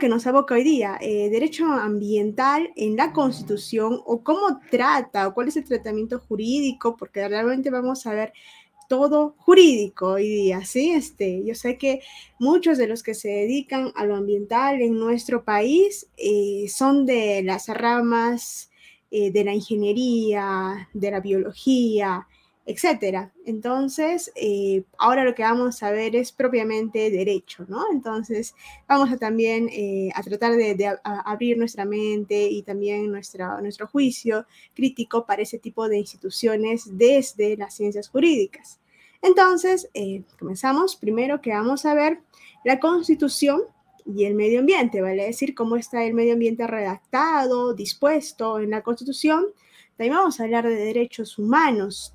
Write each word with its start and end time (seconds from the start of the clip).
que 0.00 0.08
nos 0.08 0.26
aboca 0.26 0.56
hoy 0.56 0.64
día, 0.64 0.98
eh, 1.00 1.30
derecho 1.30 1.66
ambiental 1.66 2.72
en 2.74 2.96
la 2.96 3.12
Constitución 3.12 4.00
o 4.04 4.24
cómo 4.24 4.58
trata 4.70 5.28
o 5.28 5.34
cuál 5.34 5.48
es 5.48 5.56
el 5.56 5.64
tratamiento 5.64 6.18
jurídico, 6.18 6.96
porque 6.96 7.28
realmente 7.28 7.70
vamos 7.70 8.04
a 8.06 8.14
ver 8.14 8.32
todo 8.88 9.36
jurídico 9.38 10.14
hoy 10.14 10.28
día, 10.28 10.64
¿sí? 10.64 10.90
Este, 10.90 11.44
yo 11.44 11.54
sé 11.54 11.78
que 11.78 12.00
muchos 12.40 12.78
de 12.78 12.88
los 12.88 13.04
que 13.04 13.14
se 13.14 13.28
dedican 13.28 13.92
a 13.94 14.04
lo 14.06 14.16
ambiental 14.16 14.80
en 14.80 14.98
nuestro 14.98 15.44
país 15.44 16.08
eh, 16.16 16.66
son 16.68 17.06
de 17.06 17.42
las 17.44 17.68
ramas 17.68 18.70
eh, 19.12 19.30
de 19.30 19.44
la 19.44 19.54
ingeniería, 19.54 20.88
de 20.92 21.10
la 21.10 21.20
biología, 21.20 22.26
etcétera. 22.70 23.32
Entonces, 23.46 24.30
eh, 24.36 24.84
ahora 24.96 25.24
lo 25.24 25.34
que 25.34 25.42
vamos 25.42 25.82
a 25.82 25.90
ver 25.90 26.14
es 26.14 26.30
propiamente 26.30 27.10
derecho, 27.10 27.64
¿no? 27.68 27.82
Entonces, 27.90 28.54
vamos 28.86 29.10
a 29.10 29.16
también 29.16 29.68
eh, 29.72 30.10
a 30.14 30.22
tratar 30.22 30.52
de, 30.52 30.96
abrir 31.02 31.58
nuestra 31.58 31.84
mente 31.84 32.46
y 32.48 32.62
también 32.62 33.10
nuestra, 33.10 33.60
nuestro 33.60 33.88
juicio 33.88 34.46
crítico 34.72 35.26
para 35.26 35.42
ese 35.42 35.58
tipo 35.58 35.88
de 35.88 35.98
instituciones 35.98 36.96
desde 36.96 37.56
las 37.56 37.74
ciencias 37.74 38.08
jurídicas. 38.08 38.78
Entonces, 39.20 39.90
eh, 39.92 40.22
comenzamos. 40.38 40.94
Primero 40.94 41.40
que 41.40 41.50
vamos 41.50 41.84
a 41.86 41.94
ver 41.94 42.20
la 42.64 42.78
constitución 42.78 43.62
y 44.06 44.26
el 44.26 44.36
medio 44.36 44.60
ambiente, 44.60 45.02
¿vale? 45.02 45.22
Es 45.22 45.36
decir, 45.36 45.56
cómo 45.56 45.74
está 45.74 46.04
el 46.04 46.14
medio 46.14 46.34
ambiente 46.34 46.68
redactado, 46.68 47.74
dispuesto 47.74 48.60
en 48.60 48.70
la 48.70 48.82
constitución. 48.82 49.46
También 49.96 50.14
vamos 50.14 50.38
a 50.38 50.44
hablar 50.44 50.68
de 50.68 50.76
derechos 50.76 51.36
humanos, 51.36 52.14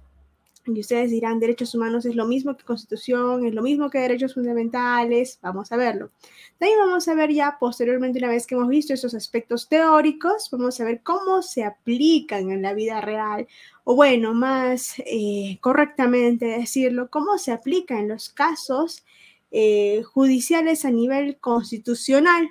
y 0.68 0.80
ustedes 0.80 1.12
dirán, 1.12 1.40
derechos 1.40 1.76
humanos 1.76 2.06
es 2.06 2.16
lo 2.16 2.26
mismo 2.26 2.58
que 2.58 2.64
constitución, 2.64 3.46
es 3.46 3.54
lo 3.54 3.62
mismo 3.62 3.90
que 3.90 4.00
derechos 4.00 4.34
fundamentales. 4.34 5.40
Vamos 5.42 5.72
a 5.72 5.78
verlo. 5.78 6.12
También 6.58 6.80
vamos 6.80 7.08
a 7.08 7.14
ver 7.14 7.32
ya 7.32 7.58
posteriormente, 7.60 8.20
una 8.20 8.30
vez 8.30 8.48
que 8.48 8.56
hemos 8.56 8.70
visto 8.70 8.94
esos 8.94 9.14
aspectos 9.14 9.70
teóricos, 9.70 10.50
vamos 10.52 10.80
a 10.80 10.86
ver 10.86 11.02
cómo 11.04 11.42
se 11.42 11.64
aplican 11.64 12.50
en 12.52 12.62
la 12.62 12.74
vida 12.74 13.02
real, 13.02 13.48
o 13.84 13.96
bueno, 13.96 14.34
más 14.34 14.96
eh, 15.06 15.58
correctamente 15.62 16.46
decirlo, 16.46 17.10
cómo 17.10 17.38
se 17.38 17.52
aplica 17.52 18.00
en 18.00 18.08
los 18.08 18.30
casos 18.30 19.06
eh, 19.52 20.02
judiciales 20.04 20.86
a 20.86 20.92
nivel 20.92 21.38
constitucional. 21.38 22.50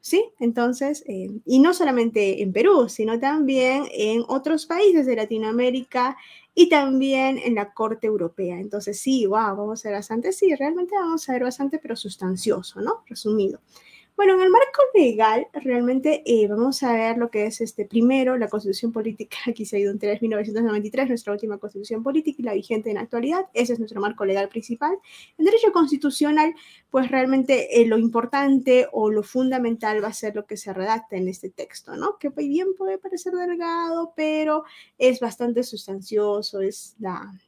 ¿Sí? 0.00 0.24
Entonces, 0.38 1.04
eh, 1.06 1.28
y 1.44 1.58
no 1.58 1.74
solamente 1.74 2.40
en 2.42 2.52
Perú, 2.52 2.88
sino 2.88 3.18
también 3.18 3.84
en 3.92 4.22
otros 4.28 4.64
países 4.64 5.04
de 5.04 5.16
Latinoamérica 5.16 6.16
y 6.60 6.68
también 6.68 7.38
en 7.38 7.54
la 7.54 7.72
Corte 7.72 8.08
Europea. 8.08 8.58
Entonces, 8.58 8.98
sí, 9.00 9.26
wow, 9.26 9.54
vamos 9.56 9.84
a 9.86 9.90
ver 9.90 9.98
bastante, 9.98 10.32
sí, 10.32 10.52
realmente 10.56 10.96
vamos 10.96 11.28
a 11.28 11.32
ver 11.32 11.44
bastante, 11.44 11.78
pero 11.78 11.94
sustancioso, 11.94 12.80
¿no? 12.80 13.04
Resumido. 13.06 13.60
Bueno, 14.18 14.34
en 14.34 14.40
el 14.40 14.50
marco 14.50 14.82
legal, 14.94 15.46
realmente 15.52 16.24
eh, 16.26 16.48
vamos 16.48 16.82
a 16.82 16.92
ver 16.92 17.18
lo 17.18 17.30
que 17.30 17.46
es 17.46 17.60
este 17.60 17.84
primero, 17.84 18.36
la 18.36 18.48
constitución 18.48 18.90
política, 18.90 19.36
aquí 19.46 19.64
se 19.64 19.76
ha 19.76 19.78
ido 19.78 19.92
en 19.92 19.98
1993, 20.20 21.08
nuestra 21.08 21.32
última 21.34 21.58
constitución 21.58 22.02
política 22.02 22.42
y 22.42 22.44
la 22.44 22.54
vigente 22.54 22.90
en 22.90 22.96
la 22.96 23.02
actualidad, 23.02 23.46
ese 23.54 23.74
es 23.74 23.78
nuestro 23.78 24.00
marco 24.00 24.24
legal 24.24 24.48
principal. 24.48 24.98
El 25.38 25.44
derecho 25.44 25.70
constitucional, 25.70 26.52
pues 26.90 27.08
realmente 27.12 27.80
eh, 27.80 27.86
lo 27.86 27.96
importante 27.96 28.88
o 28.90 29.08
lo 29.08 29.22
fundamental 29.22 30.02
va 30.02 30.08
a 30.08 30.12
ser 30.12 30.34
lo 30.34 30.46
que 30.46 30.56
se 30.56 30.72
redacta 30.72 31.14
en 31.14 31.28
este 31.28 31.48
texto, 31.48 31.94
¿no? 31.94 32.18
Que 32.18 32.30
bien 32.30 32.74
puede 32.76 32.98
parecer 32.98 33.34
delgado, 33.34 34.14
pero 34.16 34.64
es 34.98 35.20
bastante 35.20 35.62
sustancioso, 35.62 36.60
es 36.60 36.96
la, 36.98 37.38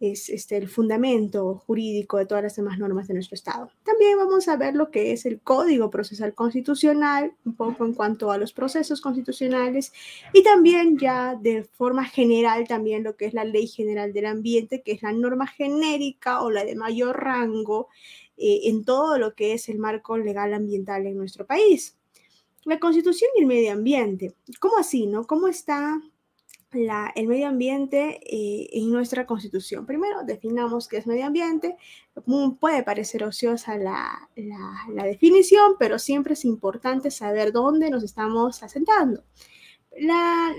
es 0.00 0.28
este, 0.28 0.56
el 0.56 0.68
fundamento 0.68 1.62
jurídico 1.66 2.18
de 2.18 2.26
todas 2.26 2.42
las 2.44 2.56
demás 2.56 2.78
normas 2.78 3.08
de 3.08 3.14
nuestro 3.14 3.34
Estado. 3.34 3.70
También 3.84 4.16
vamos 4.16 4.46
a 4.48 4.56
ver 4.56 4.74
lo 4.74 4.90
que 4.90 5.12
es 5.12 5.26
el 5.26 5.40
Código 5.40 5.90
Procesal 5.90 6.34
Constitucional, 6.34 7.32
un 7.44 7.56
poco 7.56 7.84
en 7.84 7.94
cuanto 7.94 8.30
a 8.30 8.38
los 8.38 8.52
procesos 8.52 9.00
constitucionales, 9.00 9.92
y 10.32 10.42
también 10.42 10.98
ya 10.98 11.34
de 11.34 11.64
forma 11.64 12.04
general 12.04 12.68
también 12.68 13.02
lo 13.02 13.16
que 13.16 13.26
es 13.26 13.34
la 13.34 13.44
Ley 13.44 13.66
General 13.66 14.12
del 14.12 14.26
Ambiente, 14.26 14.82
que 14.82 14.92
es 14.92 15.02
la 15.02 15.12
norma 15.12 15.46
genérica 15.46 16.42
o 16.42 16.50
la 16.50 16.64
de 16.64 16.76
mayor 16.76 17.16
rango 17.22 17.88
eh, 18.36 18.60
en 18.64 18.84
todo 18.84 19.18
lo 19.18 19.34
que 19.34 19.52
es 19.52 19.68
el 19.68 19.78
marco 19.78 20.16
legal 20.16 20.54
ambiental 20.54 21.06
en 21.06 21.16
nuestro 21.16 21.44
país. 21.44 21.96
La 22.64 22.78
Constitución 22.78 23.30
y 23.36 23.40
el 23.40 23.46
medio 23.46 23.72
ambiente. 23.72 24.34
¿Cómo 24.60 24.78
así, 24.78 25.06
no? 25.06 25.26
¿Cómo 25.26 25.48
está 25.48 26.00
el 26.70 27.26
medio 27.26 27.48
ambiente 27.48 28.20
eh, 28.22 28.68
en 28.72 28.90
nuestra 28.90 29.26
constitución. 29.26 29.86
Primero, 29.86 30.22
definamos 30.24 30.86
qué 30.86 30.98
es 30.98 31.06
medio 31.06 31.26
ambiente. 31.26 31.76
Puede 32.60 32.82
parecer 32.82 33.24
ociosa 33.24 33.78
la, 33.78 34.28
la 34.36 35.04
definición, 35.04 35.76
pero 35.78 35.98
siempre 35.98 36.34
es 36.34 36.44
importante 36.44 37.10
saber 37.10 37.52
dónde 37.52 37.90
nos 37.90 38.02
estamos 38.02 38.62
asentando. 38.62 39.24
La, 40.00 40.54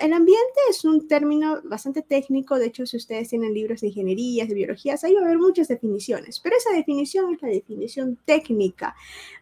el 0.00 0.12
ambiente 0.12 0.60
es 0.68 0.84
un 0.84 1.08
término 1.08 1.62
bastante 1.64 2.02
técnico, 2.02 2.58
de 2.58 2.66
hecho 2.66 2.84
si 2.84 2.98
ustedes 2.98 3.28
tienen 3.28 3.54
libros 3.54 3.80
de 3.80 3.86
ingeniería, 3.86 4.44
de 4.44 4.52
biologías, 4.52 5.02
ahí 5.04 5.14
va 5.14 5.22
a 5.22 5.24
haber 5.24 5.38
muchas 5.38 5.68
definiciones, 5.68 6.40
pero 6.40 6.56
esa 6.56 6.72
definición 6.72 7.32
es 7.32 7.40
la 7.40 7.48
definición 7.48 8.18
técnica 8.26 8.94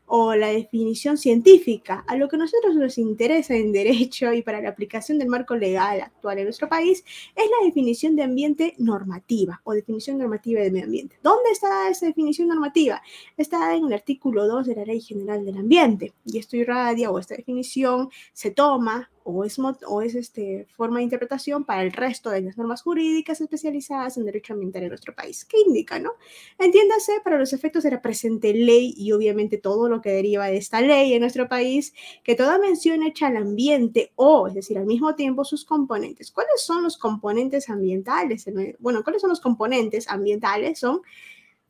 o 0.07 0.35
la 0.35 0.49
definición 0.49 1.19
científica. 1.19 2.05
A 2.07 2.17
lo 2.17 2.29
que 2.29 2.37
a 2.37 2.39
nosotros 2.39 2.75
nos 2.75 2.99
interesa 2.99 3.55
en 3.55 3.73
derecho 3.73 4.33
y 4.33 4.43
para 4.43 4.61
la 4.61 4.71
aplicación 4.71 5.19
del 5.19 5.29
marco 5.29 5.57
legal 5.57 6.01
actual 6.01 6.39
en 6.39 6.45
nuestro 6.45 6.69
país 6.69 7.05
es 7.35 7.45
la 7.51 7.67
definición 7.67 8.17
de 8.17 8.23
ambiente 8.23 8.75
normativa 8.79 9.61
o 9.65 9.73
definición 9.73 10.19
normativa 10.19 10.61
de 10.61 10.71
medio 10.71 10.87
ambiente. 10.87 11.19
¿Dónde 11.23 11.51
está 11.51 11.89
esa 11.91 12.07
definición 12.07 12.49
normativa? 12.49 13.03
Está 13.37 13.75
en 13.75 13.87
el 13.87 13.93
artículo 13.93 14.47
2 14.47 14.67
de 14.67 14.77
la 14.77 14.85
Ley 14.85 15.01
General 15.01 15.45
del 15.45 15.59
Ambiente 15.59 16.15
y 16.25 16.39
esto 16.39 16.57
irradia 16.57 17.11
o 17.11 17.19
esta 17.19 17.37
definición 17.37 18.09
se 18.33 18.51
toma 18.51 19.11
o 19.27 19.45
es, 19.45 19.59
o 19.59 20.03
es 20.03 20.15
este, 20.15 20.69
forma 20.77 20.99
de 20.99 21.05
interpretación 21.05 21.65
para 21.65 21.83
el 21.83 21.93
resto 21.93 22.31
de 22.31 22.43
las 22.43 22.57
normas 22.57 22.83
jurídicas 22.83 23.41
especializadas 23.41 24.17
en 24.17 24.25
derecho 24.25 24.53
ambiental 24.53 24.85
en 24.85 24.91
nuestro 24.91 25.15
país. 25.15 25.45
¿Qué 25.45 25.59
indica, 25.67 25.99
no? 25.99 26.13
Entiéndase 26.59 27.21
para 27.25 27.37
los 27.37 27.53
efectos 27.53 27.83
de 27.83 27.91
la 27.91 28.01
presente 28.01 28.55
ley 28.55 28.95
y 28.97 29.11
obviamente 29.11 29.59
todo 29.59 29.89
lo 29.89 30.01
que 30.01 30.11
deriva 30.11 30.47
de 30.47 30.59
esta 30.59 30.81
ley 30.81 31.13
en 31.13 31.21
nuestro 31.21 31.49
país, 31.49 31.93
que 32.23 32.37
toda 32.37 32.59
mención 32.59 33.03
hecha 33.03 33.27
al 33.27 33.37
ambiente 33.37 34.13
o, 34.15 34.47
es 34.47 34.55
decir, 34.55 34.79
al 34.79 34.87
mismo 34.87 35.17
tiempo 35.17 35.45
sus 35.45 35.65
componentes. 35.65 36.31
¿Cuáles 36.31 36.63
son 36.63 36.85
los 36.85 36.97
componentes 36.97 37.69
ambientales? 37.69 38.47
Bueno, 38.79 39.03
¿cuáles 39.03 39.21
son 39.21 39.31
los 39.31 39.41
componentes 39.41 40.09
ambientales? 40.09 40.79
Son 40.79 41.01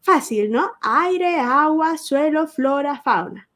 fácil, 0.03 0.51
¿no? 0.51 0.73
Aire, 0.83 1.41
agua, 1.41 1.97
suelo, 1.97 2.47
flora, 2.47 3.01
fauna. 3.03 3.49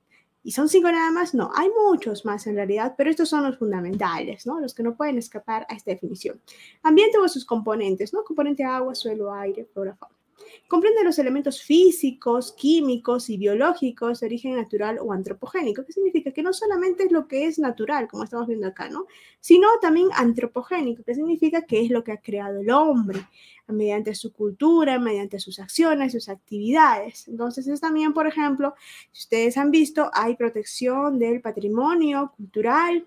¿Y 0.42 0.52
son 0.52 0.68
cinco 0.68 0.90
nada 0.90 1.10
más? 1.10 1.34
No, 1.34 1.50
hay 1.54 1.68
muchos 1.86 2.24
más 2.24 2.46
en 2.46 2.56
realidad, 2.56 2.94
pero 2.96 3.10
estos 3.10 3.28
son 3.28 3.44
los 3.44 3.58
fundamentales, 3.58 4.46
¿no? 4.46 4.58
Los 4.58 4.74
que 4.74 4.82
no 4.82 4.96
pueden 4.96 5.18
escapar 5.18 5.66
a 5.68 5.74
esta 5.74 5.90
definición. 5.90 6.40
Ambiente 6.82 7.18
o 7.18 7.28
sus 7.28 7.44
componentes, 7.44 8.12
¿no? 8.14 8.24
Componente 8.24 8.64
agua, 8.64 8.94
suelo, 8.94 9.32
aire, 9.34 9.68
flora, 9.72 9.94
fauna. 9.96 10.19
Comprende 10.68 11.04
los 11.04 11.18
elementos 11.18 11.62
físicos, 11.62 12.52
químicos 12.52 13.28
y 13.30 13.36
biológicos 13.36 14.20
de 14.20 14.26
origen 14.26 14.56
natural 14.56 14.98
o 15.00 15.12
antropogénico, 15.12 15.84
que 15.84 15.92
significa 15.92 16.32
que 16.32 16.42
no 16.42 16.52
solamente 16.52 17.04
es 17.04 17.12
lo 17.12 17.26
que 17.26 17.46
es 17.46 17.58
natural, 17.58 18.08
como 18.08 18.24
estamos 18.24 18.46
viendo 18.46 18.66
acá, 18.66 18.88
¿no? 18.88 19.06
Sino 19.40 19.68
también 19.80 20.08
antropogénico, 20.14 21.02
que 21.02 21.14
significa 21.14 21.62
que 21.62 21.80
es 21.82 21.90
lo 21.90 22.04
que 22.04 22.12
ha 22.12 22.20
creado 22.20 22.60
el 22.60 22.70
hombre 22.70 23.26
mediante 23.66 24.14
su 24.14 24.32
cultura, 24.32 24.98
mediante 24.98 25.38
sus 25.38 25.58
acciones, 25.58 26.12
sus 26.12 26.28
actividades. 26.28 27.28
Entonces 27.28 27.66
es 27.68 27.80
también, 27.80 28.12
por 28.12 28.26
ejemplo, 28.26 28.74
si 29.12 29.20
ustedes 29.20 29.56
han 29.56 29.70
visto, 29.70 30.10
hay 30.12 30.36
protección 30.36 31.18
del 31.18 31.40
patrimonio 31.40 32.32
cultural, 32.36 33.06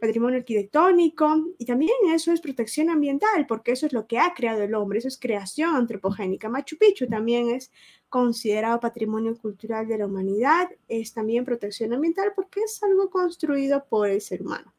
patrimonio 0.00 0.38
arquitectónico 0.38 1.54
y 1.58 1.64
también 1.64 1.92
eso 2.12 2.32
es 2.32 2.40
protección 2.40 2.90
ambiental, 2.90 3.46
porque 3.46 3.72
eso 3.72 3.86
es 3.86 3.92
lo 3.92 4.06
que 4.06 4.18
ha 4.18 4.34
creado 4.34 4.62
el 4.62 4.74
hombre, 4.74 4.98
eso 4.98 5.08
es 5.08 5.18
creación 5.18 5.74
antropogénica. 5.74 6.48
Machu 6.48 6.76
Picchu 6.76 7.06
también 7.06 7.50
es 7.50 7.72
considerado 8.08 8.80
patrimonio 8.80 9.36
cultural 9.36 9.86
de 9.88 9.98
la 9.98 10.06
humanidad, 10.06 10.68
es 10.88 11.12
también 11.12 11.44
protección 11.44 11.92
ambiental 11.92 12.32
porque 12.34 12.60
es 12.60 12.82
algo 12.82 13.10
construido 13.10 13.84
por 13.88 14.08
el 14.08 14.20
ser 14.20 14.42
humano 14.42 14.72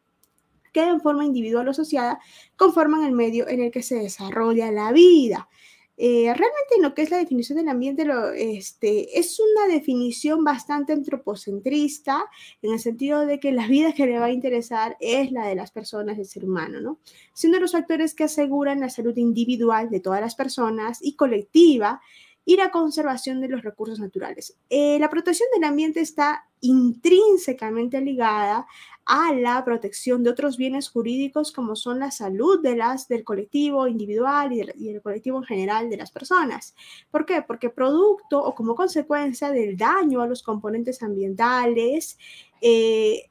que 0.74 0.84
en 0.84 1.02
forma 1.02 1.26
individual 1.26 1.68
o 1.68 1.72
asociada 1.72 2.20
conforman 2.56 3.04
el 3.04 3.14
medio 3.14 3.48
en 3.48 3.62
el 3.62 3.72
que 3.72 3.82
se 3.82 3.96
desarrolla 3.96 4.72
la 4.72 4.92
vida. 4.92 5.50
Eh, 6.00 6.26
realmente 6.26 6.76
lo 6.80 6.94
que 6.94 7.02
es 7.02 7.10
la 7.10 7.18
definición 7.18 7.58
del 7.58 7.70
ambiente 7.70 8.06
lo, 8.06 8.30
este, 8.32 9.20
es 9.20 9.40
una 9.40 9.74
definición 9.74 10.44
bastante 10.44 10.94
antropocentrista 10.94 12.24
en 12.62 12.74
el 12.74 12.80
sentido 12.80 13.26
de 13.26 13.40
que 13.40 13.52
la 13.52 13.68
vida 13.68 13.94
que 13.94 14.06
le 14.06 14.20
va 14.20 14.26
a 14.26 14.32
interesar 14.32 14.96
es 15.00 15.32
la 15.32 15.48
de 15.48 15.56
las 15.56 15.72
personas, 15.72 16.18
del 16.18 16.28
ser 16.28 16.46
humano, 16.46 16.80
¿no? 16.80 17.00
Los 17.60 17.72
factores 17.72 18.14
que 18.14 18.26
aseguran 18.26 18.80
la 18.80 18.90
salud 18.90 19.18
individual 19.18 19.90
de 19.90 20.00
todas 20.00 20.22
las 20.22 20.36
personas 20.36 21.00
y 21.02 21.16
colectiva 21.16 22.00
y 22.46 22.56
la 22.56 22.72
conservación 22.72 23.42
de 23.42 23.50
los 23.50 23.64
recursos 23.64 24.00
naturales. 24.00 24.56
Eh, 24.70 24.98
la 25.00 25.10
protección 25.10 25.50
del 25.54 25.64
ambiente 25.64 26.00
está 26.00 26.46
intrínsecamente 26.62 28.00
ligada 28.00 28.68
a 29.08 29.34
la 29.34 29.64
protección 29.64 30.22
de 30.22 30.30
otros 30.30 30.58
bienes 30.58 30.90
jurídicos 30.90 31.54
como 31.54 31.78
son 31.78 32.00
la 32.00 32.12
salud 32.12 32.62
de 32.62 32.76
las, 32.76 33.08
del 33.08 33.24
colectivo 33.24 33.88
individual 33.88 34.52
y, 34.52 34.92
del 34.92 35.02
colectivo 35.02 35.38
en 35.38 35.46
general 35.46 35.90
de 35.90 35.96
las 35.96 36.12
personas. 36.12 36.76
¿Por 37.10 37.26
qué? 37.26 37.42
Porque 37.42 37.70
producto 37.70 38.44
o 38.44 38.54
como 38.54 38.76
consecuencia 38.76 39.52
del 39.52 39.78
daño 39.78 40.22
a 40.22 40.28
los 40.28 40.44
componentes 40.44 41.02
ambientales, 41.02 42.18
eh, 42.62 43.30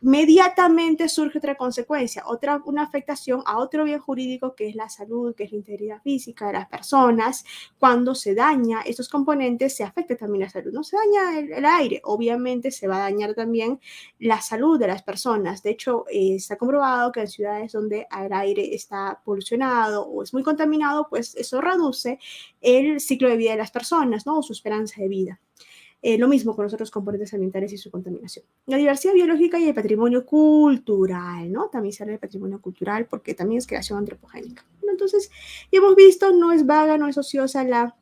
inmediatamente 0.00 1.08
surge 1.08 1.38
otra 1.38 1.56
consecuencia, 1.56 2.24
otra, 2.26 2.62
una 2.64 2.82
afectación 2.82 3.42
a 3.46 3.58
otro 3.58 3.84
bien 3.84 3.98
jurídico 3.98 4.54
que 4.54 4.68
es 4.68 4.74
la 4.74 4.88
salud, 4.88 5.34
que 5.34 5.44
es 5.44 5.52
la 5.52 5.58
integridad 5.58 6.02
física 6.02 6.46
de 6.46 6.54
las 6.54 6.68
personas. 6.68 7.44
Cuando 7.78 8.14
se 8.14 8.34
daña 8.34 8.80
estos 8.82 9.08
componentes, 9.08 9.76
se 9.76 9.84
afecta 9.84 10.16
también 10.16 10.44
la 10.44 10.50
salud. 10.50 10.72
No 10.72 10.84
se 10.84 10.96
daña 10.96 11.38
el, 11.38 11.64
aire, 11.64 12.00
obviamente 12.04 12.70
se 12.70 12.86
va 12.86 12.96
a 12.96 13.10
dañar 13.10 13.34
también 13.34 13.80
la 14.18 14.40
salud 14.40 14.78
de 14.78 14.88
las 14.88 15.02
personas. 15.02 15.62
De 15.62 15.70
hecho, 15.70 16.04
eh, 16.10 16.36
está 16.36 16.56
comprobado 16.56 17.12
que 17.12 17.20
en 17.20 17.28
ciudades 17.28 17.72
donde 17.72 18.06
el 18.24 18.32
aire 18.32 18.74
está 18.74 19.20
polucionado 19.24 20.06
o 20.06 20.22
es 20.22 20.32
muy 20.32 20.42
contaminado, 20.42 21.08
pues 21.08 21.34
eso 21.34 21.60
reduce 21.60 22.18
el 22.60 23.00
ciclo 23.00 23.28
de 23.28 23.36
vida 23.36 23.52
de 23.52 23.58
las 23.58 23.70
personas, 23.70 24.26
¿no? 24.26 24.42
Su 24.42 24.52
esperanza 24.52 25.00
de 25.00 25.08
vida. 25.08 25.40
Eh, 26.00 26.16
lo 26.16 26.28
mismo 26.28 26.54
con 26.54 26.64
los 26.64 26.72
otros 26.72 26.92
componentes 26.92 27.34
ambientales 27.34 27.72
y 27.72 27.78
su 27.78 27.90
contaminación. 27.90 28.44
La 28.66 28.76
diversidad 28.76 29.14
biológica 29.14 29.58
y 29.58 29.68
el 29.68 29.74
patrimonio 29.74 30.24
cultural, 30.24 31.50
¿no? 31.50 31.68
También 31.70 31.92
sale 31.92 32.12
el 32.12 32.18
patrimonio 32.20 32.60
cultural 32.60 33.06
porque 33.06 33.34
también 33.34 33.58
es 33.58 33.66
creación 33.66 33.98
antropogénica. 33.98 34.64
Entonces, 34.88 35.30
ya 35.72 35.78
hemos 35.78 35.96
visto, 35.96 36.32
no 36.32 36.52
es 36.52 36.66
vaga, 36.66 36.98
no 36.98 37.08
es 37.08 37.18
ociosa 37.18 37.64
la 37.64 37.96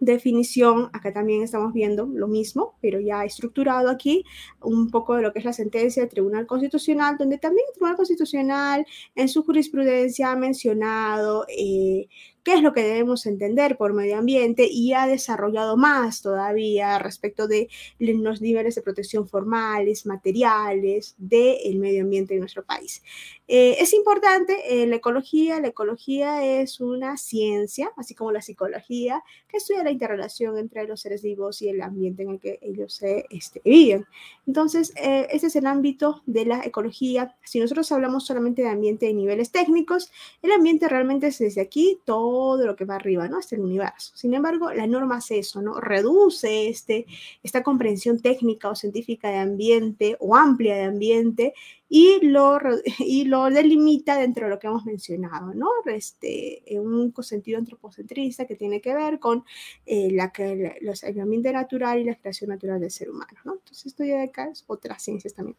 definición, 0.00 0.90
acá 0.92 1.12
también 1.12 1.42
estamos 1.42 1.72
viendo 1.72 2.06
lo 2.06 2.28
mismo, 2.28 2.76
pero 2.80 3.00
ya 3.00 3.24
estructurado 3.24 3.90
aquí 3.90 4.24
un 4.60 4.90
poco 4.90 5.16
de 5.16 5.22
lo 5.22 5.32
que 5.32 5.40
es 5.40 5.44
la 5.44 5.52
sentencia 5.52 6.02
del 6.02 6.10
Tribunal 6.10 6.46
Constitucional, 6.46 7.16
donde 7.18 7.38
también 7.38 7.66
el 7.68 7.74
Tribunal 7.74 7.96
Constitucional 7.96 8.86
en 9.14 9.28
su 9.28 9.42
jurisprudencia 9.42 10.30
ha 10.30 10.36
mencionado 10.36 11.46
eh, 11.48 12.08
qué 12.48 12.54
es 12.54 12.62
lo 12.62 12.72
que 12.72 12.82
debemos 12.82 13.26
entender 13.26 13.76
por 13.76 13.92
medio 13.92 14.16
ambiente 14.16 14.66
y 14.66 14.94
ha 14.94 15.06
desarrollado 15.06 15.76
más 15.76 16.22
todavía 16.22 16.98
respecto 16.98 17.46
de 17.46 17.68
los 17.98 18.40
niveles 18.40 18.74
de 18.74 18.80
protección 18.80 19.28
formales, 19.28 20.06
materiales 20.06 21.14
del 21.18 21.78
medio 21.78 22.04
ambiente 22.04 22.32
de 22.32 22.40
nuestro 22.40 22.64
país. 22.64 23.02
Eh, 23.48 23.76
es 23.80 23.92
importante 23.92 24.82
eh, 24.82 24.86
la 24.86 24.96
ecología, 24.96 25.60
la 25.60 25.68
ecología 25.68 26.60
es 26.60 26.80
una 26.80 27.18
ciencia, 27.18 27.90
así 27.98 28.14
como 28.14 28.32
la 28.32 28.40
psicología, 28.40 29.22
que 29.46 29.58
estudia 29.58 29.84
la 29.84 29.90
interrelación 29.90 30.56
entre 30.56 30.86
los 30.86 31.00
seres 31.00 31.22
vivos 31.22 31.60
y 31.60 31.68
el 31.68 31.82
ambiente 31.82 32.22
en 32.22 32.30
el 32.30 32.40
que 32.40 32.58
ellos 32.62 32.94
se 32.94 33.26
este, 33.30 33.60
viven. 33.64 34.06
Entonces, 34.46 34.94
eh, 34.96 35.26
ese 35.30 35.48
es 35.48 35.56
el 35.56 35.66
ámbito 35.66 36.22
de 36.26 36.46
la 36.46 36.62
ecología. 36.64 37.36
Si 37.42 37.58
nosotros 37.58 37.90
hablamos 37.92 38.26
solamente 38.26 38.62
de 38.62 38.68
ambiente 38.68 39.06
de 39.06 39.14
niveles 39.14 39.50
técnicos, 39.50 40.10
el 40.42 40.52
ambiente 40.52 40.88
realmente 40.88 41.28
es 41.28 41.38
desde 41.38 41.60
aquí 41.62 41.98
todo 42.04 42.37
todo 42.38 42.66
lo 42.66 42.76
que 42.76 42.84
va 42.84 42.94
arriba, 42.94 43.26
¿no? 43.28 43.38
Hasta 43.38 43.56
el 43.56 43.62
universo. 43.62 44.12
Sin 44.14 44.32
embargo, 44.32 44.72
la 44.72 44.86
norma 44.86 45.16
hace 45.16 45.40
eso, 45.40 45.60
¿no? 45.60 45.80
Reduce 45.80 46.68
este, 46.68 47.04
esta 47.42 47.64
comprensión 47.64 48.20
técnica 48.20 48.70
o 48.70 48.76
científica 48.76 49.28
de 49.28 49.38
ambiente 49.38 50.16
o 50.20 50.36
amplia 50.36 50.76
de 50.76 50.84
ambiente 50.84 51.52
y 51.88 52.20
lo, 52.24 52.60
y 53.00 53.24
lo 53.24 53.50
delimita 53.50 54.16
dentro 54.16 54.44
de 54.44 54.50
lo 54.50 54.58
que 54.60 54.68
hemos 54.68 54.84
mencionado, 54.84 55.52
¿no? 55.52 55.68
Este, 55.86 56.62
en 56.72 56.80
un 56.80 57.12
sentido 57.24 57.58
antropocentrista 57.58 58.46
que 58.46 58.54
tiene 58.54 58.80
que 58.80 58.94
ver 58.94 59.18
con 59.18 59.44
eh, 59.84 60.10
la, 60.12 60.32
los, 60.80 61.02
el 61.02 61.18
ambiente 61.18 61.52
natural 61.52 61.98
y 61.98 62.04
la 62.04 62.14
creación 62.14 62.50
natural 62.50 62.78
del 62.78 62.92
ser 62.92 63.10
humano, 63.10 63.38
¿no? 63.44 63.54
Entonces, 63.54 63.86
esto 63.86 64.04
ya 64.04 64.18
de 64.18 64.24
acá 64.24 64.48
es 64.52 64.62
otras 64.68 65.02
ciencias 65.02 65.34
también. 65.34 65.56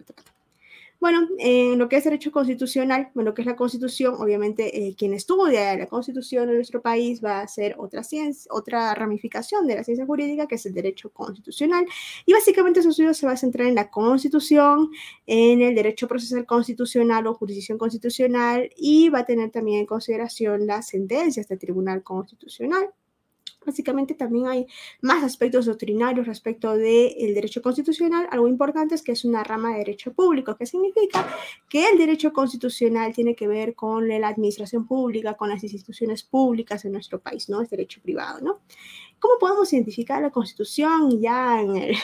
Bueno, 1.00 1.30
en 1.38 1.80
lo 1.80 1.88
que 1.88 1.96
es 1.96 2.04
derecho 2.04 2.30
constitucional, 2.30 3.10
bueno, 3.14 3.30
lo 3.30 3.34
que 3.34 3.42
es 3.42 3.46
la 3.46 3.56
constitución, 3.56 4.16
obviamente 4.20 4.88
eh, 4.88 4.96
quien 4.98 5.14
estudia 5.14 5.78
la 5.78 5.88
constitución 5.88 6.50
en 6.50 6.56
nuestro 6.56 6.82
país 6.82 7.24
va 7.24 7.40
a 7.40 7.44
hacer 7.44 7.76
otra 7.78 8.04
ciencia, 8.04 8.52
otra 8.54 8.94
ramificación 8.96 9.66
de 9.66 9.76
la 9.76 9.84
ciencia 9.86 10.06
jurídica, 10.06 10.46
que 10.46 10.56
es 10.56 10.66
el 10.66 10.74
derecho 10.74 11.10
constitucional. 11.12 11.86
Y 12.26 12.34
básicamente 12.34 12.84
su 12.84 12.90
estudio 12.90 13.14
se 13.14 13.26
va 13.26 13.32
a 13.34 13.38
centrar 13.38 13.68
en 13.70 13.76
la 13.76 13.90
constitución, 13.90 14.90
en 15.26 15.62
el 15.62 15.74
derecho 15.74 16.06
procesal 16.08 16.46
constitucional 16.46 17.28
o 17.28 17.34
jurisdicción 17.34 17.78
constitucional, 17.78 18.70
y 18.76 19.08
va 19.08 19.20
a 19.20 19.26
tener 19.26 19.52
también 19.52 19.80
en 19.80 19.86
consideración 19.86 20.68
las 20.68 20.88
sentencias 20.90 21.48
del 21.48 21.60
Tribunal 21.60 22.04
Constitucional. 22.04 22.90
Básicamente 23.70 24.16
también 24.16 24.48
hay 24.48 24.66
más 25.00 25.24
aspectos 25.24 25.68
doctrinarios 25.68 26.26
respecto 26.26 26.76
del 26.76 27.36
derecho 27.36 27.62
constitucional. 27.62 28.28
Algo 28.32 28.48
importante 28.48 28.96
es 28.96 29.04
que 29.04 29.12
es 29.12 29.24
una 29.26 29.44
rama 29.44 29.74
de 29.74 29.78
derecho 29.78 30.12
público, 30.12 30.58
que 30.58 30.66
significa 30.66 31.28
que 31.70 31.88
el 31.88 32.00
derecho 32.00 32.34
constitucional 32.34 33.14
tiene 33.14 33.36
que 33.36 33.48
ver 33.48 33.76
con 33.76 34.08
la 34.08 34.28
administración 34.28 34.88
pública, 34.88 35.36
con 35.36 35.50
las 35.50 35.62
instituciones 35.62 36.24
públicas 36.24 36.84
en 36.84 36.94
nuestro 36.94 37.20
país, 37.20 37.48
no 37.48 37.62
es 37.62 37.70
derecho 37.70 38.02
privado, 38.02 38.42
¿no? 38.42 38.62
¿Cómo 39.20 39.36
podemos 39.40 39.72
identificar 39.74 40.22
la 40.22 40.32
Constitución 40.32 41.20
ya 41.20 41.62
en 41.62 41.76
el, 41.76 41.96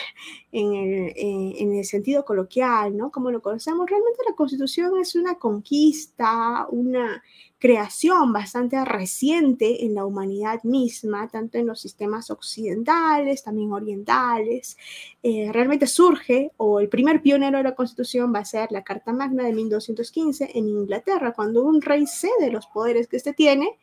en 0.52 0.74
el, 0.74 1.08
eh, 1.08 1.54
en 1.58 1.74
el 1.74 1.84
sentido 1.84 2.24
coloquial, 2.24 2.96
¿no? 2.96 3.10
Como 3.10 3.30
lo 3.30 3.42
conocemos, 3.42 3.88
realmente 3.88 4.22
la 4.28 4.34
Constitución 4.34 4.92
es 5.00 5.14
una 5.14 5.36
conquista, 5.36 6.66
una 6.70 7.22
creación 7.58 8.32
bastante 8.32 8.84
reciente 8.84 9.84
en 9.84 9.94
la 9.94 10.04
humanidad 10.04 10.62
misma, 10.62 11.28
tanto 11.28 11.58
en 11.58 11.66
los 11.66 11.80
sistemas 11.80 12.30
occidentales, 12.30 13.42
también 13.42 13.72
orientales. 13.72 14.76
Eh, 15.22 15.50
realmente 15.52 15.86
surge, 15.86 16.52
o 16.58 16.80
el 16.80 16.88
primer 16.88 17.22
pionero 17.22 17.58
de 17.58 17.64
la 17.64 17.74
Constitución 17.74 18.32
va 18.34 18.40
a 18.40 18.44
ser 18.44 18.70
la 18.72 18.84
Carta 18.84 19.12
Magna 19.12 19.44
de 19.44 19.52
1215 19.52 20.50
en 20.54 20.68
Inglaterra, 20.68 21.32
cuando 21.32 21.64
un 21.64 21.80
rey 21.80 22.06
cede 22.06 22.50
los 22.50 22.66
poderes 22.66 23.08
que 23.08 23.16
éste 23.16 23.32
tiene 23.32 23.78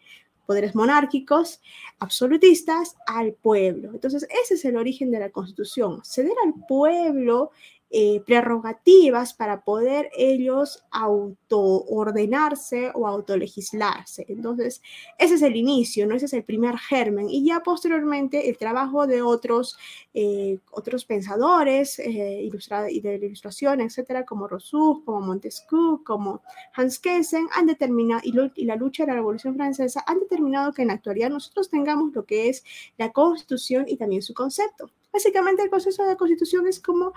poderes 0.46 0.76
monárquicos, 0.76 1.62
absolutistas, 2.00 2.96
al 3.08 3.34
pueblo. 3.34 3.92
Entonces, 3.94 4.28
ese 4.44 4.56
es 4.56 4.66
el 4.66 4.78
origen 4.78 5.12
de 5.12 5.20
la 5.20 5.30
Constitución, 5.30 6.02
ceder 6.04 6.36
al 6.46 6.54
pueblo 6.68 7.52
eh, 7.96 8.24
prerrogativas 8.26 9.36
para 9.36 9.64
poder 9.64 10.10
ellos 10.18 10.84
autoordenarse 10.90 12.92
o 12.96 13.08
autolegislarse. 13.08 14.26
Entonces, 14.30 14.82
ese 15.20 15.36
es 15.36 15.44
el 15.44 15.56
inicio, 15.56 16.08
¿no? 16.08 16.16
Ese 16.16 16.26
es 16.26 16.34
el 16.34 16.44
primer 16.44 16.80
germen. 16.80 17.30
Y 17.30 17.46
ya 17.46 17.60
posteriormente 17.60 18.50
el 18.50 18.58
trabajo 18.58 19.06
de 19.06 19.22
otros, 19.22 19.78
eh, 20.16 20.58
otros 20.72 21.06
pensadores 21.06 22.00
eh, 22.00 22.50
y 22.90 23.00
de 23.00 23.20
la 23.20 23.26
ilustración, 23.28 23.80
etcétera, 23.80 24.26
como 24.26 24.48
Rousseau, 24.48 25.04
como 25.06 25.22
Montesquieu, 25.22 26.04
como 26.04 26.42
Hans 26.74 26.98
Kelsen, 26.98 27.48
han 27.54 27.68
determinado, 27.68 28.22
y, 28.24 28.34
y 28.56 28.66
la 28.66 28.76
lucha 28.76 29.04
de 29.04 29.10
la 29.10 29.18
Revolución 29.18 29.54
Francesa, 29.54 30.04
han 30.08 30.20
determinado 30.20 30.74
que 30.74 30.82
en 30.82 30.88
la 30.88 30.96
actualidad 30.96 31.30
nosotros 31.30 31.70
tengamos 31.70 32.12
lo 32.16 32.26
que 32.26 32.50
es 32.50 32.64
la 32.98 33.12
Constitución 33.12 33.86
y 33.88 33.98
también 33.98 34.24
su 34.24 34.34
concepto. 34.34 34.90
Básicamente 35.14 35.62
el 35.62 35.70
proceso 35.70 36.04
de 36.04 36.18
constitución 36.18 36.68
es 36.68 36.80
como 36.80 37.14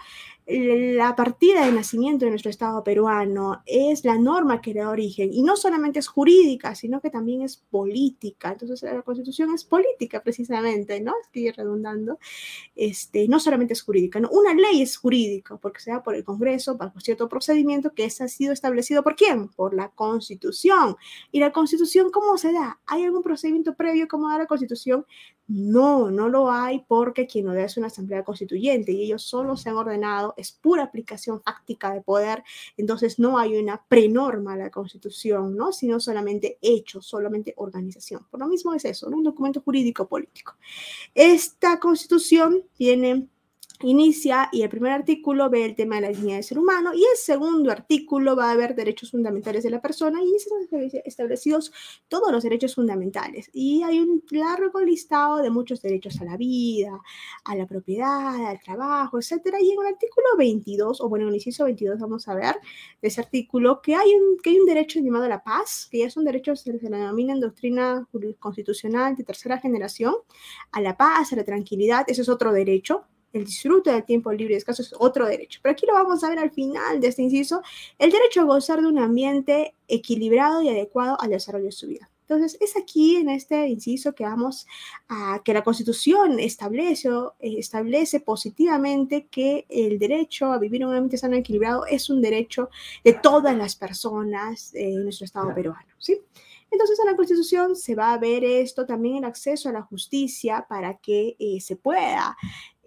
la 0.46 1.16
partida 1.16 1.64
de 1.64 1.72
nacimiento 1.72 2.26
de 2.26 2.30
nuestro 2.30 2.50
Estado 2.50 2.84
peruano, 2.84 3.62
es 3.66 4.04
la 4.04 4.18
norma 4.18 4.60
que 4.60 4.74
da 4.74 4.90
origen 4.90 5.32
y 5.32 5.42
no 5.42 5.56
solamente 5.56 5.98
es 5.98 6.06
jurídica, 6.06 6.74
sino 6.74 7.00
que 7.00 7.10
también 7.10 7.42
es 7.42 7.56
política. 7.56 8.52
Entonces 8.52 8.82
la 8.82 9.02
constitución 9.02 9.54
es 9.54 9.64
política 9.64 10.22
precisamente, 10.22 11.00
¿no? 11.00 11.14
Estoy 11.22 11.50
redundando. 11.50 12.18
Este, 12.74 13.26
no 13.28 13.40
solamente 13.40 13.72
es 13.72 13.82
jurídica, 13.82 14.20
¿no? 14.20 14.28
Una 14.30 14.54
ley 14.54 14.82
es 14.82 14.96
jurídica 14.96 15.56
porque 15.56 15.80
se 15.80 15.90
da 15.90 16.02
por 16.02 16.14
el 16.14 16.22
Congreso, 16.24 16.76
bajo 16.76 17.00
cierto 17.00 17.28
procedimiento 17.28 17.92
que 17.94 18.04
ha 18.04 18.28
sido 18.28 18.52
establecido 18.52 19.02
por 19.02 19.16
quién? 19.16 19.48
Por 19.48 19.74
la 19.74 19.88
constitución. 19.88 20.96
¿Y 21.32 21.40
la 21.40 21.52
constitución 21.52 22.10
cómo 22.10 22.36
se 22.36 22.52
da? 22.52 22.80
¿Hay 22.86 23.04
algún 23.04 23.22
procedimiento 23.22 23.74
previo 23.74 24.06
como 24.06 24.28
da 24.28 24.38
la 24.38 24.46
constitución? 24.46 25.06
No, 25.48 26.10
no 26.10 26.28
lo 26.28 26.50
hay 26.50 26.84
porque 26.88 27.26
quien 27.26 27.46
lo 27.46 27.54
da 27.54 27.64
es 27.64 27.76
una 27.76 27.86
asamblea 27.86 28.24
constituyente 28.24 28.90
y 28.90 29.04
ellos 29.04 29.22
solo 29.22 29.56
se 29.56 29.68
han 29.68 29.76
ordenado, 29.76 30.34
es 30.36 30.50
pura 30.50 30.82
aplicación 30.82 31.40
fáctica 31.40 31.92
de 31.92 32.00
poder, 32.00 32.42
entonces 32.76 33.20
no 33.20 33.38
hay 33.38 33.56
una 33.56 33.84
prenorma 33.88 34.54
a 34.54 34.56
la 34.56 34.70
constitución, 34.70 35.56
¿no? 35.56 35.72
sino 35.72 36.00
solamente 36.00 36.58
hecho, 36.60 37.00
solamente 37.00 37.54
organización. 37.56 38.26
Por 38.28 38.40
lo 38.40 38.48
mismo 38.48 38.74
es 38.74 38.84
eso, 38.84 39.08
un 39.08 39.22
documento 39.22 39.60
jurídico 39.60 40.08
político. 40.08 40.56
Esta 41.14 41.78
constitución 41.78 42.64
tiene 42.74 43.28
inicia 43.82 44.48
y 44.52 44.62
el 44.62 44.68
primer 44.68 44.92
artículo 44.92 45.50
ve 45.50 45.64
el 45.64 45.74
tema 45.74 45.96
de 45.96 46.02
la 46.02 46.08
dignidad 46.08 46.36
del 46.36 46.44
ser 46.44 46.58
humano 46.58 46.94
y 46.94 47.02
el 47.02 47.16
segundo 47.16 47.70
artículo 47.70 48.36
va 48.36 48.50
a 48.50 48.56
ver 48.56 48.74
derechos 48.74 49.10
fundamentales 49.10 49.62
de 49.62 49.70
la 49.70 49.80
persona 49.80 50.20
y 50.22 50.34
están 50.34 50.58
establecidos 51.04 51.72
todos 52.08 52.32
los 52.32 52.42
derechos 52.42 52.74
fundamentales. 52.74 53.50
Y 53.52 53.82
hay 53.82 54.00
un 54.00 54.22
largo 54.30 54.80
listado 54.80 55.38
de 55.38 55.50
muchos 55.50 55.82
derechos 55.82 56.20
a 56.20 56.24
la 56.24 56.36
vida, 56.36 56.98
a 57.44 57.54
la 57.54 57.66
propiedad, 57.66 58.46
al 58.46 58.60
trabajo, 58.60 59.18
etcétera. 59.18 59.60
Y 59.60 59.70
en 59.70 59.80
el 59.80 59.86
artículo 59.86 60.26
22 60.38 61.00
o 61.00 61.08
bueno 61.08 61.24
en 61.24 61.28
el 61.30 61.34
inciso 61.36 61.64
22 61.64 61.98
vamos 62.00 62.28
a 62.28 62.34
ver 62.34 62.56
de 63.00 63.08
ese 63.08 63.20
artículo 63.20 63.80
que 63.82 63.94
hay 63.94 64.10
un 64.14 64.38
que 64.38 64.50
hay 64.50 64.58
un 64.58 64.66
derecho 64.66 65.00
llamado 65.00 65.24
a 65.24 65.28
la 65.28 65.42
paz 65.42 65.88
que 65.90 65.98
ya 65.98 66.10
son 66.10 66.24
derechos 66.24 66.62
que 66.62 66.78
se 66.78 66.88
denomina 66.88 67.32
en 67.32 67.40
doctrina 67.40 68.06
constitucional 68.38 69.16
de 69.16 69.24
tercera 69.24 69.58
generación 69.58 70.14
a 70.72 70.80
la 70.80 70.96
paz, 70.96 71.32
a 71.32 71.36
la 71.36 71.44
tranquilidad, 71.44 72.04
ese 72.08 72.22
es 72.22 72.28
otro 72.28 72.52
derecho 72.52 73.04
el 73.36 73.44
disfrute 73.44 73.92
del 73.92 74.04
tiempo 74.04 74.32
libre 74.32 74.54
y 74.54 74.56
descanso 74.56 74.82
es 74.82 74.94
otro 74.98 75.26
derecho. 75.26 75.60
Pero 75.62 75.72
aquí 75.72 75.86
lo 75.86 75.94
vamos 75.94 76.22
a 76.24 76.28
ver 76.28 76.38
al 76.38 76.50
final 76.50 77.00
de 77.00 77.08
este 77.08 77.22
inciso, 77.22 77.62
el 77.98 78.10
derecho 78.10 78.40
a 78.40 78.44
gozar 78.44 78.80
de 78.80 78.86
un 78.86 78.98
ambiente 78.98 79.74
equilibrado 79.88 80.62
y 80.62 80.68
adecuado 80.68 81.16
al 81.20 81.30
desarrollo 81.30 81.66
de 81.66 81.72
su 81.72 81.86
vida. 81.86 82.10
Entonces, 82.28 82.58
es 82.60 82.76
aquí 82.76 83.16
en 83.16 83.28
este 83.28 83.68
inciso 83.68 84.12
que 84.12 84.24
vamos 84.24 84.66
a 85.08 85.40
que 85.44 85.54
la 85.54 85.62
Constitución 85.62 86.40
establece, 86.40 87.08
establece 87.38 88.18
positivamente 88.18 89.28
que 89.30 89.64
el 89.68 90.00
derecho 90.00 90.46
a 90.46 90.58
vivir 90.58 90.82
en 90.82 90.88
un 90.88 90.94
ambiente 90.94 91.18
sano 91.18 91.36
y 91.36 91.40
equilibrado 91.40 91.86
es 91.86 92.10
un 92.10 92.20
derecho 92.20 92.68
de 93.04 93.12
todas 93.12 93.56
las 93.56 93.76
personas 93.76 94.74
en 94.74 95.04
nuestro 95.04 95.24
Estado 95.24 95.54
peruano. 95.54 95.86
¿sí? 95.98 96.20
Entonces, 96.68 96.98
en 96.98 97.06
la 97.06 97.16
Constitución 97.16 97.76
se 97.76 97.94
va 97.94 98.12
a 98.12 98.18
ver 98.18 98.42
esto, 98.42 98.86
también 98.86 99.18
el 99.18 99.24
acceso 99.24 99.68
a 99.68 99.72
la 99.72 99.82
justicia 99.82 100.66
para 100.68 100.98
que 100.98 101.36
eh, 101.38 101.60
se 101.60 101.76
pueda 101.76 102.36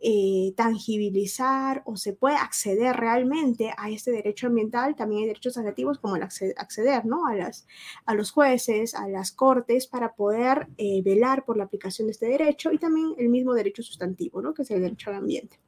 eh, 0.01 0.53
tangibilizar 0.55 1.81
o 1.85 1.97
se 1.97 2.13
puede 2.13 2.35
acceder 2.35 2.95
realmente 2.95 3.73
a 3.77 3.89
este 3.89 4.11
derecho 4.11 4.47
ambiental, 4.47 4.95
también 4.95 5.21
hay 5.21 5.27
derechos 5.27 5.57
adjetivos 5.57 5.99
como 5.99 6.15
el 6.15 6.23
acceder, 6.23 7.05
¿no? 7.05 7.27
a, 7.27 7.35
las, 7.35 7.67
a 8.05 8.13
los 8.13 8.31
jueces, 8.31 8.95
a 8.95 9.07
las 9.07 9.31
cortes, 9.31 9.87
para 9.87 10.13
poder 10.13 10.67
eh, 10.77 11.01
velar 11.03 11.45
por 11.45 11.57
la 11.57 11.65
aplicación 11.65 12.07
de 12.07 12.13
este 12.13 12.27
derecho 12.27 12.71
y 12.71 12.77
también 12.77 13.13
el 13.17 13.29
mismo 13.29 13.53
derecho 13.53 13.83
sustantivo, 13.83 14.41
¿no? 14.41 14.53
que 14.53 14.61
es 14.61 14.71
el 14.71 14.81
derecho 14.81 15.09
al 15.09 15.17
ambiente. 15.17 15.59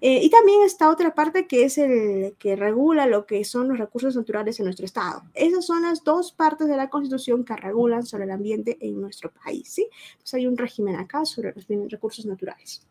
Eh, 0.00 0.20
y 0.22 0.30
también 0.30 0.62
está 0.62 0.90
otra 0.90 1.14
parte 1.14 1.46
que 1.46 1.64
es 1.64 1.78
el 1.78 2.36
que 2.38 2.56
regula 2.56 3.06
lo 3.06 3.26
que 3.26 3.44
son 3.44 3.68
los 3.68 3.78
recursos 3.78 4.16
naturales 4.16 4.58
en 4.60 4.64
nuestro 4.64 4.86
Estado. 4.86 5.22
Esas 5.34 5.66
son 5.66 5.82
las 5.82 6.02
dos 6.04 6.32
partes 6.32 6.68
de 6.68 6.76
la 6.76 6.88
Constitución 6.88 7.44
que 7.44 7.56
regulan 7.56 8.04
sobre 8.04 8.24
el 8.24 8.30
ambiente 8.30 8.78
en 8.80 9.00
nuestro 9.00 9.32
país. 9.32 9.68
¿sí? 9.68 9.88
Entonces 10.12 10.34
hay 10.34 10.46
un 10.46 10.56
régimen 10.56 10.96
acá 10.96 11.24
sobre 11.24 11.54
los 11.54 11.90
recursos 11.90 12.24
naturales. 12.26 12.86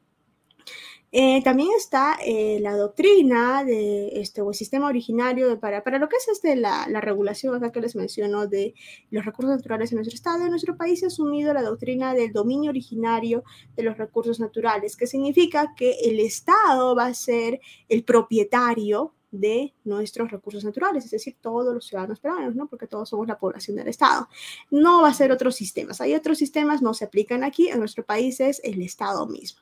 Eh, 1.15 1.43
también 1.43 1.69
está 1.77 2.17
eh, 2.25 2.57
la 2.59 2.75
doctrina 2.75 3.63
de 3.63 4.19
este, 4.19 4.41
o 4.41 4.49
el 4.49 4.55
sistema 4.55 4.87
originario 4.87 5.59
para, 5.59 5.83
lo 5.99 6.09
que 6.09 6.15
es 6.15 6.27
este, 6.27 6.55
la, 6.55 6.87
la, 6.89 7.01
regulación 7.01 7.53
acá 7.53 7.71
que 7.71 7.81
les 7.81 7.95
menciono 7.95 8.47
de 8.47 8.73
los 9.11 9.23
recursos 9.23 9.55
naturales 9.55 9.91
en 9.91 9.97
nuestro 9.97 10.15
estado. 10.15 10.43
En 10.43 10.49
nuestro 10.49 10.75
país 10.75 11.03
ha 11.03 11.07
asumido 11.07 11.53
la 11.53 11.61
doctrina 11.61 12.15
del 12.15 12.33
dominio 12.33 12.71
originario 12.71 13.43
de 13.75 13.83
los 13.83 13.95
recursos 13.95 14.39
naturales, 14.39 14.97
que 14.97 15.05
significa 15.05 15.75
que 15.77 15.91
el 16.03 16.19
Estado 16.19 16.95
va 16.95 17.05
a 17.05 17.13
ser 17.13 17.61
el 17.89 18.03
propietario 18.03 19.13
de 19.29 19.73
nuestros 19.83 20.31
recursos 20.31 20.63
naturales, 20.63 21.05
es 21.05 21.11
decir, 21.11 21.35
todos 21.41 21.73
los 21.75 21.85
ciudadanos 21.85 22.19
peruanos, 22.19 22.55
¿no? 22.55 22.67
Porque 22.67 22.87
todos 22.87 23.09
somos 23.09 23.27
la 23.27 23.37
población 23.37 23.77
del 23.77 23.87
Estado. 23.87 24.27
No 24.71 25.03
va 25.03 25.09
a 25.09 25.13
ser 25.13 25.31
otros 25.31 25.55
sistemas. 25.55 26.01
Hay 26.01 26.15
otros 26.15 26.39
sistemas, 26.39 26.81
no 26.81 26.95
se 26.95 27.05
aplican 27.05 27.43
aquí. 27.43 27.67
En 27.69 27.79
nuestro 27.79 28.03
país 28.03 28.39
es 28.39 28.61
el 28.63 28.81
Estado 28.81 29.27
mismo. 29.27 29.61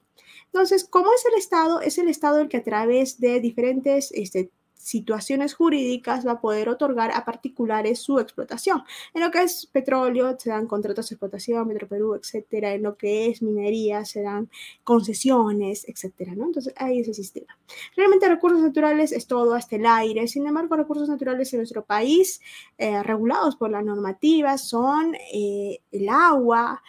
Entonces, 0.53 0.85
¿cómo 0.85 1.13
es 1.13 1.25
el 1.25 1.37
Estado? 1.37 1.81
Es 1.81 1.97
el 1.97 2.09
Estado 2.09 2.39
el 2.39 2.49
que 2.49 2.57
a 2.57 2.63
través 2.63 3.19
de 3.19 3.39
diferentes 3.39 4.11
este, 4.11 4.51
situaciones 4.81 5.53
jurídicas 5.53 6.25
va 6.25 6.33
a 6.33 6.41
poder 6.41 6.67
otorgar 6.67 7.11
a 7.11 7.23
particulares 7.23 7.99
su 7.99 8.19
explotación. 8.19 8.83
En 9.13 9.21
lo 9.21 9.31
que 9.31 9.43
es 9.43 9.67
petróleo, 9.67 10.35
se 10.39 10.49
dan 10.49 10.67
contratos 10.67 11.09
de 11.09 11.15
explotación, 11.15 11.71
Perú, 11.87 12.15
etcétera. 12.15 12.73
En 12.73 12.83
lo 12.83 12.97
que 12.97 13.27
es 13.27 13.41
minería, 13.41 14.05
se 14.05 14.23
dan 14.23 14.49
concesiones, 14.83 15.87
etcétera. 15.87 16.33
Entonces, 16.33 16.73
hay 16.77 16.99
ese 16.99 17.13
sistema. 17.13 17.57
Realmente 17.95 18.27
recursos 18.27 18.61
naturales 18.61 19.11
es 19.11 19.27
todo 19.27 19.53
hasta 19.53 19.75
el 19.75 19.85
aire. 19.85 20.27
Sin 20.27 20.47
embargo, 20.47 20.75
recursos 20.75 21.09
naturales 21.09 21.53
en 21.53 21.59
nuestro 21.59 21.85
país, 21.85 22.41
eh, 22.77 23.03
regulados 23.03 23.55
por 23.55 23.69
la 23.69 23.81
normativa, 23.81 24.57
son 24.57 25.15
eh, 25.33 25.79
el 25.91 26.09
agua, 26.09 26.81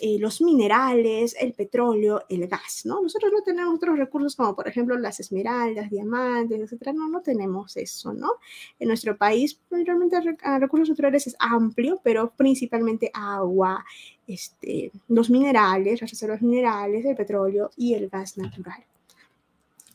eh, 0.00 0.18
los 0.18 0.40
minerales, 0.40 1.36
el 1.38 1.52
petróleo, 1.52 2.24
el 2.28 2.46
gas, 2.48 2.82
¿no? 2.84 3.02
Nosotros 3.02 3.32
no 3.32 3.42
tenemos 3.42 3.74
otros 3.74 3.98
recursos 3.98 4.34
como 4.36 4.56
por 4.56 4.66
ejemplo 4.68 4.98
las 4.98 5.20
esmeraldas, 5.20 5.90
diamantes, 5.90 6.60
etcétera, 6.60 6.92
no, 6.92 7.08
no 7.08 7.20
tenemos 7.20 7.76
eso, 7.76 8.12
¿no? 8.12 8.32
En 8.78 8.88
nuestro 8.88 9.16
país 9.16 9.60
pues, 9.68 9.84
realmente 9.84 10.16
ah, 10.42 10.58
recursos 10.58 10.90
naturales 10.90 11.26
es 11.26 11.36
amplio, 11.38 12.00
pero 12.02 12.32
principalmente 12.36 13.10
agua, 13.12 13.84
este, 14.26 14.90
los 15.08 15.30
minerales, 15.30 16.00
las 16.00 16.10
reservas 16.10 16.42
minerales, 16.42 17.04
el 17.04 17.16
petróleo 17.16 17.70
y 17.76 17.94
el 17.94 18.08
gas 18.08 18.38
natural. 18.38 18.84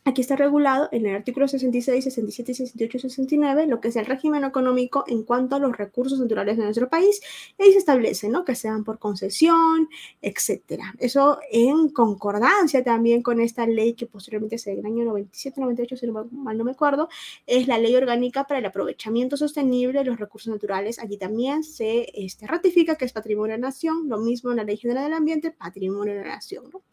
Aquí 0.07 0.21
está 0.21 0.35
regulado 0.35 0.87
en 0.91 1.07
el 1.07 1.15
artículo 1.15 1.47
66, 1.47 2.03
67, 2.03 2.53
68 2.53 2.97
y 2.97 2.99
69 2.99 3.65
lo 3.65 3.81
que 3.81 3.87
es 3.87 3.95
el 3.95 4.05
régimen 4.05 4.43
económico 4.43 5.03
en 5.07 5.23
cuanto 5.23 5.55
a 5.55 5.59
los 5.59 5.75
recursos 5.75 6.19
naturales 6.19 6.57
de 6.57 6.63
nuestro 6.63 6.89
país. 6.89 7.19
Y 7.57 7.63
ahí 7.63 7.71
se 7.71 7.79
establece, 7.79 8.29
¿no? 8.29 8.45
Que 8.45 8.53
sean 8.53 8.83
por 8.83 8.99
concesión, 8.99 9.89
etcétera. 10.21 10.93
Eso 10.99 11.39
en 11.51 11.89
concordancia 11.89 12.83
también 12.83 13.23
con 13.23 13.39
esta 13.39 13.65
ley 13.65 13.95
que 13.95 14.05
posteriormente 14.05 14.59
se 14.59 14.73
el 14.73 14.85
año 14.85 15.05
97, 15.05 15.59
98, 15.59 15.97
si 15.97 16.05
no, 16.05 16.27
mal 16.31 16.55
no 16.55 16.63
me 16.65 16.73
acuerdo, 16.73 17.09
es 17.47 17.67
la 17.67 17.79
ley 17.79 17.95
orgánica 17.95 18.43
para 18.43 18.59
el 18.59 18.65
aprovechamiento 18.67 19.37
sostenible 19.37 19.97
de 19.97 20.05
los 20.05 20.19
recursos 20.19 20.53
naturales. 20.53 20.99
Allí 20.99 21.17
también 21.17 21.63
se 21.63 22.11
este, 22.13 22.45
ratifica 22.45 22.95
que 22.95 23.05
es 23.05 23.11
patrimonio 23.11 23.55
de 23.55 23.61
la 23.61 23.69
nación, 23.69 24.07
lo 24.07 24.19
mismo 24.19 24.51
en 24.51 24.57
la 24.57 24.65
ley 24.65 24.77
general 24.77 25.05
del 25.05 25.13
ambiente, 25.13 25.49
patrimonio 25.49 26.13
de 26.13 26.21
la 26.21 26.35
nación, 26.35 26.69
¿no? 26.71 26.83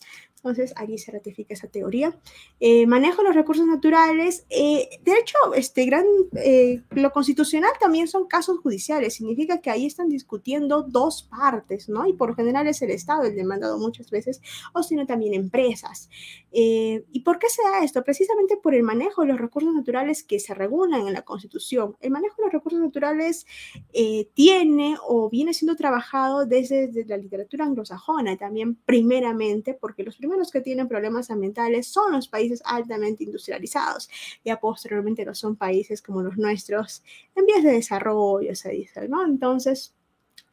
Entonces, 0.43 0.75
allí 0.75 0.99
se 0.99 1.13
ratifica 1.13 1.55
esa 1.55 1.69
teoría. 1.69 2.19
Eh, 2.59 2.85
manejo 2.89 3.23
los 3.23 3.37
recursos 3.37 3.65
naturales. 3.65 4.45
Eh, 4.51 4.89
de 5.01 5.13
hecho, 5.13 5.37
este 5.55 5.87
gran, 5.87 6.05
eh, 6.35 6.83
lo 6.91 7.13
constitucional 7.13 7.71
también 7.79 8.09
son 8.09 8.27
casos 8.27 8.59
judiciales. 8.59 9.15
Significa 9.15 9.61
que 9.61 9.71
ahí 9.71 9.87
están 9.87 10.09
discutiendo 10.09 10.83
dos 10.83 11.23
partes, 11.23 11.89
¿no? 11.89 12.09
Y 12.09 12.15
por 12.15 12.35
general 12.35 12.67
es 12.67 12.83
el 12.83 12.91
Estado 12.91 13.23
el 13.23 13.37
demandado 13.37 13.79
muchas 13.79 14.11
veces, 14.11 14.41
o 14.73 14.83
sino 14.83 15.07
también 15.07 15.35
empresas. 15.35 16.11
¿Y 16.51 17.21
por 17.21 17.39
qué 17.39 17.49
se 17.49 17.63
da 17.63 17.83
esto? 17.85 18.03
Precisamente 18.03 18.57
por 18.57 18.75
el 18.75 18.83
manejo 18.83 19.23
de 19.23 19.29
los 19.29 19.41
recursos 19.41 19.73
naturales 19.73 20.23
que 20.23 20.41
se 20.41 20.55
regulan 20.55 21.07
en 21.07 21.13
la 21.13 21.23
Constitución. 21.23 21.97
El 22.01 22.11
manejo 22.11 22.35
de 22.39 22.45
los 22.45 22.53
recursos 22.53 22.81
naturales 22.81 23.47
tiene 24.35 24.97
o 25.07 25.31
viene 25.31 25.55
siendo 25.55 25.77
trabajado 25.77 26.47
desde, 26.47 26.89
desde 26.89 27.09
la 27.09 27.17
literatura 27.17 27.65
anglosajona 27.65 28.37
también, 28.37 28.75
primeramente, 28.75 29.73
porque 29.73 30.03
los 30.03 30.17
primeros 30.17 30.32
los 30.39 30.51
que 30.51 30.61
tienen 30.61 30.89
problemas 30.89 31.31
ambientales 31.31 31.87
son 31.87 32.13
los 32.13 32.29
países 32.29 32.63
altamente 32.65 33.25
industrializados. 33.25 34.09
Ya 34.45 34.61
posteriormente 34.61 35.25
no 35.25 35.35
son 35.35 35.57
países 35.57 36.03
como 36.03 36.23
los 36.23 36.37
nuestros 36.37 37.03
en 37.35 37.47
vías 37.47 37.63
de 37.63 37.73
desarrollo, 37.73 38.55
se 38.55 38.71
dice, 38.71 39.09
¿no? 39.09 39.25
Entonces, 39.25 39.95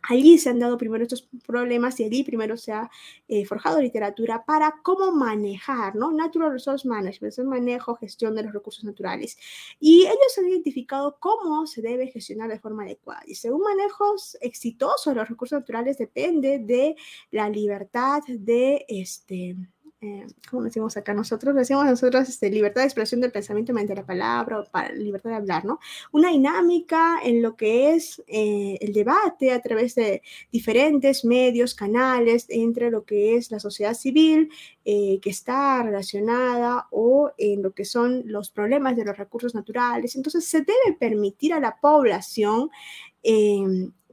Allí 0.02 0.38
se 0.38 0.50
han 0.50 0.60
dado 0.60 0.78
primero 0.78 1.04
estos 1.04 1.28
problemas 1.46 2.00
y 2.00 2.06
allí 2.06 2.24
primero 2.24 2.56
se 2.56 2.72
ha 2.72 2.90
eh, 3.28 3.46
forjado 3.46 3.82
literatura 3.82 4.46
para 4.46 4.76
cómo 4.82 5.12
manejar, 5.12 5.96
¿no? 5.96 6.12
Natural 6.12 6.52
Resource 6.52 6.88
Management, 6.88 7.38
el 7.38 7.46
manejo, 7.46 7.96
gestión 7.96 8.34
de 8.36 8.44
los 8.44 8.54
recursos 8.54 8.84
naturales. 8.86 9.38
Y 9.80 10.04
ellos 10.04 10.38
han 10.38 10.48
identificado 10.48 11.18
cómo 11.20 11.68
se 11.68 11.82
debe 11.82 12.08
gestionar 12.08 12.50
de 12.50 12.60
forma 12.60 12.84
adecuada. 12.84 13.22
Y 13.28 13.36
según 13.36 13.62
manejos 13.62 14.38
exitosos 14.42 15.16
los 15.16 15.28
recursos 15.28 15.60
naturales 15.60 15.98
depende 15.98 16.60
de 16.60 16.96
la 17.32 17.50
libertad 17.50 18.22
de 18.28 18.86
este 18.88 19.56
eh, 20.02 20.26
¿cómo 20.50 20.64
decimos 20.64 20.96
acá 20.96 21.14
nosotros? 21.14 21.54
Decimos 21.54 21.86
nosotros 21.86 22.30
este, 22.30 22.50
libertad 22.50 22.82
de 22.82 22.88
expresión 22.88 23.20
del 23.20 23.34
pensamiento 23.34 23.74
mediante 23.74 23.96
la 23.96 24.06
palabra, 24.06 24.64
libertad 24.96 25.32
de 25.32 25.36
hablar, 25.36 25.66
¿no? 25.66 25.80
Una 26.14 26.30
dinámica 26.30 27.20
en 27.22 27.42
lo 27.42 27.58
que 27.58 27.94
es 27.94 28.24
eh, 28.28 28.78
el 28.80 28.94
debate 28.94 29.52
a 29.52 29.62
través 29.62 29.96
de 29.96 30.22
diferentes 30.54 31.26
medios, 31.26 31.76
canales, 31.76 32.46
entre 32.48 32.92
lo 32.92 33.04
que 33.04 33.36
es 33.36 33.52
la 33.52 33.60
sociedad 33.60 33.94
civil, 33.94 34.50
eh, 34.86 35.20
que 35.22 35.32
está 35.32 35.84
relacionada 35.84 36.88
o 36.92 37.32
en 37.38 37.62
lo 37.62 37.74
que 37.74 37.84
son 37.84 38.24
los 38.24 38.52
problemas 38.52 38.96
de 38.96 39.04
los 39.04 39.18
recursos 39.18 39.54
naturales. 39.54 40.16
Entonces, 40.16 40.46
se 40.46 40.60
debe 40.60 40.98
permitir 40.98 41.54
a 41.54 41.60
la 41.60 41.78
población 41.82 42.70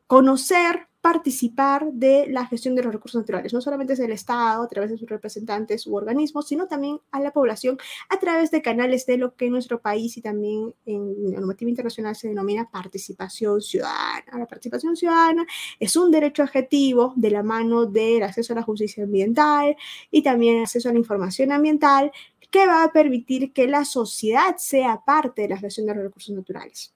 conocer 0.09 0.88
participar 1.07 1.93
de 1.93 2.27
la 2.27 2.47
gestión 2.47 2.75
de 2.75 2.83
los 2.83 2.93
recursos 2.93 3.21
naturales. 3.21 3.53
No 3.53 3.61
solamente 3.61 3.93
es 3.93 4.01
el 4.01 4.11
Estado 4.11 4.65
a 4.65 4.67
través 4.67 4.91
de 4.91 4.99
sus 4.99 5.09
representantes 5.09 5.87
u 5.87 5.95
organismos, 5.95 6.49
sino 6.49 6.67
también 6.67 6.99
a 7.13 7.21
la 7.21 7.31
población 7.31 7.79
a 8.09 8.19
través 8.19 8.51
de 8.51 8.61
canales 8.61 9.07
de 9.07 9.17
lo 9.17 9.37
que 9.37 9.45
en 9.45 9.53
nuestro 9.53 9.81
país 9.81 10.17
y 10.17 10.21
también 10.21 10.75
en 10.85 11.31
la 11.31 11.39
normativa 11.39 11.71
internacional 11.71 12.17
se 12.17 12.27
denomina 12.27 12.69
participación 12.69 13.61
ciudadana. 13.61 14.37
La 14.37 14.47
participación 14.47 14.97
ciudadana 14.97 15.47
es 15.79 15.95
un 15.95 16.11
derecho 16.11 16.43
adjetivo 16.43 17.13
de 17.15 17.31
la 17.31 17.45
mano 17.45 17.87
del 17.87 18.25
acceso 18.25 18.55
a 18.55 18.57
la 18.57 18.63
justicia 18.63 19.05
ambiental 19.05 19.77
y 20.11 20.25
también 20.25 20.61
acceso 20.63 20.89
a 20.89 20.93
la 20.93 20.99
información 20.99 21.53
ambiental 21.53 22.11
que 22.51 22.67
va 22.67 22.83
a 22.83 22.91
permitir 22.91 23.53
que 23.53 23.69
la 23.69 23.85
sociedad 23.85 24.57
sea 24.57 25.05
parte 25.07 25.43
de 25.43 25.51
la 25.51 25.59
gestión 25.59 25.87
de 25.87 25.95
los 25.95 26.03
recursos 26.03 26.35
naturales. 26.35 26.96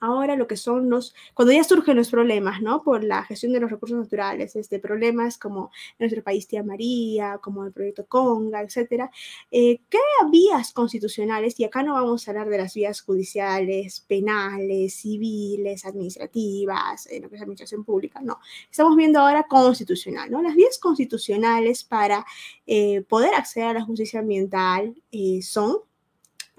Ahora 0.00 0.36
lo 0.36 0.46
que 0.46 0.56
son 0.56 0.90
los, 0.90 1.14
cuando 1.34 1.52
ya 1.52 1.62
surgen 1.62 1.96
los 1.96 2.10
problemas, 2.10 2.62
¿no? 2.62 2.82
Por 2.82 3.04
la 3.04 3.22
gestión 3.24 3.52
de 3.52 3.60
los 3.60 3.70
recursos 3.70 3.98
naturales, 3.98 4.56
este, 4.56 4.78
problemas 4.78 5.38
como 5.38 5.70
en 5.92 6.06
nuestro 6.06 6.22
país 6.22 6.48
Tía 6.48 6.62
María, 6.62 7.38
como 7.42 7.64
el 7.64 7.72
proyecto 7.72 8.06
Conga, 8.06 8.62
etcétera, 8.62 9.10
eh, 9.50 9.80
¿qué 9.88 9.98
vías 10.30 10.72
constitucionales? 10.72 11.58
Y 11.60 11.64
acá 11.64 11.82
no 11.82 11.94
vamos 11.94 12.26
a 12.26 12.30
hablar 12.30 12.48
de 12.48 12.58
las 12.58 12.74
vías 12.74 13.02
judiciales, 13.02 14.00
penales, 14.00 14.94
civiles, 14.94 15.84
administrativas, 15.84 17.06
en 17.06 17.22
lo 17.22 17.30
que 17.30 17.36
es 17.36 17.42
administración 17.42 17.84
pública, 17.84 18.20
no. 18.20 18.38
Estamos 18.70 18.96
viendo 18.96 19.20
ahora 19.20 19.44
constitucional, 19.44 20.30
¿no? 20.30 20.42
Las 20.42 20.54
vías 20.54 20.78
constitucionales 20.78 21.84
para 21.84 22.24
eh, 22.66 23.02
poder 23.02 23.34
acceder 23.34 23.68
a 23.68 23.74
la 23.74 23.84
justicia 23.84 24.20
ambiental 24.20 24.94
eh, 25.12 25.42
son 25.42 25.76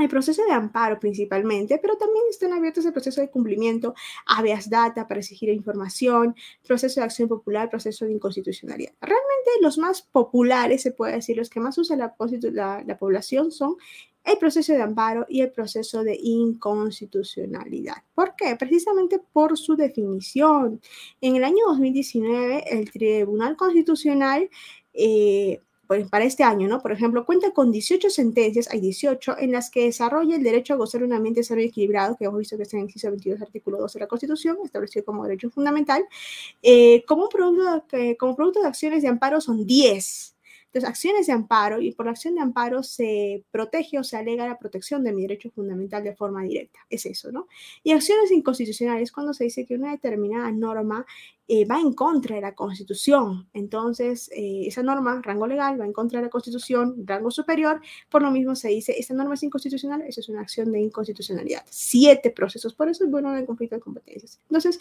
el 0.01 0.10
proceso 0.10 0.43
de 0.46 0.51
amparo 0.51 1.00
principalmente, 1.00 1.77
pero 1.79 1.96
también 1.98 2.25
están 2.29 2.53
abiertos 2.53 2.86
el 2.86 2.93
proceso 2.93 3.22
de 3.22 3.29
cumplimiento, 3.29 3.93
habeas 4.25 4.70
data 4.70 5.08
para 5.08 5.20
exigir 5.20 5.50
información, 5.50 6.36
proceso 6.65 7.00
de 7.00 7.05
acción 7.05 7.27
popular, 7.29 7.70
proceso 7.70 8.05
de 8.05 8.13
inconstitucionalidad. 8.13 8.93
Realmente 9.01 9.50
los 9.62 9.77
más 9.77 10.01
populares, 10.01 10.81
se 10.81 10.91
puede 10.91 11.13
decir, 11.13 11.38
los 11.38 11.50
que 11.50 11.60
más 11.60 11.77
usa 11.77 11.96
la, 11.96 12.84
la 12.86 12.98
población 12.98 13.51
son 13.51 13.75
el 14.24 14.38
proceso 14.38 14.74
de 14.74 14.81
amparo 14.81 15.25
y 15.27 15.41
el 15.41 15.51
proceso 15.51 16.03
de 16.03 16.17
inconstitucionalidad. 16.22 18.03
¿Por 18.13 18.36
qué? 18.36 18.55
Precisamente 18.55 19.20
por 19.20 19.58
su 19.58 19.75
definición. 19.75 20.79
En 21.22 21.36
el 21.36 21.43
año 21.43 21.65
2019, 21.67 22.65
el 22.70 22.91
Tribunal 22.91 23.55
Constitucional 23.55 24.50
eh, 24.93 25.62
para 26.10 26.25
este 26.25 26.43
año, 26.43 26.67
¿no? 26.67 26.81
Por 26.81 26.91
ejemplo, 26.91 27.25
cuenta 27.25 27.51
con 27.51 27.71
18 27.71 28.10
sentencias, 28.10 28.69
hay 28.71 28.79
18, 28.79 29.38
en 29.39 29.51
las 29.51 29.69
que 29.69 29.86
desarrolla 29.86 30.36
el 30.36 30.43
derecho 30.43 30.74
a 30.74 30.77
gozar 30.77 31.01
de 31.01 31.07
un 31.07 31.13
ambiente 31.13 31.43
sano 31.43 31.62
y 31.62 31.65
equilibrado, 31.65 32.15
que 32.17 32.25
hemos 32.25 32.39
visto 32.39 32.57
que 32.57 32.63
está 32.63 32.77
en 32.77 32.81
el 32.81 32.89
inciso 32.89 33.10
22, 33.10 33.41
artículo 33.41 33.77
2 33.79 33.93
de 33.93 34.00
la 34.00 34.07
Constitución, 34.07 34.57
establecido 34.63 35.05
como 35.05 35.24
derecho 35.24 35.50
fundamental. 35.50 36.03
Eh, 36.62 37.03
como, 37.05 37.29
producto, 37.29 37.86
como 38.19 38.36
producto 38.36 38.62
de 38.62 38.67
acciones 38.67 39.01
de 39.01 39.10
amparo 39.10 39.41
son 39.41 39.65
10. 39.65 40.36
Entonces, 40.72 40.90
acciones 40.90 41.28
de 41.28 41.34
amparo 41.34 41.82
y 41.82 41.92
por 41.92 42.06
la 42.06 42.13
acción 42.13 42.36
de 42.36 42.42
amparo 42.42 42.82
se 42.82 43.44
protege 43.51 44.00
o 44.00 44.06
se 44.06 44.16
alega 44.16 44.48
la 44.48 44.58
protección 44.58 45.04
de 45.04 45.12
mi 45.12 45.24
derecho 45.24 45.51
fundamental 45.51 46.01
de 46.01 46.16
forma 46.16 46.44
directa. 46.44 46.80
Es 46.90 47.06
eso, 47.06 47.30
¿no? 47.30 47.48
Y 47.84 47.92
acciones 47.92 48.32
inconstitucionales 48.32 49.12
cuando 49.12 49.34
se 49.34 49.44
dice 49.44 49.66
que 49.66 49.75
una 49.75 49.92
determinada 49.92 50.50
norma 50.50 51.06
eh, 51.50 51.66
va 51.66 51.82
en 51.82 51.92
contra 51.92 52.38
de 52.38 52.42
la 52.42 52.56
Constitución. 52.56 53.50
Entonces, 53.51 54.30
eh, 54.34 54.63
esa 54.68 54.82
norma, 54.82 55.22
rango 55.22 55.46
legal, 55.46 55.82
va 55.82 55.86
en 55.86 55.92
contra 55.92 56.20
de 56.20 56.28
la 56.28 56.30
Constitución, 56.30 57.06
rango 57.06 57.32
superior. 57.32 57.82
Por 58.10 58.22
lo 58.22 58.32
mismo 58.32 58.56
se 58.56 58.70
dice, 58.70 58.96
esta 58.98 59.13
norma 59.13 59.34
es 59.34 59.44
inconstitucional, 59.44 60.01
eso 60.04 60.22
es 60.22 60.30
una 60.30 60.40
acción 60.40 60.72
de 60.72 60.80
inconstitucionalidad. 60.80 61.66
Siete 61.70 62.32
procesos, 62.32 62.74
por 62.74 62.88
eso 62.88 63.04
es 63.04 63.12
bueno 63.12 63.36
el 63.36 63.46
conflicto 63.46 63.75
de 63.75 63.82
competencias. 63.82 64.40
Entonces, 64.44 64.80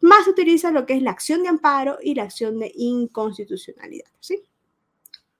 más 0.00 0.24
se 0.24 0.30
utiliza 0.30 0.70
lo 0.70 0.86
que 0.86 0.94
es 0.94 1.02
la 1.02 1.10
acción 1.10 1.42
de 1.42 1.48
amparo 1.48 1.98
y 2.00 2.14
la 2.14 2.22
acción 2.22 2.60
de 2.60 2.70
inconstitucionalidad, 2.76 4.06
¿sí? 4.20 4.44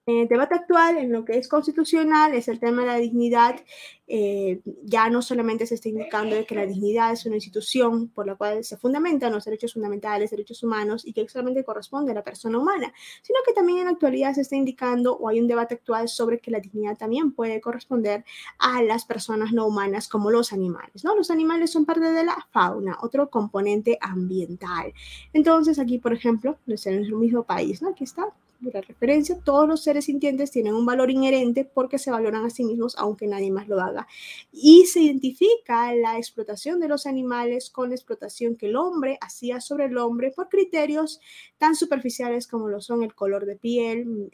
El 0.04 0.26
debate 0.26 0.56
actual, 0.56 0.97
en 0.99 1.12
lo 1.12 1.25
que 1.25 1.38
es 1.38 1.47
constitucional, 1.47 2.35
es 2.35 2.49
el 2.49 2.59
tema 2.59 2.82
de 2.82 2.88
la 2.88 2.97
dignidad. 2.97 3.61
Eh, 4.09 4.61
ya 4.82 5.09
no 5.09 5.23
solamente 5.23 5.64
se 5.64 5.76
está 5.76 5.88
indicando 5.90 6.44
que 6.44 6.56
la 6.56 6.66
dignidad 6.66 7.12
es 7.12 7.25
una 7.25 7.37
institución 7.37 8.09
por 8.09 8.26
la 8.26 8.35
cual 8.35 8.64
se 8.64 8.76
fundamentan 8.76 9.32
los 9.32 9.44
derechos 9.44 9.75
fundamentales, 9.75 10.32
derechos 10.32 10.61
humanos, 10.64 11.06
y 11.06 11.12
que 11.12 11.28
solamente 11.28 11.62
corresponde 11.62 12.11
a 12.11 12.16
la 12.16 12.25
persona 12.25 12.59
humana, 12.59 12.92
sino 13.23 13.38
que 13.47 13.52
también 13.52 13.78
en 13.78 13.85
la 13.85 13.92
actualidad 13.92 14.35
se 14.35 14.40
está 14.40 14.56
indicando, 14.56 15.16
o 15.16 15.28
hay 15.28 15.38
un 15.38 15.47
debate 15.47 15.75
actual 15.76 16.09
sobre 16.09 16.40
que 16.40 16.50
la 16.50 16.59
dignidad 16.59 16.99
también 16.99 17.30
puede 17.30 17.61
corresponder 17.61 18.25
a 18.59 18.82
las 18.82 19.04
personas 19.04 19.52
no 19.52 19.68
humanas 19.68 20.09
como 20.09 20.32
los 20.32 20.52
animales. 20.52 21.04
¿no? 21.04 21.14
Los 21.14 21.30
animales 21.30 21.71
son 21.71 21.85
parte 21.85 22.11
de 22.11 22.25
la 22.25 22.44
fauna, 22.50 22.99
otro 23.02 23.30
componente 23.30 23.99
ambiental. 24.00 24.92
Entonces, 25.32 25.78
aquí, 25.78 25.99
por 25.99 26.12
ejemplo, 26.12 26.59
en 26.66 26.94
el 26.94 27.14
mismo 27.14 27.44
país, 27.44 27.82
¿no? 27.82 27.90
aquí 27.90 28.02
está 28.02 28.32
la 28.71 28.81
referencia, 28.81 29.38
todos 29.42 29.66
los 29.69 29.83
seres 29.83 30.04
sintientes 30.04 30.50
tienen 30.50 30.75
un 30.75 30.87
valor 30.87 31.11
inherente 31.11 31.64
porque 31.64 31.99
se 31.99 32.11
valoran 32.11 32.45
a 32.45 32.50
sí 32.50 32.64
mismos 32.64 32.95
aunque 32.99 33.26
nadie 33.26 33.50
más 33.50 33.69
lo 33.69 33.81
haga. 33.81 34.07
Y 34.52 34.87
se 34.87 35.00
identifica 35.00 35.95
la 35.95 36.19
explotación 36.19 36.81
de 36.81 36.88
los 36.88 37.07
animales 37.07 37.71
con 37.71 37.88
la 37.88 37.95
explotación 37.95 38.57
que 38.57 38.66
el 38.66 38.76
hombre 38.76 39.19
hacía 39.21 39.61
sobre 39.61 39.87
el 39.87 39.99
hombre 39.99 40.31
por 40.31 40.49
criterios 40.49 41.21
tan 41.59 41.75
superficiales 41.75 42.47
como 42.47 42.69
lo 42.69 42.81
son 42.81 43.02
el 43.02 43.14
color 43.14 43.47
de 43.47 43.57
piel, 43.57 44.31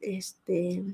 este, 0.00 0.84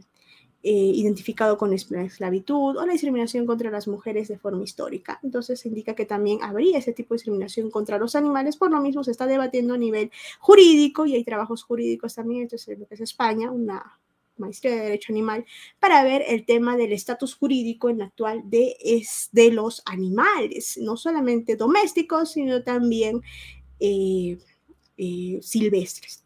eh, 0.65 0.71
identificado 0.71 1.59
con 1.59 1.71
la 1.71 2.03
esclavitud 2.03 2.77
o 2.77 2.87
la 2.87 2.93
discriminación 2.93 3.47
contra 3.47 3.71
las 3.71 3.89
mujeres 3.89 4.29
de 4.29 4.39
forma 4.39 4.63
histórica. 4.63 5.19
Entonces 5.23 5.61
se 5.61 5.69
indica 5.69 5.95
que 5.95 6.07
también 6.07 6.39
habría 6.43 6.79
ese 6.79 6.93
tipo 6.93 7.15
de 7.15 7.17
discriminación 7.17 7.71
contra 7.71 7.99
los 7.99 8.15
animales, 8.15 8.57
por 8.57 8.71
lo 8.71 8.81
mismo 8.81 9.03
se 9.03 9.11
está 9.11 9.27
debatiendo 9.27 9.75
a 9.75 9.79
nivel 9.79 10.11
jurídico 10.39 11.05
y 11.05 11.15
hay 11.15 11.25
trabajos 11.25 11.65
jurídicos 11.65 12.15
también, 12.15 12.43
entonces 12.43 12.79
lo 12.79 12.87
que 12.87 12.95
es 12.95 13.01
España, 13.01 13.51
una 13.51 13.99
maestría 14.37 14.77
de 14.77 14.83
derecho 14.83 15.13
animal, 15.13 15.45
para 15.79 16.05
ver 16.05 16.23
el 16.29 16.45
tema 16.45 16.77
del 16.77 16.93
estatus 16.93 17.35
jurídico 17.35 17.89
en 17.91 18.03
actual 18.03 18.43
de, 18.45 18.77
de 19.33 19.51
los 19.51 19.83
animales, 19.87 20.79
no 20.81 20.97
solamente 20.97 21.57
domésticos, 21.57 22.33
sino 22.33 22.63
también 22.63 23.23
eh, 23.81 24.39
eh, 24.97 25.39
silvestres. 25.43 26.22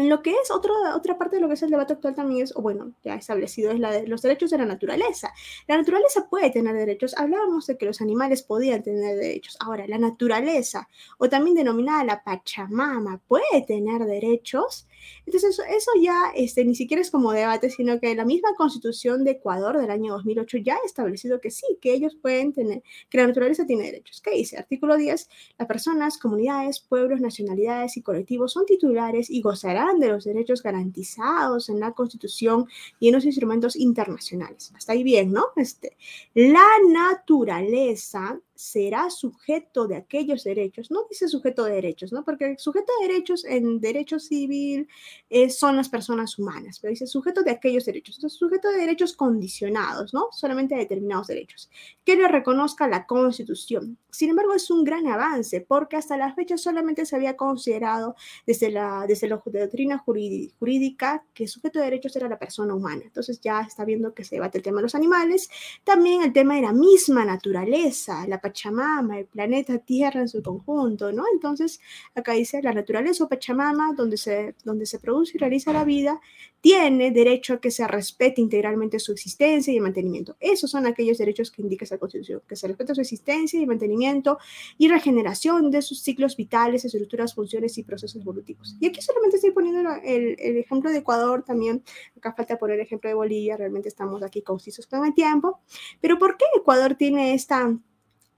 En 0.00 0.08
lo 0.08 0.22
que 0.22 0.30
es 0.30 0.50
otra 0.50 1.18
parte 1.18 1.36
de 1.36 1.42
lo 1.42 1.48
que 1.48 1.54
es 1.54 1.62
el 1.62 1.68
debate 1.68 1.92
actual 1.92 2.14
también 2.14 2.42
es, 2.42 2.56
o 2.56 2.62
bueno, 2.62 2.92
ya 3.04 3.16
establecido, 3.16 3.70
es 3.70 3.78
la 3.78 3.90
de 3.90 4.06
los 4.06 4.22
derechos 4.22 4.50
de 4.50 4.56
la 4.56 4.64
naturaleza. 4.64 5.30
La 5.68 5.76
naturaleza 5.76 6.26
puede 6.26 6.48
tener 6.50 6.74
derechos. 6.74 7.14
Hablábamos 7.18 7.66
de 7.66 7.76
que 7.76 7.84
los 7.84 8.00
animales 8.00 8.42
podían 8.42 8.82
tener 8.82 9.18
derechos. 9.18 9.58
Ahora, 9.60 9.86
la 9.86 9.98
naturaleza, 9.98 10.88
o 11.18 11.28
también 11.28 11.54
denominada 11.54 12.02
la 12.04 12.24
Pachamama, 12.24 13.20
puede 13.28 13.60
tener 13.66 14.06
derechos. 14.06 14.86
Entonces, 15.26 15.60
eso, 15.68 15.90
ya 16.00 16.32
este, 16.34 16.64
ni 16.64 16.74
siquiera 16.74 17.00
es 17.00 17.10
como 17.10 17.32
debate, 17.32 17.70
sino 17.70 18.00
que 18.00 18.14
la 18.14 18.24
misma 18.24 18.54
constitución 18.56 19.24
de 19.24 19.32
Ecuador 19.32 19.78
del 19.78 19.90
año 19.90 20.12
2008 20.14 20.58
ya 20.58 20.74
ha 20.74 20.86
establecido 20.86 21.40
que 21.40 21.50
sí, 21.50 21.66
que 21.80 21.92
ellos 21.92 22.16
pueden 22.20 22.52
tener, 22.52 22.82
que 23.08 23.18
la 23.18 23.26
naturaleza 23.26 23.66
tiene 23.66 23.84
derechos. 23.84 24.20
¿Qué 24.20 24.32
dice? 24.32 24.58
Artículo 24.58 24.96
10, 24.96 25.28
las 25.58 25.68
personas, 25.68 26.18
comunidades, 26.18 26.80
pueblos, 26.80 27.20
nacionalidades 27.20 27.96
y 27.96 28.02
colectivos 28.02 28.52
son 28.52 28.66
titulares 28.66 29.30
y 29.30 29.40
gozarán 29.40 29.98
de 29.98 30.08
los 30.08 30.24
derechos 30.24 30.62
garantizados 30.62 31.68
en 31.68 31.80
la 31.80 31.92
Constitución 31.92 32.66
y 32.98 33.08
en 33.08 33.14
los 33.14 33.24
instrumentos 33.24 33.76
internacionales. 33.76 34.72
Hasta 34.74 34.92
ahí 34.92 35.02
bien, 35.02 35.32
¿no? 35.32 35.46
Este, 35.56 35.96
la 36.34 36.66
naturaleza 36.88 38.40
será 38.60 39.08
sujeto 39.08 39.88
de 39.88 39.96
aquellos 39.96 40.44
derechos, 40.44 40.90
no 40.90 41.06
dice 41.08 41.28
sujeto 41.28 41.64
de 41.64 41.72
derechos, 41.72 42.12
¿no? 42.12 42.24
Porque 42.24 42.56
sujeto 42.58 42.92
de 43.00 43.08
derechos 43.08 43.42
en 43.46 43.80
derecho 43.80 44.18
civil 44.18 44.86
eh, 45.30 45.48
son 45.48 45.76
las 45.76 45.88
personas 45.88 46.38
humanas, 46.38 46.78
pero 46.78 46.90
dice 46.90 47.06
sujeto 47.06 47.42
de 47.42 47.52
aquellos 47.52 47.86
derechos, 47.86 48.16
entonces 48.16 48.38
sujeto 48.38 48.70
de 48.70 48.76
derechos 48.76 49.14
condicionados, 49.14 50.12
¿no? 50.12 50.28
Solamente 50.32 50.74
de 50.74 50.82
determinados 50.82 51.28
derechos, 51.28 51.70
que 52.04 52.16
le 52.16 52.28
reconozca 52.28 52.86
la 52.86 53.06
Constitución. 53.06 53.96
Sin 54.10 54.28
embargo, 54.28 54.52
es 54.52 54.70
un 54.70 54.84
gran 54.84 55.06
avance 55.06 55.62
porque 55.62 55.96
hasta 55.96 56.18
la 56.18 56.34
fecha 56.34 56.58
solamente 56.58 57.06
se 57.06 57.16
había 57.16 57.36
considerado 57.36 58.14
desde 58.46 58.70
la, 58.70 59.06
desde 59.08 59.28
la 59.28 59.40
doctrina 59.42 59.98
jurídica 59.98 61.24
que 61.32 61.48
sujeto 61.48 61.78
de 61.78 61.86
derechos 61.86 62.14
era 62.16 62.28
la 62.28 62.38
persona 62.38 62.74
humana. 62.74 63.04
Entonces 63.04 63.40
ya 63.40 63.62
está 63.62 63.86
viendo 63.86 64.12
que 64.12 64.24
se 64.24 64.36
debate 64.36 64.58
el 64.58 64.64
tema 64.64 64.78
de 64.78 64.82
los 64.82 64.94
animales, 64.94 65.48
también 65.82 66.22
el 66.22 66.34
tema 66.34 66.56
de 66.56 66.62
la 66.62 66.72
misma 66.72 67.24
naturaleza, 67.24 68.26
la 68.26 68.40
Pachamama, 68.50 69.18
el 69.18 69.26
planeta 69.26 69.78
Tierra 69.78 70.20
en 70.20 70.28
su 70.28 70.42
conjunto, 70.42 71.12
¿no? 71.12 71.24
Entonces, 71.32 71.80
acá 72.14 72.32
dice, 72.32 72.60
la 72.62 72.72
naturaleza 72.72 73.24
o 73.24 73.28
Pachamama, 73.28 73.94
donde 73.94 74.16
se, 74.16 74.54
donde 74.64 74.86
se 74.86 74.98
produce 74.98 75.36
y 75.36 75.38
realiza 75.38 75.72
la 75.72 75.84
vida, 75.84 76.20
tiene 76.60 77.10
derecho 77.10 77.54
a 77.54 77.60
que 77.60 77.70
se 77.70 77.86
respete 77.86 78.40
integralmente 78.40 78.98
su 78.98 79.12
existencia 79.12 79.72
y 79.72 79.76
el 79.76 79.82
mantenimiento. 79.82 80.36
Esos 80.40 80.70
son 80.70 80.86
aquellos 80.86 81.16
derechos 81.18 81.50
que 81.50 81.62
indica 81.62 81.84
esa 81.84 81.98
Constitución, 81.98 82.42
que 82.46 82.56
se 82.56 82.68
respete 82.68 82.94
su 82.94 83.00
existencia 83.00 83.60
y 83.60 83.66
mantenimiento 83.66 84.38
y 84.76 84.88
regeneración 84.88 85.70
de 85.70 85.80
sus 85.80 86.02
ciclos 86.02 86.36
vitales, 86.36 86.84
estructuras, 86.84 87.34
funciones 87.34 87.78
y 87.78 87.82
procesos 87.84 88.20
evolutivos. 88.20 88.76
Y 88.80 88.86
aquí 88.86 89.00
solamente 89.00 89.36
estoy 89.36 89.52
poniendo 89.52 89.90
el, 90.02 90.36
el 90.38 90.56
ejemplo 90.58 90.90
de 90.90 90.98
Ecuador 90.98 91.44
también, 91.44 91.82
acá 92.16 92.34
falta 92.34 92.58
poner 92.58 92.76
el 92.76 92.86
ejemplo 92.86 93.08
de 93.08 93.14
Bolivia, 93.14 93.56
realmente 93.56 93.88
estamos 93.88 94.22
aquí 94.22 94.42
concisos 94.42 94.86
con 94.86 95.04
el 95.06 95.14
tiempo, 95.14 95.60
pero 96.00 96.18
¿por 96.18 96.36
qué 96.36 96.44
Ecuador 96.56 96.94
tiene 96.94 97.32
esta 97.34 97.74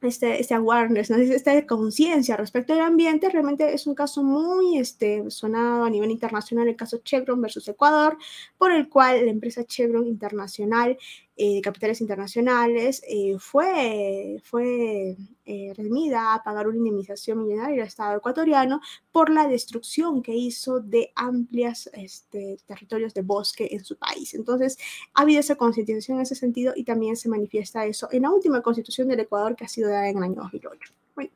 este, 0.03 0.41
este 0.41 0.55
awareness, 0.55 1.11
¿no? 1.11 1.17
esta 1.17 1.67
conciencia 1.67 2.37
respecto 2.37 2.73
al 2.73 2.81
ambiente, 2.81 3.29
realmente 3.29 3.73
es 3.73 3.87
un 3.87 3.95
caso 3.95 4.23
muy 4.23 4.79
este, 4.79 5.31
sonado 5.31 5.85
a 5.85 5.91
nivel 5.91 6.11
internacional, 6.11 6.69
el 6.69 6.77
caso 6.77 6.99
Chevron 6.99 7.41
versus 7.41 7.69
Ecuador, 7.69 8.19
por 8.59 8.73
el 8.73 8.89
cual 8.89 9.25
la 9.25 9.31
empresa 9.31 9.65
Chevron 9.65 10.07
Internacional 10.07 10.99
eh, 11.43 11.55
de 11.55 11.61
capitales 11.61 12.01
internacionales, 12.01 13.03
eh, 13.09 13.37
fue, 13.41 14.41
fue 14.45 15.17
eh, 15.45 15.73
redimida 15.77 16.35
a 16.35 16.43
pagar 16.45 16.69
una 16.69 16.77
indemnización 16.77 17.43
millonaria 17.43 17.83
al 17.83 17.89
Estado 17.89 18.17
ecuatoriano 18.17 18.81
por 19.11 19.29
la 19.29 19.49
destrucción 19.49 20.23
que 20.23 20.37
hizo 20.37 20.79
de 20.79 21.11
amplios 21.17 21.91
este, 21.95 22.59
territorios 22.65 23.13
de 23.13 23.23
bosque 23.23 23.67
en 23.73 23.85
su 23.85 23.97
país. 23.97 24.35
Entonces, 24.35 24.79
ha 25.15 25.23
habido 25.23 25.41
esa 25.41 25.57
concientización 25.57 26.19
en 26.19 26.23
ese 26.23 26.37
sentido 26.37 26.75
y 26.77 26.85
también 26.85 27.17
se 27.17 27.29
manifiesta 27.29 27.87
eso 27.87 28.09
en 28.13 28.23
la 28.23 28.31
última 28.31 28.63
constitución 28.63 29.09
del 29.09 29.19
Ecuador 29.19 29.57
que 29.57 29.65
ha 29.65 29.69
sido 29.69 29.91
dada 29.91 30.09
en 30.09 30.19
el 30.19 30.23
año 30.23 30.43
2008. 30.43 30.95
Bueno, 31.17 31.33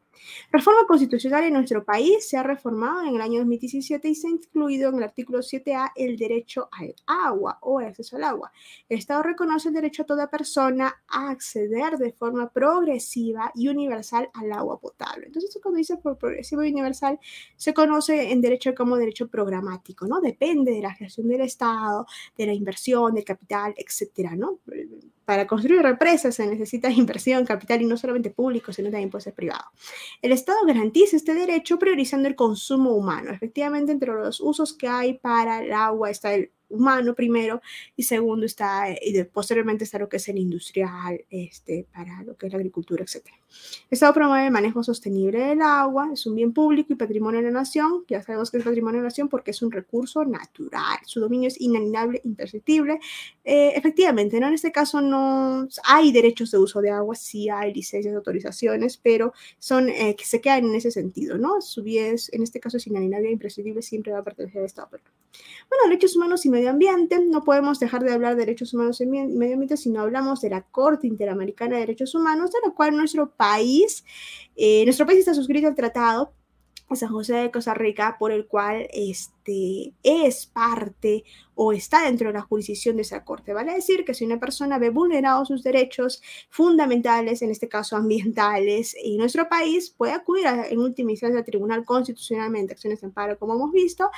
Reforma 0.50 0.86
constitucional 0.86 1.44
en 1.44 1.54
nuestro 1.54 1.84
país 1.84 2.28
se 2.28 2.36
ha 2.36 2.42
reformado 2.42 3.02
en 3.02 3.16
el 3.16 3.20
año 3.20 3.40
2017 3.40 4.08
y 4.08 4.14
se 4.14 4.28
ha 4.28 4.30
incluido 4.30 4.90
en 4.90 4.96
el 4.96 5.02
artículo 5.02 5.40
7A 5.40 5.92
el 5.94 6.16
derecho 6.16 6.68
al 6.72 6.94
agua 7.06 7.58
o 7.62 7.80
el 7.80 7.88
acceso 7.88 8.16
al 8.16 8.24
agua. 8.24 8.52
El 8.88 8.98
Estado 8.98 9.22
reconoce 9.22 9.68
el 9.68 9.74
derecho 9.74 10.02
a 10.02 10.06
toda 10.06 10.30
persona 10.30 10.94
a 11.08 11.30
acceder 11.30 11.98
de 11.98 12.12
forma 12.12 12.50
progresiva 12.50 13.50
y 13.54 13.68
universal 13.68 14.30
al 14.34 14.52
agua 14.52 14.80
potable. 14.80 15.26
Entonces, 15.26 15.58
cuando 15.62 15.78
dice 15.78 15.96
por 15.96 16.18
progresivo 16.18 16.64
y 16.64 16.72
universal, 16.72 17.18
se 17.56 17.74
conoce 17.74 18.32
en 18.32 18.40
derecho 18.40 18.74
como 18.74 18.96
derecho 18.96 19.28
programático, 19.28 20.06
¿no? 20.06 20.20
Depende 20.20 20.72
de 20.72 20.80
la 20.80 20.94
gestión 20.94 21.28
del 21.28 21.42
Estado, 21.42 22.06
de 22.36 22.46
la 22.46 22.52
inversión, 22.52 23.14
del 23.14 23.24
capital, 23.24 23.74
etcétera, 23.76 24.34
¿no? 24.34 24.60
Para 25.24 25.46
construir 25.46 25.82
represas 25.82 26.36
se 26.36 26.46
necesita 26.46 26.90
inversión, 26.90 27.44
capital 27.44 27.82
y 27.82 27.86
no 27.86 27.96
solamente 27.96 28.30
público, 28.30 28.72
sino 28.72 28.90
también 28.90 29.10
puede 29.10 29.22
ser 29.22 29.34
privado. 29.34 29.64
El 30.22 30.32
Estado 30.32 30.58
garantiza 30.66 31.16
este 31.16 31.34
derecho 31.34 31.78
priorizando 31.78 32.28
el 32.28 32.36
consumo 32.36 32.92
humano. 32.92 33.30
Efectivamente, 33.30 33.92
entre 33.92 34.12
los 34.12 34.40
usos 34.40 34.72
que 34.72 34.88
hay 34.88 35.14
para 35.18 35.62
el 35.62 35.72
agua 35.72 36.10
está 36.10 36.34
el 36.34 36.52
humano 36.68 37.14
primero 37.14 37.60
y 37.96 38.02
segundo 38.02 38.46
está, 38.46 38.86
y 38.90 39.22
posteriormente 39.24 39.84
está 39.84 39.98
lo 39.98 40.08
que 40.08 40.16
es 40.16 40.28
el 40.28 40.38
industrial, 40.38 41.24
este, 41.30 41.86
para 41.92 42.22
lo 42.22 42.36
que 42.36 42.46
es 42.46 42.52
la 42.52 42.58
agricultura, 42.58 43.04
etc. 43.04 43.26
El 43.26 43.88
Estado 43.90 44.12
promueve 44.12 44.46
el 44.46 44.52
manejo 44.52 44.82
sostenible 44.82 45.38
del 45.38 45.62
agua, 45.62 46.10
es 46.12 46.26
un 46.26 46.34
bien 46.34 46.52
público 46.52 46.92
y 46.92 46.96
patrimonio 46.96 47.40
de 47.40 47.46
la 47.46 47.52
nación, 47.52 48.04
ya 48.08 48.22
sabemos 48.22 48.50
que 48.50 48.58
es 48.58 48.64
patrimonio 48.64 48.98
de 48.98 49.04
la 49.04 49.08
nación 49.08 49.28
porque 49.28 49.52
es 49.52 49.62
un 49.62 49.70
recurso 49.70 50.24
natural, 50.24 50.98
su 51.04 51.20
dominio 51.20 51.48
es 51.48 51.60
inalienable, 51.60 52.20
imperceptible. 52.24 52.98
Eh, 53.44 53.72
efectivamente, 53.76 54.40
¿no? 54.40 54.48
en 54.48 54.54
este 54.54 54.72
caso 54.72 55.00
no 55.00 55.68
hay 55.84 56.12
derechos 56.12 56.50
de 56.50 56.58
uso 56.58 56.80
de 56.80 56.90
agua, 56.90 57.14
sí 57.14 57.48
hay 57.48 57.72
licencias, 57.72 58.14
autorizaciones, 58.14 58.96
pero 58.96 59.32
son 59.58 59.88
eh, 59.88 60.14
que 60.16 60.24
se 60.24 60.40
quedan 60.40 60.66
en 60.66 60.74
ese 60.74 60.90
sentido, 60.90 61.38
¿no? 61.38 61.60
Su 61.60 61.82
bien, 61.82 62.16
en 62.32 62.42
este 62.42 62.60
caso 62.60 62.76
es 62.76 62.86
inalienable 62.86 63.28
e 63.28 63.32
imprescindible, 63.32 63.82
siempre 63.82 64.12
va 64.12 64.18
a 64.20 64.24
pertenecer 64.24 64.60
al 64.60 64.66
Estado. 64.66 64.88
Bueno, 65.68 65.84
derechos 65.88 66.16
humanos 66.16 66.46
y 66.46 66.50
medio 66.56 66.70
ambiente, 66.70 67.20
no 67.20 67.44
podemos 67.44 67.78
dejar 67.78 68.02
de 68.02 68.12
hablar 68.12 68.34
de 68.34 68.46
derechos 68.46 68.72
humanos 68.72 69.00
y 69.02 69.06
medio 69.06 69.54
ambiente 69.54 69.76
si 69.76 69.90
no 69.90 70.00
hablamos 70.00 70.40
de 70.40 70.48
la 70.48 70.62
Corte 70.62 71.06
Interamericana 71.06 71.74
de 71.74 71.80
Derechos 71.80 72.14
Humanos, 72.14 72.50
de 72.50 72.58
la 72.66 72.74
cual 72.74 72.96
nuestro 72.96 73.30
país, 73.30 74.04
eh, 74.56 74.82
nuestro 74.84 75.04
país 75.04 75.18
está 75.18 75.34
suscrito 75.34 75.68
al 75.68 75.74
tratado 75.74 76.32
de 76.88 76.96
San 76.96 77.10
José 77.10 77.34
de 77.34 77.50
Costa 77.50 77.74
Rica, 77.74 78.16
por 78.18 78.32
el 78.32 78.46
cual 78.46 78.88
este, 78.90 79.35
es 80.02 80.46
parte 80.46 81.24
o 81.54 81.72
está 81.72 82.04
dentro 82.04 82.28
de 82.28 82.34
la 82.34 82.42
jurisdicción 82.42 82.96
de 82.96 83.02
esa 83.02 83.24
corte. 83.24 83.54
Vale 83.54 83.72
decir 83.72 84.04
que 84.04 84.12
si 84.12 84.24
una 84.24 84.38
persona 84.38 84.78
ve 84.78 84.90
vulnerados 84.90 85.48
sus 85.48 85.62
derechos 85.62 86.22
fundamentales, 86.50 87.40
en 87.40 87.50
este 87.50 87.68
caso 87.68 87.96
ambientales, 87.96 88.94
en 89.02 89.16
nuestro 89.16 89.48
país, 89.48 89.90
puede 89.90 90.12
acudir 90.12 90.46
en 90.46 90.78
última 90.78 91.12
instancia 91.12 91.38
al 91.38 91.44
Tribunal 91.44 91.84
Constitucionalmente 91.84 92.74
Acciones 92.74 93.00
de 93.00 93.06
Amparo, 93.06 93.38
como 93.38 93.54
hemos 93.54 93.72
visto, 93.72 94.10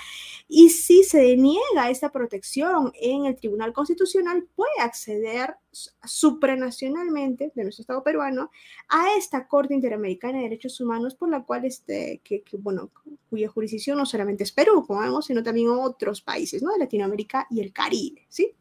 y 0.49 0.71
si 0.71 1.05
se 1.05 1.19
deniega 1.19 1.91
esta 1.91 2.11
protección 2.11 2.93
en 2.95 3.27
el 3.27 3.37
Tribunal 3.37 3.73
Constitucional, 3.73 4.47
puede 4.57 4.81
acceder 4.81 5.55
supranacionalmente 6.03 7.53
de 7.55 7.63
nuestro 7.63 7.83
Estado 7.83 8.03
peruano 8.03 8.51
a 8.89 9.17
esta 9.17 9.47
Corte 9.47 9.75
Interamericana 9.75 10.39
de 10.39 10.45
Derechos 10.45 10.81
Humanos, 10.81 11.15
por 11.15 11.29
la 11.29 11.45
cual, 11.45 11.65
este, 11.65 12.21
que, 12.25 12.43
bueno, 12.59 12.91
cuya 13.31 13.49
jurisdicción 13.49 13.99
no 13.99 14.07
solamente 14.07 14.43
es 14.43 14.53
Perú, 14.53 14.85
como 14.87 15.03
sino 15.23 15.43
también 15.43 15.69
otros 15.69 16.23
países, 16.23 16.63
¿no? 16.63 16.73
De 16.73 16.79
Latinoamérica 16.79 17.47
y 17.51 17.61
el 17.61 17.73
Caribe, 17.73 18.27
¿sí? 18.29 18.55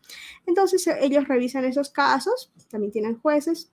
Entonces 0.45 0.85
eh, 0.87 0.97
ellos 1.01 1.27
revisan 1.27 1.65
esos 1.65 1.89
casos, 1.89 2.51
también 2.69 2.91
tienen 2.91 3.19
jueces, 3.19 3.71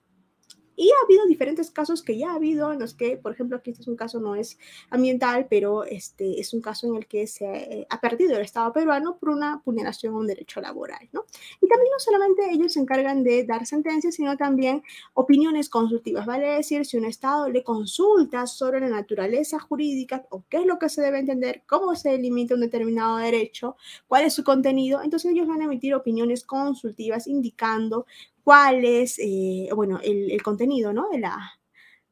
y 0.75 0.89
ha 0.89 1.05
habido 1.05 1.25
diferentes 1.25 1.71
casos 1.71 2.01
que 2.03 2.17
ya 2.17 2.31
ha 2.31 2.35
habido 2.35 2.71
en 2.73 2.79
los 2.79 2.93
que, 2.93 3.17
por 3.17 3.31
ejemplo, 3.31 3.57
aquí 3.57 3.71
este 3.71 3.81
es 3.81 3.87
un 3.87 3.95
caso 3.95 4.19
no 4.19 4.35
es 4.35 4.57
ambiental, 4.89 5.47
pero 5.49 5.83
este 5.83 6.39
es 6.39 6.53
un 6.53 6.61
caso 6.61 6.87
en 6.87 6.95
el 6.95 7.07
que 7.07 7.27
se 7.27 7.45
eh, 7.45 7.87
ha 7.89 8.01
perdido 8.01 8.35
el 8.35 8.41
Estado 8.41 8.71
peruano 8.73 9.17
por 9.17 9.29
una 9.29 9.61
vulneración 9.65 10.13
a 10.13 10.17
un 10.17 10.27
derecho 10.27 10.61
laboral, 10.61 11.09
¿no? 11.11 11.25
Y 11.61 11.67
también 11.67 11.91
no 11.91 11.99
solamente 11.99 12.51
ellos 12.51 12.73
se 12.73 12.79
encargan 12.79 13.23
de 13.23 13.45
dar 13.45 13.65
sentencias, 13.65 14.15
sino 14.15 14.37
también 14.37 14.83
opiniones 15.13 15.69
consultivas, 15.69 16.25
vale 16.25 16.47
decir, 16.47 16.85
si 16.85 16.97
un 16.97 17.05
Estado 17.05 17.49
le 17.49 17.63
consulta 17.63 18.47
sobre 18.47 18.79
la 18.79 18.89
naturaleza 18.89 19.59
jurídica 19.59 20.25
o 20.29 20.43
qué 20.49 20.57
es 20.57 20.65
lo 20.65 20.79
que 20.79 20.89
se 20.89 21.01
debe 21.01 21.19
entender, 21.19 21.63
cómo 21.65 21.95
se 21.95 22.09
delimita 22.09 22.55
un 22.55 22.61
determinado 22.61 23.17
derecho, 23.17 23.75
cuál 24.07 24.25
es 24.25 24.33
su 24.33 24.43
contenido, 24.43 25.01
entonces 25.01 25.31
ellos 25.31 25.47
van 25.47 25.61
a 25.61 25.65
emitir 25.65 25.95
opiniones 25.95 26.43
consultivas 26.43 27.27
indicando 27.27 28.05
cuál 28.45 28.85
es, 28.85 29.17
eh, 29.17 29.69
bueno, 29.75 29.99
el, 30.03 30.41
contenido, 30.43 30.93
¿no? 30.93 31.09
De 31.09 31.17
la, 31.17 31.59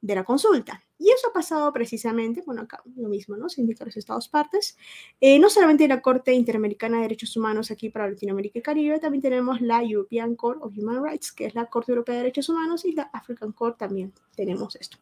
de 0.01 0.15
la 0.15 0.23
consulta. 0.23 0.83
Y 0.97 1.11
eso 1.11 1.27
ha 1.29 1.33
pasado 1.33 1.71
precisamente, 1.71 2.41
bueno, 2.43 2.63
acá 2.63 2.81
lo 2.95 3.07
mismo, 3.07 3.37
¿no? 3.37 3.49
Se 3.49 3.61
indica 3.61 3.85
los 3.85 3.95
Estados 3.97 4.29
partes. 4.29 4.75
Eh, 5.21 5.37
no 5.37 5.49
solamente 5.51 5.87
la 5.87 6.01
Corte 6.01 6.33
Interamericana 6.33 6.97
de 6.97 7.03
Derechos 7.03 7.37
Humanos 7.37 7.69
aquí 7.69 7.89
para 7.89 8.09
Latinoamérica 8.09 8.57
y 8.57 8.61
Caribe, 8.63 8.99
también 8.99 9.21
tenemos 9.21 9.61
la 9.61 9.83
European 9.83 10.35
Court 10.35 10.59
of 10.63 10.73
Human 10.75 11.03
Rights, 11.03 11.31
que 11.31 11.45
es 11.45 11.53
la 11.53 11.67
Corte 11.67 11.91
Europea 11.91 12.15
de 12.15 12.21
Derechos 12.21 12.49
Humanos, 12.49 12.83
y 12.83 12.93
la 12.93 13.03
African 13.13 13.51
Court 13.51 13.77
también 13.77 14.11
tenemos 14.35 14.75
esto. 14.77 14.97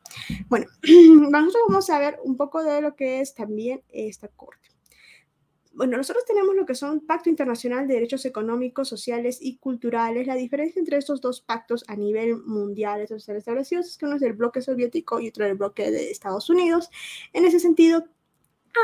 Bueno, 0.49 0.65
nosotros 0.83 1.63
vamos 1.69 1.89
a 1.89 1.99
ver 1.99 2.19
un 2.25 2.35
poco 2.35 2.61
de 2.61 2.81
lo 2.81 2.93
que 2.93 3.21
es 3.21 3.33
también 3.33 3.81
esta 3.89 4.27
Corte 4.27 4.70
bueno, 5.73 5.97
nosotros 5.97 6.25
tenemos 6.25 6.55
lo 6.55 6.65
que 6.65 6.75
son 6.75 6.99
Pacto 7.01 7.29
Internacional 7.29 7.87
de 7.87 7.93
Derechos 7.93 8.25
Económicos, 8.25 8.89
Sociales 8.89 9.37
y 9.41 9.57
Culturales. 9.57 10.27
La 10.27 10.35
diferencia 10.35 10.79
entre 10.79 10.97
estos 10.97 11.21
dos 11.21 11.41
pactos 11.41 11.85
a 11.87 11.95
nivel 11.95 12.37
mundial, 12.43 13.01
estos 13.01 13.27
establecidos, 13.29 13.87
es 13.87 13.97
que 13.97 14.05
uno 14.05 14.15
es 14.15 14.21
del 14.21 14.33
bloque 14.33 14.61
soviético 14.61 15.19
y 15.19 15.29
otro 15.29 15.45
del 15.45 15.57
bloque 15.57 15.89
de 15.89 16.11
Estados 16.11 16.49
Unidos. 16.49 16.89
En 17.33 17.45
ese 17.45 17.59
sentido, 17.59 18.05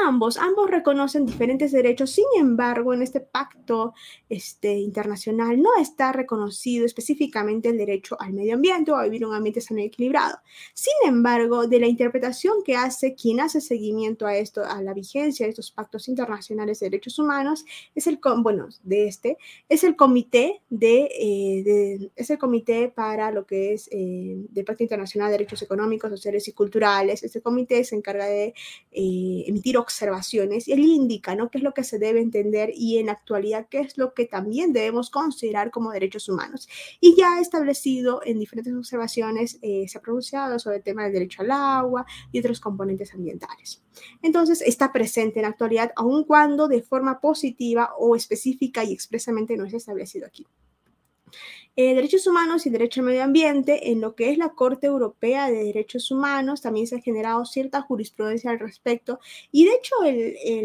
Ambos, 0.06 0.38
ambos 0.38 0.69
reconocen 0.69 1.26
diferentes 1.26 1.71
derechos, 1.71 2.12
sin 2.12 2.26
embargo, 2.38 2.93
en 2.93 3.02
este 3.02 3.21
pacto 3.21 3.93
este, 4.28 4.73
internacional 4.73 5.62
no 5.62 5.69
está 5.80 6.12
reconocido 6.12 6.86
específicamente 6.86 7.69
el 7.69 7.78
derecho 7.78 8.17
al 8.19 8.34
medio 8.34 8.56
ambiente 8.56 8.91
o 8.91 8.95
a 8.95 9.04
vivir 9.04 9.26
un 9.26 9.34
ambiente 9.34 9.62
sano 9.62 9.80
y 9.80 9.86
equilibrado. 9.86 10.39
Sin 10.73 10.93
embargo, 11.06 11.67
de 11.67 11.80
la 11.80 11.88
interpretación 11.88 12.63
que 12.65 12.76
hace 12.76 13.15
quien 13.15 13.39
hace 13.39 13.62
seguimiento 13.62 14.28
a 14.28 14.36
esto, 14.36 14.63
a 14.65 14.82
la 14.82 14.93
vigencia 14.93 15.45
de 15.45 15.52
estos 15.52 15.71
pactos 15.71 16.10
internacionales 16.10 16.80
de 16.80 16.88
derechos 16.88 17.17
humanos, 17.17 17.63
es 17.95 18.08
el, 18.08 18.19
bueno, 18.39 18.67
de 18.84 19.08
este, 19.08 19.38
es 19.69 19.86
el 19.86 19.95
comité 19.95 20.62
de, 20.69 21.10
eh, 21.17 22.12
es 22.15 22.30
el 22.30 22.38
comité 22.38 22.89
para 22.89 23.32
lo 23.32 23.45
que 23.45 23.73
es 23.73 23.88
eh, 23.91 24.36
del 24.50 24.65
Pacto 24.65 24.84
Internacional 24.84 25.30
de 25.30 25.38
Derechos 25.38 25.62
Económicos, 25.62 26.10
Sociales 26.10 26.47
y 26.47 26.52
Culturales. 26.52 27.23
Este 27.23 27.41
comité 27.41 27.84
se 27.86 27.95
encarga 27.95 28.26
de 28.26 28.54
eh, 28.91 29.43
emitir 29.47 29.77
observaciones 29.78 30.68
y 30.68 30.74
él 30.74 30.80
indica 30.82 31.36
¿no? 31.36 31.50
qué 31.50 31.60
es 31.60 31.63
lo 31.63 31.74
que 31.74 31.84
se 31.84 32.00
debe 32.00 32.22
entender 32.22 32.72
y 32.76 32.98
en 32.98 33.08
la 33.08 33.13
actualidad 33.13 33.68
qué 33.70 33.80
es 33.80 33.98
lo 33.98 34.13
que 34.13 34.26
también 34.26 34.74
debemos 34.74 35.10
considerar 35.10 35.72
como 35.72 35.92
derechos 35.92 36.30
humanos. 36.30 36.68
Y 37.00 37.16
ya 37.18 37.40
establecido 37.40 38.22
en 38.24 38.40
diferentes 38.40 38.74
observaciones, 38.74 39.60
eh, 39.62 39.86
se 39.88 39.98
ha 39.98 40.02
pronunciado 40.02 40.60
sobre 40.60 40.78
el 40.78 40.84
tema 40.84 41.04
del 41.04 41.13
derecho 41.13 41.42
al 41.42 41.52
agua 41.52 42.06
y 42.32 42.40
otros 42.40 42.60
componentes 42.60 43.13
ambientales. 43.13 43.84
Entonces, 44.22 44.62
está 44.62 44.92
presente 44.92 45.40
en 45.40 45.44
la 45.44 45.50
actualidad, 45.50 45.92
aun 45.96 46.24
cuando 46.24 46.68
de 46.68 46.82
forma 46.82 47.20
positiva 47.20 47.92
o 47.98 48.16
específica 48.16 48.84
y 48.84 48.94
expresamente 48.94 49.58
no 49.58 49.66
es 49.66 49.74
establecido 49.74 50.28
aquí. 50.28 50.46
Eh, 51.80 51.94
derechos 51.94 52.26
humanos 52.26 52.66
y 52.66 52.72
derecho 52.72 53.02
al 53.02 53.06
medio 53.06 53.24
ambiente, 53.24 53.92
en 53.92 54.02
lo 54.02 54.16
que 54.16 54.32
es 54.32 54.40
la 54.40 54.50
Corte 54.50 54.88
Europea 54.88 55.48
de 55.48 55.63
Derechos 55.63 56.10
Humanos, 56.10 56.60
también 56.60 56.88
se 56.88 56.96
ha 56.96 57.02
generado 57.02 57.46
cierta 57.46 57.84
jurisprudencia 57.84 58.50
al 58.50 58.58
respecto. 58.58 59.20
Y 59.52 59.66
de 59.66 59.76
hecho, 59.76 59.96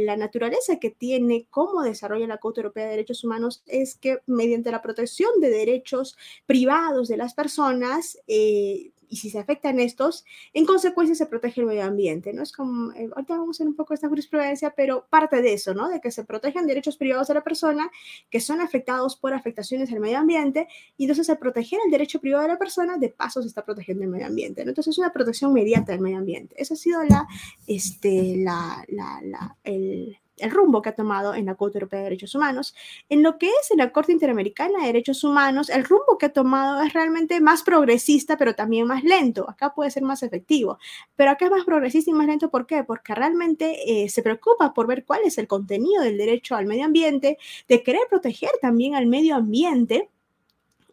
la 0.07 0.17
naturaleza 0.17 0.79
que 0.81 0.89
tiene 0.89 1.47
cómo 1.51 1.83
desarrolla 1.83 2.27
la 2.27 2.39
Corte 2.39 2.61
Europea 2.61 2.85
de 2.85 2.93
Derechos 2.93 3.25
Humanos 3.25 3.63
es 3.67 3.95
que 3.95 4.21
mediante 4.27 4.71
la 4.71 4.81
protección 4.81 5.39
de 5.43 5.51
derechos 5.51 6.17
privados 6.47 7.09
de 7.09 7.19
las 7.19 7.35
personas, 7.35 8.19
eh, 8.27 8.93
y 9.13 9.17
si 9.17 9.29
se 9.29 9.39
afectan 9.39 9.79
estos, 9.79 10.25
en 10.55 10.65
consecuencia 10.65 11.15
se 11.15 11.27
protege 11.27 11.61
el 11.61 11.67
medio 11.67 11.85
ambiente, 11.85 12.33
¿no? 12.33 12.43
Es 12.43 12.51
como, 12.51 12.93
eh, 12.93 13.11
ahorita 13.15 13.37
vamos 13.37 13.61
a 13.61 13.65
ver 13.65 13.69
un 13.69 13.77
poco 13.77 13.93
esta 13.93 14.09
jurisprudencia, 14.09 14.73
pero 14.75 15.07
parte 15.11 15.43
de 15.43 15.53
eso, 15.53 15.75
¿no? 15.75 15.91
De 15.91 16.01
que 16.01 16.11
se 16.11 16.25
protegen 16.25 16.67
derechos 16.67 16.97
privados 16.97 17.29
de 17.29 17.35
la 17.35 17.45
persona 17.45 17.91
que 18.31 18.41
son 18.41 18.63
afectados 18.63 19.17
por 19.17 19.35
afectaciones 19.35 19.93
al 19.93 20.01
medio 20.01 20.17
ambiente 20.17 20.67
y 20.97 21.05
entonces 21.05 21.29
al 21.29 21.37
proteger 21.37 21.79
el 21.85 21.91
derecho 21.91 22.23
privado 22.23 22.45
de 22.45 22.49
la 22.55 22.59
persona, 22.59 22.97
de 22.97 23.11
paso 23.11 23.43
se 23.43 23.49
está 23.49 23.63
protegiendo 23.67 24.03
el 24.03 24.09
medio 24.09 24.27
ambiente. 24.27 24.63
Entonces 24.63 24.89
es 24.89 24.99
una 24.99 25.13
protección 25.13 25.51
inmediata 25.51 25.93
del 25.93 26.01
medio 26.01 26.17
ambiente. 26.17 26.55
Esa 26.59 26.73
ha 26.73 26.79
sido 26.79 27.03
la, 27.05 27.29
este, 27.67 28.39
la, 28.39 28.83
la 28.89 29.57
el, 29.63 30.17
el 30.43 30.51
rumbo 30.51 30.83
que 30.83 30.91
ha 30.91 30.95
tomado 30.95 31.35
en 31.35 31.47
la 31.47 31.55
Corte 31.55 31.79
Europea 31.79 32.01
de 32.01 32.05
Derechos 32.05 32.35
Humanos. 32.35 32.75
En 33.09 33.23
lo 33.23 33.39
que 33.39 33.47
es 33.47 33.71
en 33.71 33.79
la 33.79 33.93
Corte 33.93 34.13
Interamericana 34.13 34.81
de 34.81 34.87
Derechos 34.87 35.25
Humanos, 35.25 35.71
el 35.71 35.85
rumbo 35.85 36.19
que 36.19 36.27
ha 36.27 36.33
tomado 36.33 36.83
es 36.83 36.93
realmente 36.93 37.41
más 37.41 37.63
progresista, 37.63 38.37
pero 38.37 38.55
también 38.55 38.87
más 38.87 39.05
lento. 39.05 39.49
Acá 39.49 39.75
puede 39.75 39.91
ser 39.91 40.03
más 40.03 40.23
efectivo, 40.23 40.79
pero 41.17 41.31
acá 41.31 41.47
es 41.47 41.51
más 41.51 41.65
progresista 41.65 42.11
y 42.11 42.15
más 42.15 42.27
lento. 42.27 42.51
¿Por 42.51 42.67
qué? 42.67 42.85
Porque 42.85 43.15
realmente 43.15 44.05
eh, 44.05 44.09
se 44.09 44.23
preocupa 44.23 44.75
por 44.75 44.87
ver 44.87 45.05
cuál 45.05 45.21
es 45.25 45.39
el 45.39 45.47
contenido 45.47 46.03
del 46.03 46.19
derecho 46.19 46.57
al 46.57 46.67
medio 46.67 46.85
ambiente, 46.85 47.39
de 47.69 47.83
querer 47.83 48.03
proteger 48.11 48.51
también 48.61 48.95
al 48.95 49.07
medio 49.07 49.37
ambiente 49.37 50.09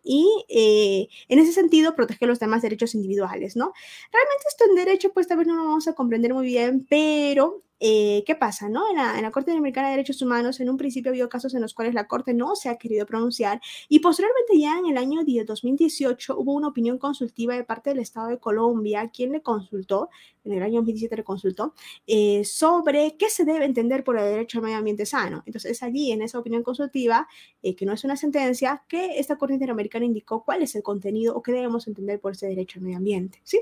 y 0.03 0.45
eh, 0.49 1.07
en 1.27 1.39
ese 1.39 1.51
sentido 1.51 1.95
protege 1.95 2.25
los 2.25 2.39
demás 2.39 2.61
derechos 2.61 2.95
individuales, 2.95 3.55
¿no? 3.55 3.73
Realmente 4.11 4.45
esto 4.47 4.65
en 4.67 4.75
derecho 4.75 5.11
pues 5.13 5.27
tal 5.27 5.37
vez 5.37 5.47
no 5.47 5.55
lo 5.55 5.65
vamos 5.65 5.87
a 5.87 5.93
comprender 5.93 6.33
muy 6.33 6.45
bien, 6.45 6.85
pero 6.89 7.61
eh, 7.79 8.23
¿qué 8.25 8.35
pasa? 8.35 8.69
¿no? 8.69 8.89
En, 8.89 8.97
la, 8.97 9.31
Corte 9.31 9.51
Interamericana 9.51 9.87
de 9.87 9.97
Derechos 9.97 10.21
Humanos, 10.21 10.59
en 10.59 10.69
un 10.69 10.77
principio 10.77 11.11
habido 11.11 11.29
casos 11.29 11.53
en 11.53 11.61
los 11.61 11.73
cuales 11.73 11.93
la 11.93 12.07
Corte 12.07 12.33
no 12.33 12.55
se 12.55 12.69
ha 12.69 12.77
querido 12.77 13.05
pronunciar 13.05 13.61
y 13.87 13.99
posteriormente 13.99 14.59
ya 14.59 14.77
en 14.79 14.87
el 14.87 14.97
año 14.97 15.21
2018 15.23 16.37
hubo 16.37 16.53
una 16.53 16.67
opinión 16.67 16.97
consultiva 16.97 17.55
de 17.55 17.63
parte 17.63 17.91
del 17.91 17.99
Estado 17.99 18.27
de 18.27 18.39
Colombia, 18.39 19.09
quien 19.13 19.31
le 19.31 19.41
consultó, 19.41 20.09
en 20.43 20.53
el 20.53 20.63
año 20.63 20.75
2017 20.75 21.17
le 21.17 21.23
consultó, 21.23 21.73
eh, 22.07 22.43
sobre 22.43 23.15
qué 23.17 23.29
se 23.29 23.45
debe 23.45 23.65
entender 23.65 24.03
por 24.03 24.17
el 24.17 24.25
derecho 24.25 24.57
al 24.57 24.63
medio 24.63 24.77
ambiente 24.77 25.05
sano. 25.05 25.43
Entonces 25.45 25.71
es 25.71 25.83
allí, 25.83 26.11
en 26.11 26.21
esa 26.21 26.39
opinión 26.39 26.63
consultiva, 26.63 27.27
eh, 27.61 27.75
que 27.75 27.85
no 27.85 27.93
es 27.93 28.03
una 28.03 28.15
sentencia, 28.15 28.83
que 28.87 29.19
esta 29.19 29.37
Corte 29.37 29.53
Interamericana 29.53 30.05
indicó 30.05 30.43
cuál 30.43 30.63
es 30.63 30.75
el 30.75 30.83
contenido 30.83 31.35
o 31.35 31.43
qué 31.43 31.51
debemos 31.51 31.87
entender 31.87 32.19
por 32.19 32.33
ese 32.33 32.47
derecho 32.47 32.79
al 32.79 32.85
medio 32.85 32.97
ambiente. 32.97 33.39
¿sí? 33.43 33.59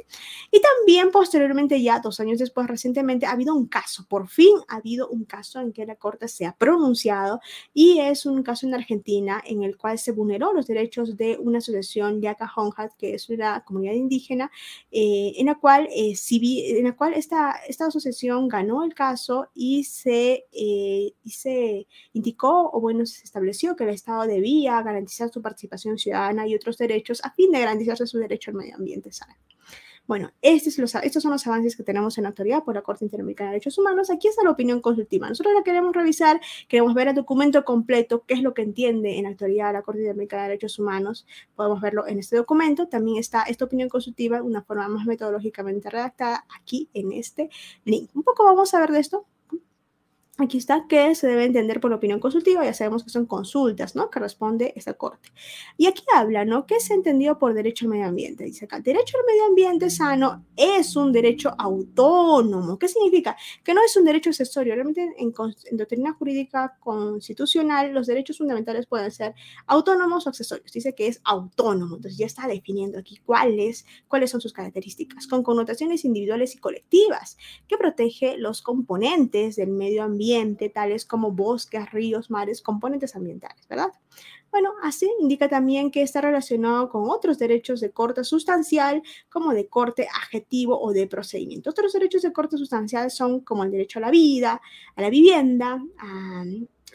Y 0.52 0.62
también 0.62 1.12
posteriormente, 1.12 1.82
ya 1.82 2.00
dos 2.00 2.20
años 2.20 2.40
después, 2.40 2.68
recientemente, 2.68 3.26
ha 3.26 3.32
habido 3.32 3.54
un 3.54 3.68
caso 3.68 4.06
por 4.08 4.28
fin 4.28 4.58
ha 4.68 4.78
habido 4.78 5.10
un 5.10 5.26
caso 5.26 5.60
en 5.60 5.74
que 5.74 5.86
la 5.86 5.96
Corte 5.96 6.28
se 6.28 6.46
ha 6.46 6.56
pronunciado 6.56 7.40
y 7.74 8.00
es 8.00 8.26
un 8.26 8.44
caso 8.44 8.68
en 8.68 8.74
Argentina 8.74 9.42
en 9.46 9.64
el 9.64 9.78
cual 9.78 10.00
se 10.00 10.12
vulneró 10.12 10.54
los 10.54 10.68
derechos 10.68 11.18
de 11.18 11.38
una 11.40 11.60
asociación 11.60 12.22
Yaca 12.22 12.52
Honjat, 12.56 12.94
que 12.98 13.14
es 13.14 13.30
una 13.30 13.64
comunidad 13.64 13.94
indígena, 13.94 14.52
eh, 14.92 15.34
en 15.38 15.48
la 15.48 15.56
cual, 15.56 15.88
eh, 15.96 16.16
en 16.30 16.84
la 16.84 16.96
cual 16.96 17.14
esta, 17.14 17.56
esta 17.68 17.88
asociación 17.88 18.48
ganó 18.48 18.84
el 18.84 18.94
caso 18.94 19.50
y 19.54 19.84
se, 19.84 20.46
eh, 20.52 21.14
y 21.24 21.30
se 21.30 21.88
indicó, 22.14 22.70
o 22.72 22.80
bueno, 22.82 23.06
se 23.06 23.24
estableció 23.24 23.76
que 23.76 23.84
el 23.84 23.92
Estado 23.92 24.24
debía 24.28 24.82
garantizar 24.82 25.30
su 25.30 25.42
participación 25.42 25.98
ciudadana 25.98 26.48
y 26.48 26.56
otros 26.56 26.78
derechos 26.78 27.24
a 27.24 27.32
fin 27.32 27.52
de 27.52 27.60
garantizarse 27.60 28.08
su 28.08 28.18
derecho 28.18 28.52
al 28.52 28.58
medio 28.58 28.76
ambiente 28.76 29.12
sano. 29.12 29.36
Bueno, 30.08 30.32
estos, 30.42 30.74
son 30.74 31.32
los 31.32 31.48
avances 31.48 31.76
que 31.76 31.84
tenemos 31.84 32.18
en 32.18 32.24
la 32.24 32.30
actualidad 32.30 32.64
por 32.64 32.74
la 32.74 32.82
Corte 32.82 33.04
Interamericana 33.04 33.50
de 33.50 33.56
Derechos 33.56 33.78
Humanos. 33.78 34.10
Aquí 34.10 34.30
está 34.30 34.42
la 34.42 34.52
opinión 34.52 34.80
consultiva. 34.80 35.28
Nosotros 35.28 35.54
la 35.54 35.64
queremos 35.64 35.94
revisar, 35.94 36.40
queremos 36.70 36.94
ver 36.94 37.10
el 37.10 37.16
documento 37.16 37.66
completo, 37.66 38.24
qué 38.26 38.36
es 38.36 38.42
lo 38.42 38.54
que 38.54 38.62
entiende 38.62 39.18
en 39.18 39.24
la 39.24 39.32
actualidad 39.32 39.74
la 39.74 39.82
Corte 39.82 40.00
Interamericana 40.00 40.44
de 40.44 40.50
Derechos 40.50 40.80
Humanos. 40.80 41.28
Podemos 41.56 41.82
verlo 41.82 42.08
en 42.08 42.20
este 42.20 42.38
documento. 42.38 42.88
También 42.88 43.18
está 43.18 43.44
esta 43.44 43.66
opinión 43.66 43.90
consultiva, 43.90 44.42
una 44.42 44.64
forma 44.64 44.88
más 44.88 45.06
metodológicamente 45.06 45.90
redactada 45.90 46.46
aquí 46.58 46.90
en 46.94 47.12
este 47.12 47.50
link. 47.84 48.10
Un 48.16 48.24
poco 48.24 48.46
vamos 48.46 48.74
a 48.74 48.80
ver 48.80 48.92
de 48.92 49.00
esto. 49.00 49.26
Aquí 50.40 50.60
está 50.60 50.86
que 50.88 51.16
se 51.16 51.26
debe 51.26 51.46
entender 51.46 51.80
por 51.80 51.90
la 51.90 51.98
opinión 51.98 52.20
consultiva, 52.20 52.64
ya 52.64 52.72
sabemos 52.72 53.04
que 53.04 53.10
son 53.10 53.26
consultas, 53.26 53.96
¿no? 53.96 54.12
Que 54.12 54.20
responde 54.20 54.72
esta 54.76 54.94
corte. 54.94 55.30
Y 55.78 55.88
aquí 55.88 56.04
habla, 56.14 56.46
¿no? 56.46 56.68
¿Qué 56.68 56.80
se 56.80 56.94
entendió 56.94 57.40
por 57.40 57.56
derecho 57.56 57.86
al 57.86 57.90
medio 57.90 58.06
ambiente? 58.06 58.44
Dice 58.44 58.66
acá, 58.66 58.80
derecho 58.80 59.18
al 59.18 59.26
medio 59.26 59.46
ambiente 59.46 59.90
sano 59.90 60.46
es 60.56 60.96
un 60.96 61.12
derecho 61.12 61.56
autónomo. 61.58 62.78
¿Qué 62.78 62.88
significa? 62.88 63.36
Que 63.64 63.74
no 63.74 63.82
es 63.84 63.98
un 63.98 64.06
derecho 64.06 64.30
accesorio. 64.30 64.76
Realmente 64.76 65.12
en, 65.18 65.34
doctrina 65.76 66.14
jurídica 66.14 66.78
constitucional 66.82 67.92
los 67.92 68.06
derechos 68.06 68.38
fundamentales 68.38 68.86
pueden 68.86 69.10
ser 69.10 69.34
autónomos 69.66 70.28
o 70.28 70.30
accesorios. 70.30 70.72
Dice 70.72 70.94
que 70.94 71.08
es 71.08 71.20
autónomo. 71.24 71.96
Entonces 71.96 72.16
ya 72.20 72.28
está 72.28 72.46
definiendo 72.46 73.00
aquí 73.00 73.18
cuáles, 73.26 73.88
cuáles 74.08 74.30
son 74.30 74.40
sus 74.40 74.54
características, 74.54 75.26
con 75.26 75.42
connotaciones 75.42 76.06
individuales 76.06 76.54
y 76.54 76.60
colectivas, 76.60 77.40
que 77.68 77.76
protege 77.76 78.38
los 78.38 78.62
componentes 78.62 79.56
del 79.56 79.70
medio 79.70 80.04
ambiente 80.04 80.27
tales 80.74 81.06
como 81.06 81.32
bosques, 81.32 81.92
ríos, 81.92 82.30
mares, 82.30 82.62
componentes 82.62 83.16
ambientales, 83.16 83.68
¿verdad? 83.68 83.92
Bueno, 84.52 84.72
así 84.82 85.10
indica 85.20 85.50
también 85.50 85.92
que 85.92 86.02
está 86.02 86.22
relacionado 86.22 86.90
con 86.90 87.10
otros 87.10 87.38
derechos 87.38 87.82
de 87.82 87.92
corte 87.92 88.24
sustancial, 88.24 89.04
como 89.30 89.54
de 89.54 89.68
corte 89.68 90.08
adjetivo 90.22 90.80
o 90.80 90.94
de 90.94 91.08
procedimiento. 91.08 91.70
Otros 91.70 91.94
derechos 91.94 92.22
de 92.22 92.32
corte 92.32 92.58
sustancial 92.58 93.12
son 93.12 93.42
como 93.42 93.64
el 93.64 93.72
derecho 93.72 94.00
a 94.00 94.04
la 94.04 94.12
vida, 94.12 94.62
a 94.96 95.02
la 95.02 95.10
vivienda, 95.10 95.84
a 96.00 96.44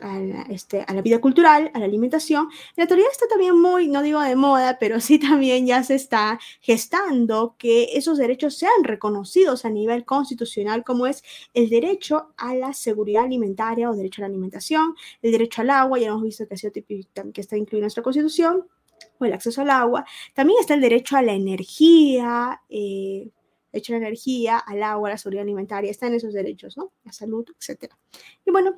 a 0.03 0.19
la, 0.19 0.43
este, 0.43 0.85
a 0.87 0.95
la 0.95 1.03
vida 1.03 1.21
cultural, 1.21 1.71
a 1.75 1.79
la 1.79 1.85
alimentación. 1.85 2.49
La 2.77 2.87
teoría 2.87 3.07
está 3.11 3.27
también 3.29 3.59
muy, 3.59 3.89
no 3.89 4.03
digo 4.03 4.21
de 4.21 4.37
moda, 4.37 4.79
pero 4.81 5.01
sí 5.01 5.19
también 5.19 5.67
ya 5.67 5.83
se 5.83 5.95
está 5.95 6.39
gestando 6.61 7.55
que 7.59 7.97
esos 7.97 8.19
derechos 8.19 8.57
sean 8.57 8.85
reconocidos 8.85 9.65
a 9.65 9.71
nivel 9.71 10.05
constitucional, 10.05 10.85
como 10.85 11.07
es 11.07 11.23
el 11.55 11.69
derecho 11.69 12.33
a 12.37 12.55
la 12.55 12.75
seguridad 12.75 13.25
alimentaria 13.25 13.91
o 13.91 13.95
derecho 13.95 14.23
a 14.23 14.23
la 14.23 14.29
alimentación, 14.29 14.95
el 15.23 15.33
derecho 15.33 15.63
al 15.63 15.71
agua, 15.71 15.99
ya 15.99 16.09
hemos 16.09 16.23
visto 16.23 16.47
que, 16.47 16.55
ha 16.55 16.57
sido 16.59 16.73
que 16.73 17.41
está 17.41 17.57
incluido 17.57 17.79
en 17.79 17.83
nuestra 17.83 18.03
constitución, 18.03 18.67
o 19.19 19.25
el 19.25 19.33
acceso 19.33 19.63
al 19.63 19.71
agua. 19.71 20.05
También 20.35 20.61
está 20.61 20.75
el 20.75 20.81
derecho 20.81 21.17
a 21.17 21.23
la 21.23 21.33
energía, 21.33 22.61
eh, 22.69 23.29
derecho 23.73 23.93
a 23.93 23.99
la 23.99 24.07
energía, 24.07 24.59
al 24.59 24.83
agua, 24.83 25.09
a 25.09 25.13
la 25.13 25.19
seguridad 25.19 25.43
alimentaria, 25.43 25.91
están 25.91 26.15
esos 26.15 26.33
derechos, 26.35 26.77
¿no? 26.77 26.93
La 27.05 27.13
salud, 27.13 27.45
etc. 27.59 27.93
Y 28.45 28.51
bueno, 28.51 28.77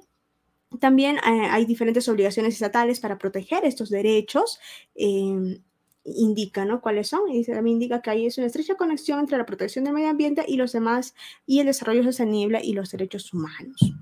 también 0.80 1.16
eh, 1.16 1.48
hay 1.50 1.64
diferentes 1.64 2.08
obligaciones 2.08 2.54
estatales 2.54 3.00
para 3.00 3.18
proteger 3.18 3.64
estos 3.64 3.90
derechos. 3.90 4.58
Eh, 4.94 5.60
indica, 6.04 6.64
¿no? 6.64 6.80
¿Cuáles 6.80 7.08
son? 7.08 7.28
Y 7.30 7.44
también 7.44 7.76
indica 7.76 8.02
que 8.02 8.10
hay 8.10 8.28
una 8.36 8.46
estrecha 8.46 8.74
conexión 8.74 9.20
entre 9.20 9.38
la 9.38 9.46
protección 9.46 9.84
del 9.84 9.94
medio 9.94 10.10
ambiente 10.10 10.44
y 10.46 10.56
los 10.56 10.72
demás, 10.72 11.14
y 11.46 11.60
el 11.60 11.66
desarrollo 11.66 12.02
sostenible 12.02 12.60
y 12.62 12.74
los 12.74 12.90
derechos 12.90 13.32
humanos. 13.32 13.94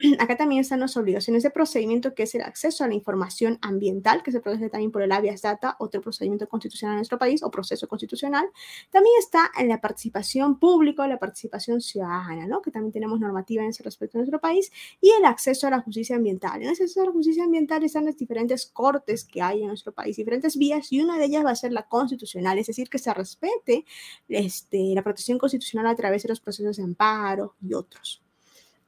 Acá 0.18 0.36
también 0.36 0.62
están 0.62 0.80
las 0.80 0.96
obligaciones 0.96 1.42
de 1.42 1.50
procedimiento, 1.50 2.14
que 2.14 2.22
es 2.22 2.34
el 2.34 2.42
acceso 2.42 2.84
a 2.84 2.88
la 2.88 2.94
información 2.94 3.58
ambiental, 3.60 4.22
que 4.22 4.32
se 4.32 4.40
protege 4.40 4.70
también 4.70 4.90
por 4.90 5.02
el 5.02 5.12
habeas 5.12 5.42
data, 5.42 5.76
otro 5.78 6.00
procedimiento 6.00 6.48
constitucional 6.48 6.94
en 6.94 6.98
nuestro 7.00 7.18
país 7.18 7.42
o 7.42 7.50
proceso 7.50 7.86
constitucional. 7.86 8.46
También 8.90 9.14
está 9.18 9.50
en 9.58 9.68
la 9.68 9.80
participación 9.80 10.58
pública, 10.58 11.06
la 11.06 11.18
participación 11.18 11.80
ciudadana, 11.82 12.46
¿no? 12.46 12.62
que 12.62 12.70
también 12.70 12.92
tenemos 12.92 13.20
normativa 13.20 13.62
en 13.62 13.70
ese 13.70 13.82
respecto 13.82 14.16
en 14.16 14.20
nuestro 14.20 14.40
país, 14.40 14.72
y 15.00 15.10
el 15.10 15.24
acceso 15.24 15.66
a 15.66 15.70
la 15.70 15.80
justicia 15.80 16.16
ambiental. 16.16 16.56
En 16.56 16.62
el 16.62 16.68
acceso 16.70 17.02
a 17.02 17.06
la 17.06 17.12
justicia 17.12 17.44
ambiental 17.44 17.84
están 17.84 18.06
las 18.06 18.16
diferentes 18.16 18.66
cortes 18.66 19.24
que 19.24 19.42
hay 19.42 19.60
en 19.62 19.68
nuestro 19.68 19.92
país, 19.92 20.16
diferentes 20.16 20.56
vías, 20.56 20.90
y 20.92 21.02
una 21.02 21.18
de 21.18 21.26
ellas 21.26 21.44
va 21.44 21.50
a 21.50 21.56
ser 21.56 21.72
la 21.72 21.88
constitucional, 21.88 22.58
es 22.58 22.68
decir, 22.68 22.88
que 22.88 22.98
se 22.98 23.12
respete 23.12 23.84
este, 24.28 24.94
la 24.94 25.02
protección 25.02 25.38
constitucional 25.38 25.86
a 25.86 25.94
través 25.94 26.22
de 26.22 26.30
los 26.30 26.40
procesos 26.40 26.78
de 26.78 26.84
amparo 26.84 27.54
y 27.60 27.74
otros. 27.74 28.22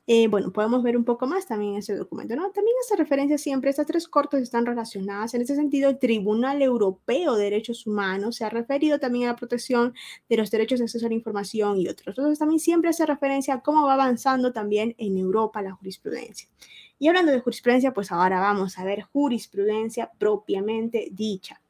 Eh, 0.09 0.27
bueno, 0.27 0.53
podemos 0.53 0.83
ver 0.83 0.97
un 0.97 1.05
poco 1.05 1.29
más 1.29 1.47
también 1.47 1.75
en 1.75 1.79
ese 1.79 1.95
documento, 1.95 2.35
¿no? 2.35 2.51
También 2.51 2.75
hace 2.85 2.97
referencia 2.97 3.39
siempre, 3.39 3.71
estas 3.71 3.87
tres 3.87 4.09
cortes 4.09 4.43
están 4.43 4.67
relacionadas. 4.67 5.33
En 5.35 5.43
ese 5.43 5.55
sentido, 5.55 5.91
el 5.91 5.99
Tribunal 5.99 6.61
Europeo 6.61 7.37
de 7.37 7.45
Derechos 7.45 7.87
Humanos 7.87 8.37
se 8.37 8.45
ha 8.45 8.51
referido 8.51 8.99
también 8.99 9.29
a 9.29 9.33
la 9.33 9.37
protección 9.37 9.95
de 10.29 10.37
los 10.37 10.51
derechos 10.51 10.81
de 10.81 10.87
acceso 10.87 11.07
a 11.07 11.09
la 11.09 11.15
información 11.15 11.79
y 11.79 11.87
otros. 11.89 12.19
Entonces, 12.19 12.41
también 12.41 12.59
siempre 12.59 12.91
hace 12.91 13.07
referencia 13.07 13.55
a 13.55 13.61
cómo 13.63 13.87
va 13.87 13.95
avanzando 13.95 14.53
también 14.53 14.97
en 14.99 15.17
Europa 15.17 15.63
la 15.63 15.73
jurisprudencia. 15.73 16.49
Y 16.99 17.07
hablando 17.07 17.31
de 17.31 17.41
jurisprudencia, 17.41 17.95
pues 17.95 18.11
ahora 18.11 18.41
vamos 18.41 18.79
a 18.79 18.85
ver 18.85 19.03
jurisprudencia 19.03 20.11
propiamente 20.19 21.09
dicha. 21.13 21.61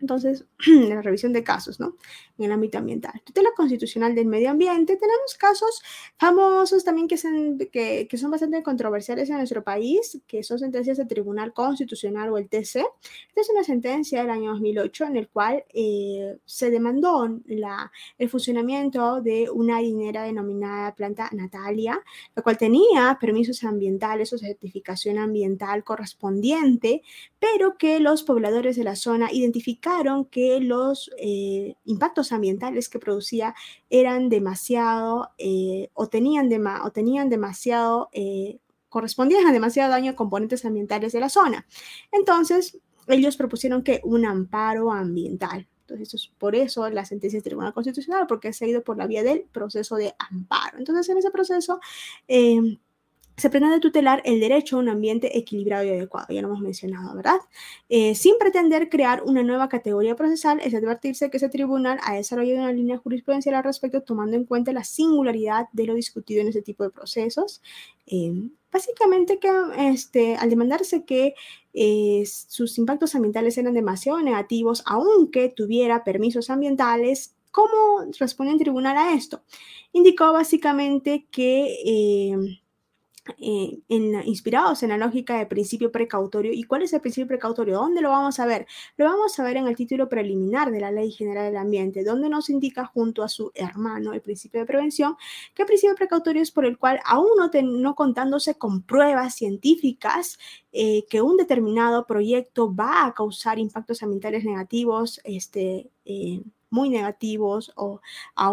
Entonces, 0.00 0.44
la 0.88 1.02
revisión 1.02 1.32
de 1.32 1.42
casos, 1.42 1.80
¿no? 1.80 1.96
En 2.38 2.46
el 2.46 2.52
ámbito 2.52 2.78
ambiental. 2.78 3.20
Tutela 3.24 3.50
constitucional 3.56 4.14
del 4.14 4.26
medio 4.26 4.50
ambiente. 4.50 4.96
Tenemos 4.96 5.34
casos 5.38 5.82
famosos 6.16 6.84
también 6.84 7.08
que 7.08 7.16
son, 7.16 7.58
que, 7.72 8.06
que 8.08 8.16
son 8.16 8.30
bastante 8.30 8.62
controversiales 8.62 9.28
en 9.30 9.36
nuestro 9.36 9.62
país, 9.62 10.20
que 10.26 10.42
son 10.42 10.58
sentencias 10.58 10.98
del 10.98 11.08
Tribunal 11.08 11.52
Constitucional 11.52 12.30
o 12.30 12.38
el 12.38 12.48
TC. 12.48 12.84
Esta 13.28 13.40
es 13.40 13.50
una 13.50 13.64
sentencia 13.64 14.20
del 14.20 14.30
año 14.30 14.52
2008 14.52 15.04
en 15.04 15.16
el 15.16 15.28
cual 15.28 15.64
eh, 15.74 16.38
se 16.44 16.70
demandó 16.70 17.40
la, 17.46 17.90
el 18.18 18.28
funcionamiento 18.28 19.20
de 19.20 19.50
una 19.50 19.78
dinera 19.78 20.22
denominada 20.24 20.94
planta 20.94 21.28
Natalia, 21.32 22.00
la 22.34 22.42
cual 22.42 22.58
tenía 22.58 23.18
permisos 23.20 23.64
ambientales 23.64 24.32
o 24.32 24.38
certificación 24.38 25.18
ambiental 25.18 25.84
correspondiente, 25.84 27.02
pero 27.38 27.76
que 27.76 28.00
los 28.00 28.22
pobladores 28.22 28.76
de 28.76 28.84
la 28.84 28.96
zona 28.96 29.32
identificaron 29.32 30.24
que 30.26 30.51
los 30.60 31.10
eh, 31.18 31.76
impactos 31.84 32.32
ambientales 32.32 32.88
que 32.88 32.98
producía 32.98 33.54
eran 33.90 34.28
demasiado 34.28 35.30
eh, 35.38 35.90
o, 35.94 36.08
tenían 36.08 36.50
o 36.84 36.90
tenían 36.90 37.28
demasiado, 37.28 38.08
eh, 38.12 38.58
correspondían 38.88 39.46
a 39.46 39.52
demasiado 39.52 39.90
daño 39.90 40.12
a 40.12 40.16
componentes 40.16 40.64
ambientales 40.64 41.12
de 41.12 41.20
la 41.20 41.28
zona. 41.28 41.66
Entonces, 42.10 42.78
ellos 43.08 43.36
propusieron 43.36 43.82
que 43.82 44.00
un 44.04 44.24
amparo 44.24 44.92
ambiental. 44.92 45.68
Entonces, 45.88 46.32
por 46.38 46.54
eso 46.54 46.88
la 46.88 47.04
sentencia 47.04 47.36
del 47.38 47.44
Tribunal 47.44 47.74
Constitucional, 47.74 48.26
porque 48.26 48.52
se 48.52 48.64
ha 48.64 48.68
ido 48.68 48.82
por 48.82 48.96
la 48.96 49.06
vía 49.06 49.22
del 49.22 49.42
proceso 49.42 49.96
de 49.96 50.14
amparo. 50.18 50.78
Entonces, 50.78 51.08
en 51.08 51.18
ese 51.18 51.30
proceso 51.30 51.80
se 53.36 53.50
pretende 53.50 53.80
tutelar 53.80 54.22
el 54.24 54.40
derecho 54.40 54.76
a 54.76 54.80
un 54.80 54.88
ambiente 54.88 55.38
equilibrado 55.38 55.84
y 55.84 55.88
adecuado, 55.88 56.26
ya 56.30 56.42
lo 56.42 56.48
hemos 56.48 56.60
mencionado, 56.60 57.14
¿verdad? 57.16 57.38
Eh, 57.88 58.14
sin 58.14 58.36
pretender 58.38 58.88
crear 58.88 59.22
una 59.24 59.42
nueva 59.42 59.68
categoría 59.68 60.16
procesal, 60.16 60.60
es 60.62 60.74
advertirse 60.74 61.30
que 61.30 61.38
ese 61.38 61.48
tribunal 61.48 61.98
ha 62.04 62.14
desarrollado 62.14 62.60
una 62.60 62.72
línea 62.72 62.98
jurisprudencial 62.98 63.54
al 63.54 63.64
respecto, 63.64 64.02
tomando 64.02 64.36
en 64.36 64.44
cuenta 64.44 64.72
la 64.72 64.84
singularidad 64.84 65.68
de 65.72 65.86
lo 65.86 65.94
discutido 65.94 66.42
en 66.42 66.48
ese 66.48 66.62
tipo 66.62 66.84
de 66.84 66.90
procesos. 66.90 67.62
Eh, 68.06 68.32
básicamente 68.70 69.38
que 69.38 69.50
este, 69.78 70.36
al 70.36 70.50
demandarse 70.50 71.04
que 71.04 71.34
eh, 71.74 72.24
sus 72.26 72.76
impactos 72.78 73.14
ambientales 73.14 73.56
eran 73.56 73.74
demasiado 73.74 74.20
negativos, 74.20 74.82
aunque 74.86 75.48
tuviera 75.48 76.04
permisos 76.04 76.50
ambientales, 76.50 77.34
¿cómo 77.50 78.10
responde 78.18 78.52
el 78.52 78.58
tribunal 78.58 78.96
a 78.96 79.14
esto? 79.14 79.42
Indicó 79.92 80.32
básicamente 80.32 81.26
que 81.30 82.60
eh, 83.38 83.78
inspirados 83.88 84.82
en 84.82 84.88
la 84.88 84.96
lógica 84.96 85.38
de 85.38 85.46
principio 85.46 85.92
precautorio. 85.92 86.52
¿Y 86.52 86.64
cuál 86.64 86.82
es 86.82 86.92
el 86.92 87.00
principio 87.00 87.28
precautorio? 87.28 87.76
¿Dónde 87.76 88.00
lo 88.00 88.10
vamos 88.10 88.40
a 88.40 88.46
ver? 88.46 88.66
Lo 88.96 89.04
vamos 89.04 89.38
a 89.38 89.44
ver 89.44 89.56
en 89.56 89.68
el 89.68 89.76
título 89.76 90.08
preliminar 90.08 90.72
de 90.72 90.80
la 90.80 90.90
Ley 90.90 91.12
General 91.12 91.44
del 91.46 91.56
Ambiente, 91.56 92.02
donde 92.02 92.28
nos 92.28 92.50
indica 92.50 92.84
junto 92.84 93.22
a 93.22 93.28
su 93.28 93.52
hermano 93.54 94.12
el 94.12 94.22
principio 94.22 94.60
de 94.60 94.66
prevención, 94.66 95.16
que 95.54 95.62
el 95.62 95.66
principio 95.66 95.94
precautorio 95.94 96.42
es 96.42 96.50
por 96.50 96.64
el 96.64 96.78
cual, 96.78 97.00
aún 97.04 97.30
no, 97.36 97.50
no 97.62 97.94
contándose 97.94 98.56
con 98.56 98.82
pruebas 98.82 99.34
científicas, 99.36 100.38
eh, 100.72 101.04
que 101.08 101.22
un 101.22 101.36
determinado 101.36 102.06
proyecto 102.06 102.74
va 102.74 103.06
a 103.06 103.14
causar 103.14 103.58
impactos 103.58 104.02
ambientales 104.02 104.44
negativos, 104.44 105.20
este, 105.24 105.90
eh, 106.04 106.42
muy 106.72 106.88
negativos 106.88 107.72
o 107.76 108.00
a 108.34 108.52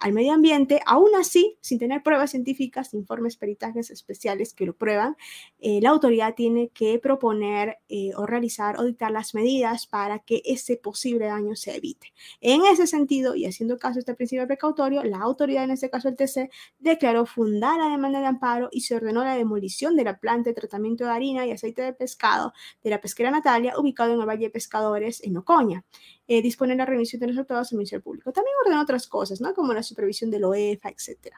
al 0.00 0.12
medio 0.12 0.32
ambiente, 0.32 0.80
aún 0.86 1.10
así, 1.18 1.58
sin 1.60 1.78
tener 1.78 2.02
pruebas 2.02 2.30
científicas, 2.30 2.94
informes, 2.94 3.36
peritajes 3.36 3.90
especiales 3.90 4.54
que 4.54 4.64
lo 4.64 4.74
prueban, 4.74 5.16
eh, 5.60 5.80
la 5.82 5.90
autoridad 5.90 6.34
tiene 6.34 6.68
que 6.68 6.98
proponer 6.98 7.78
eh, 7.88 8.12
o 8.16 8.26
realizar 8.26 8.78
o 8.78 8.84
dictar 8.84 9.10
las 9.10 9.34
medidas 9.34 9.86
para 9.86 10.20
que 10.20 10.42
ese 10.44 10.76
posible 10.76 11.26
daño 11.26 11.56
se 11.56 11.76
evite. 11.76 12.12
En 12.40 12.64
ese 12.64 12.86
sentido, 12.86 13.34
y 13.34 13.46
haciendo 13.46 13.78
caso 13.78 13.98
a 13.98 14.00
este 14.00 14.14
principio 14.14 14.46
precautorio, 14.46 15.02
la 15.04 15.18
autoridad, 15.18 15.64
en 15.64 15.72
este 15.72 15.90
caso 15.90 16.08
el 16.08 16.16
TC, 16.16 16.50
declaró 16.78 17.26
fundar 17.26 17.78
la 17.78 17.88
demanda 17.88 18.20
de 18.20 18.26
amparo 18.26 18.68
y 18.70 18.82
se 18.82 18.94
ordenó 18.94 19.24
la 19.24 19.36
demolición 19.36 19.96
de 19.96 20.04
la 20.04 20.18
planta 20.18 20.50
de 20.50 20.54
tratamiento 20.54 21.04
de 21.04 21.10
harina 21.10 21.46
y 21.46 21.50
aceite 21.50 21.82
de 21.82 21.92
pescado 21.92 22.52
de 22.82 22.90
la 22.90 23.00
pesquera 23.00 23.30
Natalia, 23.30 23.74
ubicado 23.78 24.14
en 24.14 24.20
el 24.20 24.26
Valle 24.26 24.46
de 24.46 24.50
Pescadores, 24.50 25.22
en 25.24 25.36
Ocoña 25.36 25.84
eh, 26.32 26.42
dispone 26.42 26.74
la 26.76 26.86
remisión 26.86 27.20
de 27.20 27.26
los 27.26 27.36
resultados 27.36 27.72
al 27.72 27.76
Ministerio 27.76 28.02
Público. 28.02 28.32
También 28.32 28.54
ordena 28.62 28.82
otras 28.82 29.06
cosas, 29.06 29.40
¿no? 29.40 29.52
Como 29.54 29.74
la 29.74 29.82
supervisión 29.82 30.30
de 30.30 30.40
la 30.40 30.48
OEFA, 30.48 30.88
etc. 30.88 31.34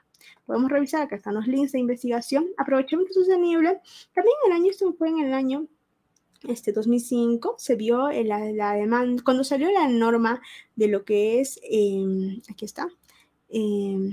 Podemos 0.46 0.70
revisar, 0.70 1.02
acá 1.02 1.16
están 1.16 1.34
los 1.34 1.46
links 1.48 1.72
de 1.72 1.80
investigación. 1.80 2.46
Aprovechamiento 2.56 3.12
sostenible. 3.12 3.80
También 4.14 4.36
el 4.46 4.52
año, 4.52 4.70
esto 4.70 4.92
fue 4.92 5.08
en 5.08 5.18
el 5.18 5.34
año 5.34 5.66
este 6.46 6.72
2005 6.72 7.54
se 7.58 7.74
vio 7.74 8.10
la, 8.10 8.52
la, 8.52 8.74
demanda, 8.74 9.22
cuando 9.24 9.44
salió 9.44 9.70
la 9.70 9.88
norma 9.88 10.42
de 10.76 10.88
lo 10.88 11.02
que 11.04 11.40
es, 11.40 11.58
em, 11.62 12.40
aquí 12.50 12.66
está, 12.66 12.88
em, 13.48 14.10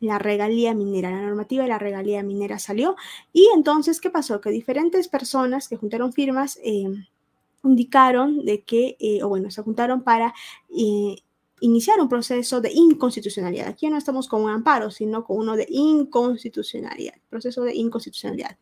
la 0.00 0.18
regalía 0.18 0.74
minera, 0.74 1.10
la 1.10 1.22
normativa 1.22 1.62
de 1.62 1.68
la 1.68 1.78
regalía 1.78 2.22
minera 2.24 2.58
salió 2.58 2.96
y 3.32 3.48
entonces, 3.54 4.00
¿qué 4.00 4.10
pasó? 4.10 4.40
Que 4.40 4.50
diferentes 4.50 5.08
personas 5.08 5.68
que 5.68 5.76
juntaron 5.76 6.12
firmas 6.12 6.58
em, 6.62 7.04
indicaron 7.64 8.44
de 8.44 8.62
que, 8.64 8.96
eh, 9.00 9.22
o 9.22 9.28
bueno, 9.28 9.50
se 9.50 9.62
juntaron 9.62 10.02
para 10.02 10.34
eh, 10.76 11.16
iniciar 11.60 12.00
un 12.00 12.08
proceso 12.08 12.60
de 12.60 12.70
inconstitucionalidad. 12.72 13.68
Aquí 13.68 13.88
no 13.88 13.96
estamos 13.96 14.28
con 14.28 14.42
un 14.42 14.50
amparo, 14.50 14.90
sino 14.90 15.24
con 15.24 15.38
uno 15.38 15.56
de 15.56 15.66
inconstitucionalidad, 15.68 17.14
proceso 17.28 17.62
de 17.62 17.74
inconstitucionalidad. 17.74 18.56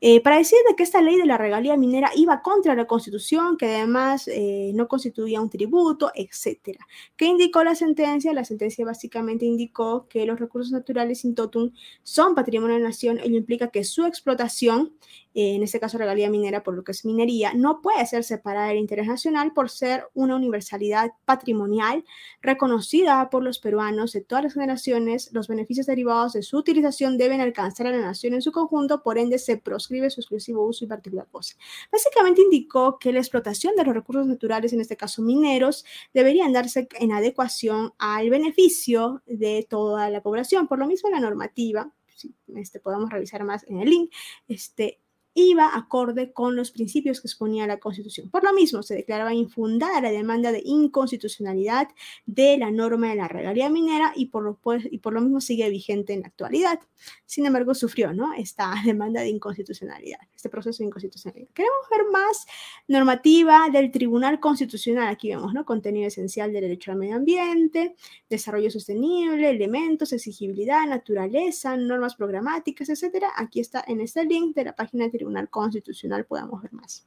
Eh, 0.00 0.20
para 0.22 0.38
decir 0.38 0.58
de 0.68 0.74
que 0.76 0.82
esta 0.82 1.02
ley 1.02 1.16
de 1.16 1.26
la 1.26 1.38
regalía 1.38 1.76
minera 1.76 2.10
iba 2.16 2.42
contra 2.42 2.74
la 2.74 2.86
Constitución, 2.86 3.56
que 3.56 3.66
además 3.66 4.28
eh, 4.28 4.72
no 4.74 4.88
constituía 4.88 5.40
un 5.40 5.50
tributo, 5.50 6.10
etc. 6.14 6.78
¿Qué 7.16 7.26
indicó 7.26 7.62
la 7.64 7.74
sentencia? 7.74 8.32
La 8.32 8.44
sentencia 8.44 8.84
básicamente 8.84 9.44
indicó 9.44 10.06
que 10.08 10.26
los 10.26 10.38
recursos 10.38 10.72
naturales 10.72 11.24
in 11.24 11.34
totum 11.34 11.72
son 12.02 12.34
patrimonio 12.34 12.76
de 12.76 12.82
la 12.82 12.88
nación, 12.88 13.18
ello 13.22 13.36
implica 13.36 13.68
que 13.68 13.84
su 13.84 14.04
explotación 14.04 14.92
eh, 15.32 15.54
en 15.54 15.62
este 15.62 15.78
caso 15.78 15.96
regalía 15.96 16.28
minera 16.28 16.64
por 16.64 16.74
lo 16.74 16.82
que 16.82 16.90
es 16.90 17.04
minería, 17.04 17.52
no 17.54 17.80
puede 17.82 18.04
ser 18.06 18.24
separada 18.24 18.68
del 18.68 18.78
interés 18.78 19.06
nacional 19.06 19.52
por 19.52 19.70
ser 19.70 20.06
una 20.12 20.34
universalidad 20.34 21.12
patrimonial 21.24 22.04
reconocida 22.42 23.28
por 23.30 23.42
los 23.42 23.58
peruanos 23.58 24.12
de 24.12 24.20
todas 24.20 24.44
las 24.44 24.54
generaciones. 24.54 25.30
Los 25.32 25.48
beneficios 25.48 25.86
derivados 25.86 26.32
de 26.32 26.42
su 26.42 26.56
utilización 26.56 27.18
deben 27.18 27.40
alcanzar 27.40 27.86
a 27.86 27.90
la 27.90 28.00
nación 28.00 28.34
en 28.34 28.42
su 28.42 28.52
conjunto, 28.52 29.02
por 29.02 29.18
ende 29.18 29.38
se 29.38 29.56
proscribe 29.56 30.10
su 30.10 30.20
exclusivo 30.20 30.66
uso 30.66 30.84
y 30.84 30.88
particular 30.88 31.28
cosa. 31.30 31.56
Básicamente 31.90 32.42
indicó 32.42 32.98
que 32.98 33.12
la 33.12 33.18
explotación 33.18 33.74
de 33.76 33.84
los 33.84 33.94
recursos 33.94 34.26
naturales, 34.26 34.72
en 34.72 34.80
este 34.80 34.96
caso 34.96 35.22
mineros, 35.22 35.84
deberían 36.14 36.52
darse 36.52 36.88
en 36.98 37.12
adecuación 37.12 37.92
al 37.98 38.30
beneficio 38.30 39.22
de 39.26 39.66
toda 39.68 40.10
la 40.10 40.22
población. 40.22 40.68
Por 40.68 40.78
lo 40.78 40.86
mismo, 40.86 41.10
la 41.10 41.20
normativa 41.20 41.92
si 42.20 42.34
este, 42.56 42.80
podamos 42.80 43.10
revisar 43.10 43.44
más 43.44 43.64
en 43.68 43.80
el 43.80 43.88
link, 43.88 44.12
este, 44.46 45.00
iba 45.34 45.76
acorde 45.76 46.32
con 46.32 46.56
los 46.56 46.70
principios 46.70 47.20
que 47.20 47.28
exponía 47.28 47.66
la 47.66 47.78
Constitución. 47.78 48.30
Por 48.30 48.44
lo 48.44 48.52
mismo, 48.52 48.82
se 48.82 48.94
declaraba 48.94 49.32
infundada 49.32 50.00
la 50.00 50.10
demanda 50.10 50.52
de 50.52 50.62
inconstitucionalidad 50.64 51.88
de 52.26 52.58
la 52.58 52.70
norma 52.70 53.10
de 53.10 53.16
la 53.16 53.28
regalía 53.28 53.68
minera 53.68 54.12
y 54.16 54.26
por 54.26 54.42
lo, 54.42 54.56
pues, 54.56 54.86
y 54.90 54.98
por 54.98 55.12
lo 55.12 55.20
mismo 55.20 55.40
sigue 55.40 55.68
vigente 55.70 56.12
en 56.12 56.22
la 56.22 56.28
actualidad. 56.28 56.80
Sin 57.26 57.46
embargo, 57.46 57.74
sufrió 57.74 58.12
¿no? 58.12 58.34
esta 58.34 58.74
demanda 58.84 59.20
de 59.20 59.28
inconstitucionalidad, 59.28 60.18
este 60.34 60.48
proceso 60.48 60.78
de 60.78 60.86
inconstitucionalidad. 60.86 61.48
Queremos 61.54 61.80
ver 61.90 62.00
más 62.12 62.46
normativa 62.88 63.68
del 63.72 63.90
Tribunal 63.90 64.40
Constitucional. 64.40 65.08
Aquí 65.08 65.28
vemos 65.28 65.54
¿no? 65.54 65.64
contenido 65.64 66.08
esencial 66.08 66.52
del 66.52 66.62
derecho 66.62 66.90
al 66.90 66.98
medio 66.98 67.16
ambiente, 67.16 67.94
desarrollo 68.28 68.70
sostenible, 68.70 69.50
elementos, 69.50 70.12
exigibilidad, 70.12 70.86
naturaleza, 70.86 71.76
normas 71.76 72.16
programáticas, 72.16 72.88
etc. 72.88 73.26
Aquí 73.36 73.60
está 73.60 73.84
en 73.86 74.00
este 74.00 74.24
link 74.24 74.54
de 74.54 74.64
la 74.64 74.74
página 74.74 75.04
de 75.04 75.10
Tribunal 75.20 75.50
Constitucional 75.50 76.24
podamos 76.24 76.62
ver 76.62 76.72
más. 76.72 77.06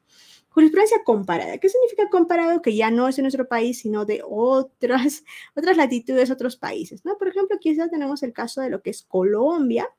Jurisprudencia 0.50 1.04
comparada. 1.04 1.58
¿Qué 1.58 1.68
significa 1.68 2.10
comparado? 2.10 2.62
Que 2.62 2.76
ya 2.76 2.92
no 2.92 3.08
es 3.08 3.16
de 3.16 3.24
nuestro 3.24 3.48
país, 3.48 3.80
sino 3.80 4.06
de 4.06 4.22
otras, 4.24 5.24
otras 5.56 5.78
latitudes, 5.78 6.30
otros 6.30 6.56
países. 6.58 7.04
¿no? 7.06 7.18
Por 7.18 7.28
ejemplo, 7.28 7.56
aquí 7.56 7.74
ya 7.76 7.90
tenemos 7.90 8.22
el 8.22 8.32
caso 8.32 8.62
de 8.62 8.70
lo 8.70 8.84
que 8.84 8.92
es 8.92 9.02
Colombia, 9.02 9.90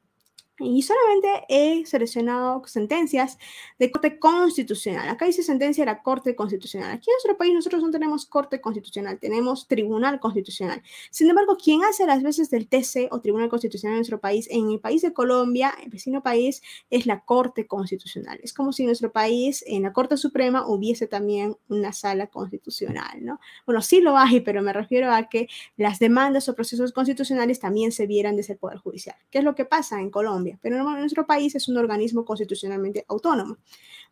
y 0.58 0.82
solamente 0.82 1.44
he 1.48 1.84
seleccionado 1.84 2.62
sentencias 2.66 3.38
de 3.78 3.90
Corte 3.90 4.18
Constitucional. 4.20 5.08
Acá 5.08 5.26
dice 5.26 5.42
sentencia 5.42 5.84
de 5.84 5.90
la 5.90 6.02
Corte 6.02 6.36
Constitucional. 6.36 6.92
Aquí 6.92 7.10
en 7.10 7.14
nuestro 7.14 7.36
país 7.36 7.52
nosotros 7.52 7.82
no 7.82 7.90
tenemos 7.90 8.24
Corte 8.26 8.60
Constitucional, 8.60 9.18
tenemos 9.18 9.66
Tribunal 9.66 10.20
Constitucional. 10.20 10.82
Sin 11.10 11.28
embargo, 11.28 11.56
quien 11.56 11.82
hace 11.82 12.06
las 12.06 12.22
veces 12.22 12.50
del 12.50 12.68
TC 12.68 13.08
o 13.10 13.20
Tribunal 13.20 13.48
Constitucional 13.48 13.94
en 13.94 13.98
nuestro 13.98 14.20
país, 14.20 14.46
en 14.50 14.70
el 14.70 14.78
país 14.78 15.02
de 15.02 15.12
Colombia, 15.12 15.74
el 15.82 15.90
vecino 15.90 16.22
país, 16.22 16.62
es 16.88 17.06
la 17.06 17.24
Corte 17.24 17.66
Constitucional. 17.66 18.38
Es 18.42 18.52
como 18.52 18.72
si 18.72 18.82
en 18.82 18.88
nuestro 18.88 19.10
país, 19.10 19.64
en 19.66 19.82
la 19.82 19.92
Corte 19.92 20.16
Suprema, 20.16 20.68
hubiese 20.68 21.08
también 21.08 21.56
una 21.68 21.92
sala 21.92 22.28
constitucional, 22.28 23.24
¿no? 23.24 23.40
Bueno, 23.66 23.82
sí 23.82 24.00
lo 24.00 24.16
hay, 24.16 24.40
pero 24.40 24.62
me 24.62 24.72
refiero 24.72 25.12
a 25.12 25.28
que 25.28 25.48
las 25.76 25.98
demandas 25.98 26.48
o 26.48 26.54
procesos 26.54 26.92
constitucionales 26.92 27.58
también 27.58 27.90
se 27.90 28.06
vieran 28.06 28.36
desde 28.36 28.52
el 28.52 28.58
Poder 28.60 28.78
Judicial. 28.78 29.16
¿Qué 29.30 29.38
es 29.38 29.44
lo 29.44 29.54
que 29.56 29.64
pasa 29.64 30.00
en 30.00 30.10
Colombia? 30.10 30.43
Pero 30.60 30.82
nuestro 30.82 31.26
país 31.26 31.54
es 31.54 31.68
un 31.68 31.76
organismo 31.76 32.24
constitucionalmente 32.24 33.04
autónomo. 33.08 33.58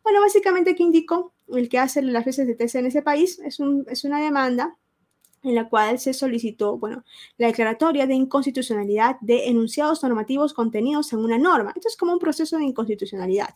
Bueno, 0.03 0.21
básicamente 0.21 0.71
aquí 0.71 0.83
indico 0.83 1.33
el 1.47 1.69
que 1.69 1.79
hace 1.79 2.01
las 2.01 2.25
veces 2.25 2.47
de 2.47 2.55
TC 2.55 2.75
en 2.75 2.85
ese 2.87 3.01
país 3.01 3.39
es 3.39 3.59
una 4.03 4.19
demanda 4.19 4.77
en 5.43 5.55
la 5.55 5.69
cual 5.69 5.99
se 5.99 6.13
solicitó, 6.13 6.77
bueno, 6.77 7.03
la 7.37 7.47
declaratoria 7.47 8.07
de 8.07 8.15
inconstitucionalidad 8.15 9.17
de 9.21 9.49
enunciados 9.49 10.01
normativos 10.03 10.53
contenidos 10.53 11.11
en 11.13 11.19
una 11.19 11.37
norma. 11.37 11.73
Esto 11.75 11.89
es 11.89 11.97
como 11.97 12.13
un 12.13 12.19
proceso 12.19 12.57
de 12.57 12.63
inconstitucionalidad. 12.63 13.55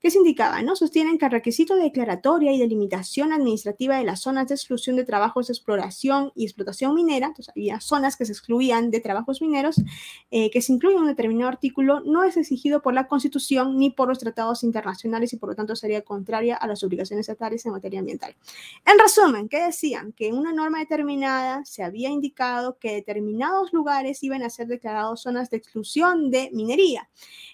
¿Qué 0.00 0.10
se 0.10 0.18
indicaba? 0.18 0.62
No 0.62 0.76
sostienen 0.76 1.18
que 1.18 1.24
el 1.24 1.32
requisito 1.32 1.74
de 1.76 1.84
declaratoria 1.84 2.52
y 2.52 2.58
delimitación 2.58 3.32
administrativa 3.32 3.96
de 3.96 4.04
las 4.04 4.20
zonas 4.20 4.48
de 4.48 4.54
exclusión 4.54 4.96
de 4.96 5.04
trabajos 5.04 5.48
de 5.48 5.52
exploración 5.52 6.30
y 6.34 6.44
explotación 6.44 6.94
minera, 6.94 7.26
entonces 7.26 7.52
había 7.54 7.80
zonas 7.80 8.16
que 8.16 8.26
se 8.26 8.32
excluían 8.32 8.90
de 8.90 9.00
trabajos 9.00 9.40
mineros, 9.40 9.82
eh, 10.30 10.50
que 10.50 10.62
se 10.62 10.72
incluyen 10.72 10.98
en 10.98 11.02
un 11.04 11.08
determinado 11.08 11.48
artículo, 11.48 12.00
no 12.00 12.22
es 12.22 12.36
exigido 12.36 12.82
por 12.82 12.94
la 12.94 13.08
Constitución 13.08 13.78
ni 13.78 13.90
por 13.90 14.08
los 14.08 14.18
tratados 14.18 14.62
internacionales 14.62 15.32
y 15.32 15.36
por 15.36 15.48
lo 15.48 15.54
tanto 15.54 15.74
sería 15.74 16.02
contraria 16.02 16.54
a 16.56 16.66
las 16.66 16.84
obligaciones 16.84 17.28
estatales 17.28 17.64
en 17.66 17.72
materia 17.72 18.00
ambiental. 18.00 18.36
En 18.84 18.98
resumen, 18.98 19.48
¿qué 19.48 19.64
decían? 19.64 20.12
Que 20.12 20.32
una 20.32 20.52
norma 20.52 20.78
determinada 20.78 21.23
se 21.64 21.82
había 21.82 22.10
indicado 22.10 22.78
que 22.78 22.92
determinados 22.92 23.72
lugares 23.72 24.22
iban 24.22 24.42
a 24.42 24.50
ser 24.50 24.66
declarados 24.66 25.22
zonas 25.22 25.50
de 25.50 25.56
exclusión 25.58 26.30
de 26.30 26.50
minería 26.52 27.08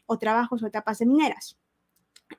o 0.07 0.19
trabajos 0.19 0.63
o 0.63 0.67
etapas 0.67 0.99
de 0.99 1.07
mineras. 1.07 1.57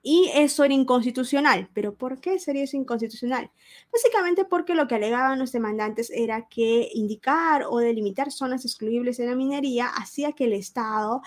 Y 0.03 0.31
eso 0.33 0.63
era 0.63 0.73
inconstitucional. 0.73 1.69
¿Pero 1.73 1.95
por 1.95 2.19
qué 2.21 2.39
sería 2.39 2.63
eso 2.63 2.77
inconstitucional? 2.77 3.51
Básicamente 3.91 4.45
porque 4.45 4.75
lo 4.75 4.87
que 4.87 4.95
alegaban 4.95 5.39
los 5.39 5.51
demandantes 5.51 6.09
era 6.09 6.47
que 6.47 6.89
indicar 6.93 7.63
o 7.69 7.79
delimitar 7.79 8.31
zonas 8.31 8.65
excluibles 8.65 9.17
de 9.17 9.25
la 9.25 9.35
minería 9.35 9.87
hacía 9.87 10.31
que 10.31 10.45
el 10.45 10.53
Estado 10.53 11.21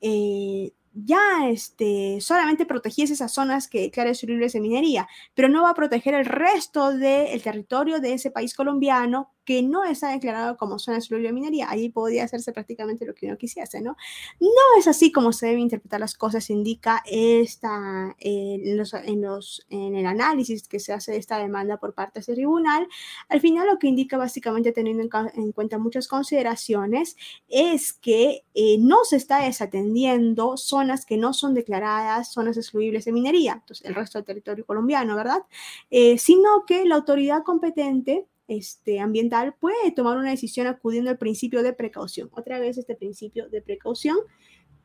eh, 0.00 0.72
ya 0.94 1.48
este, 1.48 2.20
solamente 2.20 2.66
protegiese 2.66 3.14
esas 3.14 3.32
zonas 3.32 3.68
que 3.68 3.82
declara 3.82 4.12
libres 4.22 4.52
de 4.52 4.60
minería, 4.60 5.08
pero 5.34 5.48
no 5.48 5.62
va 5.62 5.70
a 5.70 5.74
proteger 5.74 6.14
el 6.14 6.24
resto 6.24 6.92
del 6.92 7.42
territorio 7.42 8.00
de 8.00 8.14
ese 8.14 8.30
país 8.30 8.54
colombiano 8.54 9.32
que 9.44 9.62
no 9.62 9.82
está 9.84 10.10
declarado 10.10 10.58
como 10.58 10.78
zona 10.78 10.98
de 10.98 11.32
minería. 11.32 11.70
Ahí 11.70 11.88
podría 11.88 12.24
hacerse 12.24 12.52
prácticamente 12.52 13.06
lo 13.06 13.14
que 13.14 13.24
uno 13.24 13.38
quisiese, 13.38 13.80
¿no? 13.80 13.96
No 14.40 14.78
es 14.78 14.86
así 14.86 15.10
como 15.10 15.32
se 15.32 15.46
deben 15.46 15.62
interpretar 15.62 16.00
las 16.00 16.14
cosas, 16.14 16.50
indica 16.50 17.02
esta, 17.06 18.14
en, 18.18 18.76
los, 18.76 18.92
en, 18.92 19.22
los, 19.22 19.66
en 19.70 19.96
el 19.96 20.04
análisis 20.04 20.68
que 20.68 20.78
se 20.78 20.92
hace 20.92 21.12
de 21.12 21.18
esta 21.18 21.38
demanda 21.38 21.78
por 21.78 21.94
parte 21.94 22.18
de 22.18 22.20
ese 22.20 22.34
tribunal. 22.34 22.88
Al 23.30 23.40
final 23.40 23.66
lo 23.68 23.78
que 23.78 23.86
indica 23.86 24.18
básicamente 24.18 24.72
teniendo 24.72 25.02
en, 25.02 25.52
cuenta 25.52 25.78
muchas 25.78 26.08
consideraciones 26.08 27.16
es 27.48 27.94
que 27.94 28.44
eh, 28.52 28.76
no 28.78 28.98
se 29.04 29.16
está 29.16 29.42
desatendiendo 29.42 30.58
zonas 30.58 30.77
que 31.06 31.16
no 31.16 31.32
son 31.34 31.54
declaradas 31.54 32.32
zonas 32.32 32.56
excluibles 32.56 33.04
de 33.04 33.12
minería, 33.12 33.54
entonces 33.54 33.86
el 33.86 33.94
resto 33.94 34.18
del 34.18 34.24
territorio 34.24 34.64
colombiano, 34.64 35.16
¿verdad? 35.16 35.42
Eh, 35.90 36.18
sino 36.18 36.64
que 36.66 36.84
la 36.84 36.96
autoridad 36.96 37.42
competente 37.42 38.26
este, 38.48 38.98
ambiental 39.00 39.54
puede 39.60 39.92
tomar 39.92 40.16
una 40.16 40.30
decisión 40.30 40.66
acudiendo 40.66 41.10
al 41.10 41.18
principio 41.18 41.62
de 41.62 41.72
precaución. 41.74 42.30
Otra 42.32 42.58
vez 42.58 42.78
este 42.78 42.94
principio 42.94 43.48
de 43.48 43.60
precaución. 43.60 44.16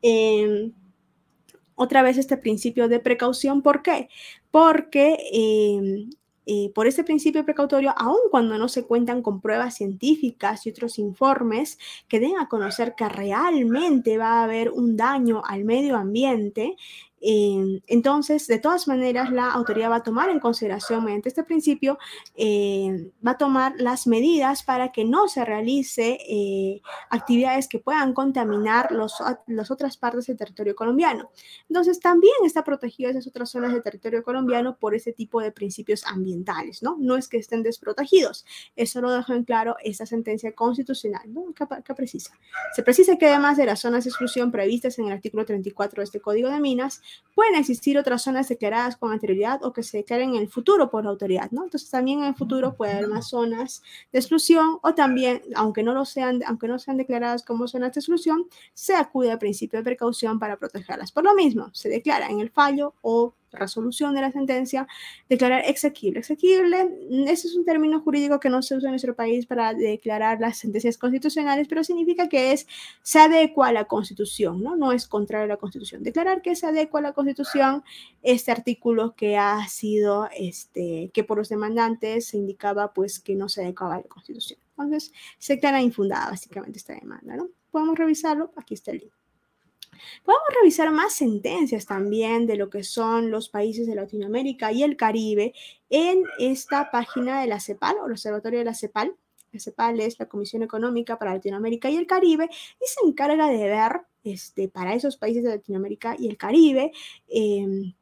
Em, 0.02 0.72
otra 1.74 2.02
vez 2.02 2.18
este 2.18 2.36
principio 2.36 2.88
de 2.88 3.00
precaución. 3.00 3.62
¿Por 3.62 3.82
qué? 3.82 4.08
Porque 4.50 5.16
em, 5.32 6.10
eh, 6.46 6.70
por 6.74 6.86
este 6.86 7.04
principio 7.04 7.44
precautorio, 7.44 7.94
aun 7.96 8.18
cuando 8.30 8.58
no 8.58 8.68
se 8.68 8.84
cuentan 8.84 9.22
con 9.22 9.40
pruebas 9.40 9.76
científicas 9.76 10.66
y 10.66 10.70
otros 10.70 10.98
informes 10.98 11.78
que 12.08 12.20
den 12.20 12.36
a 12.38 12.48
conocer 12.48 12.94
que 12.94 13.08
realmente 13.08 14.18
va 14.18 14.40
a 14.40 14.44
haber 14.44 14.70
un 14.70 14.96
daño 14.96 15.42
al 15.44 15.64
medio 15.64 15.96
ambiente, 15.96 16.76
Em, 17.26 17.80
entonces, 17.86 18.46
de 18.46 18.58
todas 18.58 18.86
maneras, 18.86 19.32
la 19.32 19.50
autoridad 19.50 19.90
va 19.90 19.96
a 19.96 20.02
tomar 20.02 20.28
en 20.28 20.40
consideración 20.40 21.02
mediante 21.02 21.30
este 21.30 21.42
principio, 21.42 21.98
em, 22.36 23.10
va 23.26 23.30
a 23.30 23.38
tomar 23.38 23.72
las 23.78 24.06
medidas 24.06 24.62
para 24.62 24.92
que 24.92 25.06
no 25.06 25.26
se 25.26 25.42
realice 25.42 26.18
eh, 26.28 26.82
actividades 27.08 27.66
que 27.66 27.78
puedan 27.78 28.12
contaminar 28.12 28.92
los, 28.92 29.14
las 29.46 29.70
otras 29.70 29.96
partes 29.96 30.26
del 30.26 30.36
territorio 30.36 30.74
colombiano. 30.74 31.30
Entonces, 31.70 31.98
también 31.98 32.34
está 32.44 32.62
protegido 32.62 33.10
esas 33.10 33.26
otras 33.26 33.50
zonas 33.50 33.72
del 33.72 33.82
territorio 33.82 34.22
colombiano 34.22 34.76
por 34.76 34.94
ese 34.94 35.14
tipo 35.14 35.40
de 35.40 35.50
principios 35.50 36.04
ambientales, 36.04 36.82
¿no? 36.82 36.98
No 37.00 37.16
es 37.16 37.28
que 37.28 37.38
estén 37.38 37.62
desprotegidos. 37.62 38.44
Eso 38.76 39.00
lo 39.00 39.10
dejó 39.10 39.32
en 39.32 39.44
claro 39.44 39.76
esta 39.82 40.04
sentencia 40.04 40.52
constitucional, 40.54 41.22
¿no? 41.32 41.46
¿Qué, 41.54 41.94
precisa? 41.94 42.32
Se 42.74 42.82
precisa 42.82 43.16
que 43.16 43.28
además 43.28 43.56
de 43.56 43.64
las 43.64 43.80
zonas 43.80 44.04
de 44.04 44.10
exclusión 44.10 44.52
previstas 44.52 44.98
en 44.98 45.06
el 45.06 45.12
artículo 45.12 45.46
34 45.46 46.00
de 46.00 46.04
este 46.04 46.20
Código 46.20 46.50
de 46.50 46.60
Minas, 46.60 47.00
Pueden 47.34 47.56
existir 47.56 47.98
otras 47.98 48.22
zonas 48.22 48.48
declaradas 48.48 48.96
con 48.96 49.10
anterioridad 49.10 49.64
o 49.64 49.72
que 49.72 49.82
se 49.82 49.98
declaren 49.98 50.30
en 50.30 50.42
el 50.42 50.48
futuro 50.48 50.90
por 50.90 51.04
la 51.04 51.10
autoridad, 51.10 51.50
¿no? 51.50 51.64
Entonces 51.64 51.90
también 51.90 52.20
en 52.20 52.26
el 52.26 52.34
futuro 52.36 52.76
puede 52.76 52.92
haber 52.92 53.08
más 53.08 53.28
zonas 53.28 53.82
de 54.12 54.20
exclusión 54.20 54.78
o 54.82 54.94
también, 54.94 55.42
aunque 55.56 55.82
no 55.82 55.94
lo 55.94 56.04
sean, 56.04 56.42
aunque 56.46 56.68
no 56.68 56.78
sean 56.78 56.96
declaradas 56.96 57.42
como 57.42 57.66
zonas 57.66 57.92
de 57.92 58.00
exclusión, 58.00 58.46
se 58.72 58.94
acude 58.94 59.32
al 59.32 59.38
principio 59.38 59.80
de 59.80 59.84
precaución 59.84 60.38
para 60.38 60.56
protegerlas. 60.56 61.10
Por 61.10 61.24
lo 61.24 61.34
mismo, 61.34 61.70
se 61.72 61.88
declara 61.88 62.28
en 62.28 62.40
el 62.40 62.50
fallo 62.50 62.94
o 63.02 63.34
resolución 63.54 64.14
de 64.14 64.20
la 64.20 64.32
sentencia, 64.32 64.86
declarar 65.28 65.62
exequible. 65.66 66.20
Exequible, 66.20 66.88
ese 67.26 67.48
es 67.48 67.56
un 67.56 67.64
término 67.64 68.00
jurídico 68.00 68.40
que 68.40 68.50
no 68.50 68.62
se 68.62 68.76
usa 68.76 68.88
en 68.88 68.92
nuestro 68.92 69.14
país 69.14 69.46
para 69.46 69.74
declarar 69.74 70.40
las 70.40 70.58
sentencias 70.58 70.98
constitucionales, 70.98 71.68
pero 71.68 71.84
significa 71.84 72.28
que 72.28 72.52
es, 72.52 72.66
se 73.02 73.18
adecua 73.18 73.68
a 73.68 73.72
la 73.72 73.84
Constitución, 73.86 74.62
¿no? 74.62 74.76
No 74.76 74.92
es 74.92 75.06
contrario 75.06 75.44
a 75.44 75.48
la 75.48 75.56
Constitución. 75.56 76.02
Declarar 76.02 76.42
que 76.42 76.56
se 76.56 76.66
adecua 76.66 77.00
a 77.00 77.02
la 77.02 77.12
Constitución 77.12 77.82
este 78.22 78.52
artículo 78.52 79.14
que 79.14 79.36
ha 79.36 79.66
sido, 79.68 80.28
este, 80.36 81.10
que 81.12 81.24
por 81.24 81.38
los 81.38 81.48
demandantes 81.48 82.28
se 82.28 82.36
indicaba 82.36 82.92
pues 82.92 83.20
que 83.20 83.34
no 83.34 83.48
se 83.48 83.62
adecuaba 83.62 83.96
a 83.96 83.98
la 83.98 84.04
Constitución. 84.04 84.58
Entonces, 84.70 85.12
se 85.38 85.54
declara 85.54 85.82
infundada 85.82 86.30
básicamente 86.30 86.78
esta 86.78 86.94
demanda, 86.94 87.36
¿no? 87.36 87.48
Podemos 87.70 87.98
revisarlo, 87.98 88.52
aquí 88.56 88.74
está 88.74 88.90
el 88.90 88.98
link. 88.98 89.12
Podemos 90.24 90.48
revisar 90.60 90.90
más 90.90 91.14
sentencias 91.14 91.86
también 91.86 92.46
de 92.46 92.56
lo 92.56 92.70
que 92.70 92.84
son 92.84 93.30
los 93.30 93.48
países 93.48 93.86
de 93.86 93.94
Latinoamérica 93.94 94.72
y 94.72 94.82
el 94.82 94.96
Caribe 94.96 95.54
en 95.90 96.24
esta 96.38 96.90
página 96.90 97.40
de 97.40 97.46
la 97.46 97.60
CEPAL 97.60 97.96
o 97.98 98.06
el 98.06 98.12
Observatorio 98.12 98.58
de 98.58 98.64
la 98.64 98.74
CEPAL. 98.74 99.14
La 99.52 99.60
CEPAL 99.60 100.00
es 100.00 100.18
la 100.18 100.26
Comisión 100.26 100.62
Económica 100.62 101.18
para 101.18 101.34
Latinoamérica 101.34 101.88
y 101.90 101.96
el 101.96 102.06
Caribe 102.06 102.48
y 102.50 102.86
se 102.86 103.06
encarga 103.06 103.48
de 103.48 103.64
ver 103.64 104.00
este, 104.24 104.68
para 104.68 104.94
esos 104.94 105.16
países 105.16 105.44
de 105.44 105.50
Latinoamérica 105.50 106.16
y 106.18 106.28
el 106.28 106.36
Caribe. 106.36 106.92
Em, 107.28 107.94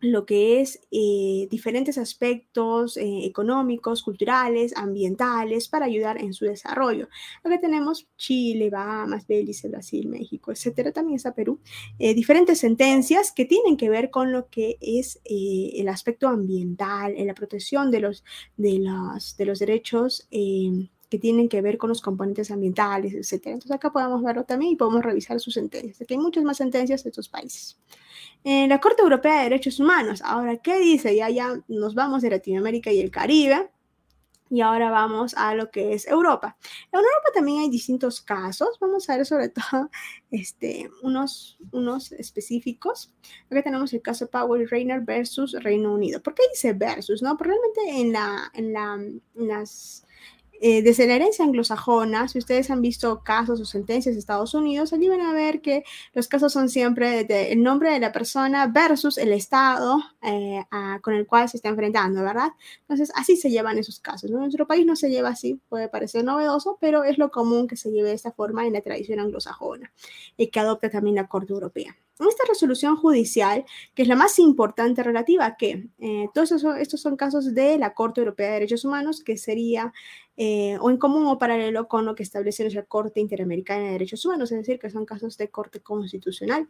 lo 0.00 0.26
que 0.26 0.60
es 0.60 0.80
eh, 0.90 1.48
diferentes 1.50 1.96
aspectos 1.96 2.96
eh, 2.96 3.24
económicos, 3.24 4.02
culturales, 4.02 4.76
ambientales 4.76 5.68
para 5.68 5.86
ayudar 5.86 6.20
en 6.20 6.34
su 6.34 6.44
desarrollo. 6.44 7.08
Acá 7.42 7.60
tenemos 7.60 8.06
Chile, 8.16 8.68
Bahamas, 8.70 9.26
Belice, 9.26 9.68
Brasil, 9.68 10.08
México, 10.08 10.52
etcétera. 10.52 10.92
También 10.92 11.16
está 11.16 11.34
Perú. 11.34 11.60
Eh, 11.98 12.14
diferentes 12.14 12.58
sentencias 12.58 13.32
que 13.32 13.46
tienen 13.46 13.76
que 13.76 13.88
ver 13.88 14.10
con 14.10 14.32
lo 14.32 14.48
que 14.48 14.76
es 14.80 15.20
el 15.24 15.88
aspecto 15.88 16.28
ambiental, 16.28 17.14
en 17.16 17.26
la 17.26 17.34
protección 17.34 17.90
de 17.90 18.00
los, 18.00 18.24
de 18.56 18.78
los, 18.78 19.36
de 19.36 19.44
los 19.46 19.58
derechos 19.58 20.28
que 21.08 21.18
tienen 21.18 21.48
que 21.48 21.62
ver 21.62 21.78
con 21.78 21.88
los 21.88 22.00
componentes 22.00 22.50
ambientales, 22.50 23.14
etcétera. 23.14 23.54
Entonces 23.54 23.76
acá 23.76 23.92
podemos 23.92 24.22
verlo 24.22 24.44
también 24.44 24.72
y 24.72 24.76
podemos 24.76 25.04
revisar 25.04 25.38
sus 25.40 25.54
sentencias. 25.54 26.00
Aquí 26.00 26.14
hay 26.14 26.20
muchas 26.20 26.44
más 26.44 26.56
sentencias 26.56 27.04
de 27.04 27.10
estos 27.10 27.28
países 27.28 27.78
en 28.44 28.68
la 28.68 28.80
Corte 28.80 29.02
Europea 29.02 29.38
de 29.38 29.42
Derechos 29.44 29.80
Humanos. 29.80 30.22
Ahora, 30.24 30.56
¿qué 30.58 30.78
dice? 30.78 31.16
Ya, 31.16 31.28
ya 31.30 31.60
nos 31.66 31.96
vamos 31.96 32.22
de 32.22 32.30
Latinoamérica 32.30 32.92
y 32.92 33.00
el 33.00 33.10
Caribe. 33.10 33.70
Y 34.48 34.60
ahora 34.60 34.90
vamos 34.90 35.34
a 35.34 35.56
lo 35.56 35.72
que 35.72 35.92
es 35.94 36.06
Europa. 36.06 36.56
En 36.92 37.00
Europa 37.00 37.30
también 37.34 37.62
hay 37.62 37.68
distintos 37.68 38.20
casos. 38.20 38.78
Vamos 38.80 39.10
a 39.10 39.16
ver 39.16 39.26
sobre 39.26 39.48
todo 39.48 39.90
este, 40.30 40.88
unos, 41.02 41.58
unos 41.72 42.12
específicos. 42.12 43.12
Acá 43.50 43.64
tenemos 43.64 43.92
el 43.92 44.02
caso 44.02 44.30
Powell 44.30 44.68
Reiner 44.68 45.00
versus 45.00 45.60
Reino 45.64 45.92
Unido. 45.92 46.22
¿Por 46.22 46.34
qué 46.34 46.44
dice 46.52 46.72
versus? 46.72 47.22
No? 47.22 47.36
Porque 47.36 47.54
realmente 47.54 48.00
en, 48.00 48.12
la, 48.12 48.52
en, 48.54 48.72
la, 48.72 48.94
en 48.94 49.48
las 49.48 50.05
eh, 50.60 50.82
desde 50.82 51.06
la 51.06 51.14
herencia 51.14 51.44
anglosajona, 51.44 52.28
si 52.28 52.38
ustedes 52.38 52.70
han 52.70 52.80
visto 52.80 53.22
casos 53.22 53.60
o 53.60 53.64
sentencias 53.64 54.14
de 54.14 54.18
Estados 54.18 54.54
Unidos, 54.54 54.92
allí 54.92 55.08
van 55.08 55.20
a 55.20 55.32
ver 55.32 55.60
que 55.60 55.84
los 56.12 56.28
casos 56.28 56.52
son 56.52 56.68
siempre 56.68 57.24
de 57.24 57.52
el 57.52 57.62
nombre 57.62 57.90
de 57.92 58.00
la 58.00 58.12
persona 58.12 58.66
versus 58.66 59.18
el 59.18 59.32
Estado 59.32 59.98
eh, 60.22 60.64
con 61.02 61.14
el 61.14 61.26
cual 61.26 61.48
se 61.48 61.58
está 61.58 61.68
enfrentando, 61.68 62.22
¿verdad? 62.22 62.52
Entonces, 62.80 63.12
así 63.14 63.36
se 63.36 63.50
llevan 63.50 63.78
esos 63.78 64.00
casos. 64.00 64.30
En 64.30 64.36
nuestro 64.36 64.66
país 64.66 64.86
no 64.86 64.96
se 64.96 65.10
lleva 65.10 65.30
así, 65.30 65.60
puede 65.68 65.88
parecer 65.88 66.24
novedoso, 66.24 66.78
pero 66.80 67.04
es 67.04 67.18
lo 67.18 67.30
común 67.30 67.66
que 67.66 67.76
se 67.76 67.90
lleve 67.90 68.08
de 68.08 68.14
esta 68.14 68.32
forma 68.32 68.66
en 68.66 68.72
la 68.72 68.80
tradición 68.80 69.20
anglosajona 69.20 69.92
y 70.36 70.48
que 70.48 70.60
adopta 70.60 70.90
también 70.90 71.16
la 71.16 71.28
Corte 71.28 71.52
Europea 71.52 71.96
esta 72.18 72.44
resolución 72.48 72.96
judicial, 72.96 73.64
que 73.94 74.02
es 74.02 74.08
la 74.08 74.16
más 74.16 74.38
importante 74.38 75.02
relativa 75.02 75.44
a 75.44 75.56
que 75.56 75.88
eh, 75.98 76.28
todos 76.32 76.52
estos 76.52 77.00
son 77.00 77.16
casos 77.16 77.54
de 77.54 77.78
la 77.78 77.94
Corte 77.94 78.20
Europea 78.20 78.46
de 78.46 78.52
Derechos 78.54 78.84
Humanos, 78.84 79.22
que 79.22 79.36
sería 79.36 79.92
eh, 80.36 80.78
o 80.80 80.90
en 80.90 80.96
común 80.96 81.26
o 81.26 81.38
paralelo 81.38 81.88
con 81.88 82.04
lo 82.04 82.14
que 82.14 82.22
establece 82.22 82.62
nuestra 82.62 82.84
Corte 82.84 83.20
Interamericana 83.20 83.84
de 83.84 83.92
Derechos 83.92 84.24
Humanos, 84.24 84.50
es 84.52 84.58
decir, 84.58 84.78
que 84.78 84.90
son 84.90 85.04
casos 85.04 85.36
de 85.36 85.48
Corte 85.50 85.80
Constitucional 85.80 86.68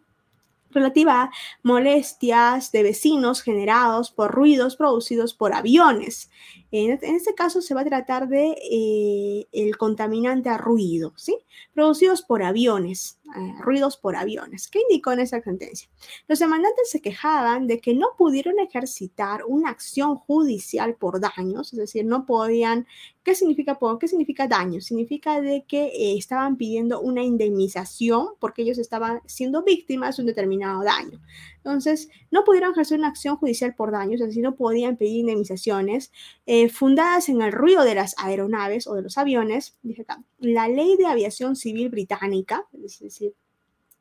relativa 0.76 1.22
a 1.22 1.30
molestias 1.62 2.70
de 2.70 2.82
vecinos 2.82 3.42
generados 3.42 4.10
por 4.10 4.32
ruidos 4.32 4.76
producidos 4.76 5.34
por 5.34 5.54
aviones. 5.54 6.30
En, 6.70 6.98
este 7.02 7.34
caso 7.34 7.62
se 7.62 7.74
va 7.74 7.80
a 7.80 7.84
tratar 7.84 8.28
de 8.28 8.56
eh, 8.70 9.46
el 9.52 9.76
contaminante 9.76 10.48
a 10.48 10.58
ruido, 10.58 11.12
¿sí? 11.16 11.38
Producidos 11.72 12.22
por 12.22 12.42
aviones, 12.42 13.18
eh, 13.24 13.54
ruidos 13.60 13.96
por 13.96 14.16
aviones. 14.16 14.68
¿Qué 14.68 14.80
indicó 14.80 15.12
en 15.12 15.20
esa 15.20 15.40
sentencia? 15.40 15.88
Los 16.28 16.38
demandantes 16.38 16.90
se 16.90 17.00
quejaban 17.00 17.66
de 17.66 17.80
que 17.80 17.94
no 17.94 18.08
pudieron 18.18 18.58
ejercitar 18.58 19.44
una 19.46 19.70
acción 19.70 20.16
judicial 20.16 20.96
por 20.96 21.20
daños, 21.20 21.72
es 21.72 21.78
decir, 21.78 22.04
no 22.04 22.26
podían 22.26 22.86
¿Qué 23.26 23.34
significa 23.34 23.76
¿Qué 23.98 24.06
significa 24.06 24.46
daño? 24.46 24.80
Significa 24.80 25.40
de 25.40 25.64
que 25.66 25.86
eh, 25.86 26.16
estaban 26.16 26.56
pidiendo 26.56 27.00
una 27.00 27.24
indemnización 27.24 28.28
porque 28.38 28.62
ellos 28.62 28.78
estaban 28.78 29.20
siendo 29.26 29.64
víctimas 29.64 30.16
de 30.16 30.22
un 30.22 30.28
determinado 30.28 30.84
daño. 30.84 31.20
Entonces, 31.56 32.08
no 32.30 32.44
pudieron 32.44 32.70
ejercer 32.70 33.00
una 33.00 33.08
acción 33.08 33.36
judicial 33.36 33.74
por 33.74 33.90
daños, 33.90 34.20
es 34.20 34.28
decir, 34.28 34.44
no 34.44 34.54
podían 34.54 34.96
pedir 34.96 35.16
indemnizaciones 35.16 36.12
eh, 36.46 36.68
fundadas 36.68 37.28
en 37.28 37.42
el 37.42 37.50
ruido 37.50 37.82
de 37.82 37.96
las 37.96 38.14
aeronaves 38.16 38.86
o 38.86 38.94
de 38.94 39.02
los 39.02 39.18
aviones. 39.18 39.76
Dice 39.82 40.02
acá, 40.02 40.22
la 40.38 40.68
ley 40.68 40.96
de 40.96 41.06
aviación 41.06 41.56
civil 41.56 41.88
británica, 41.88 42.64
es 42.74 43.00
decir, 43.00 43.34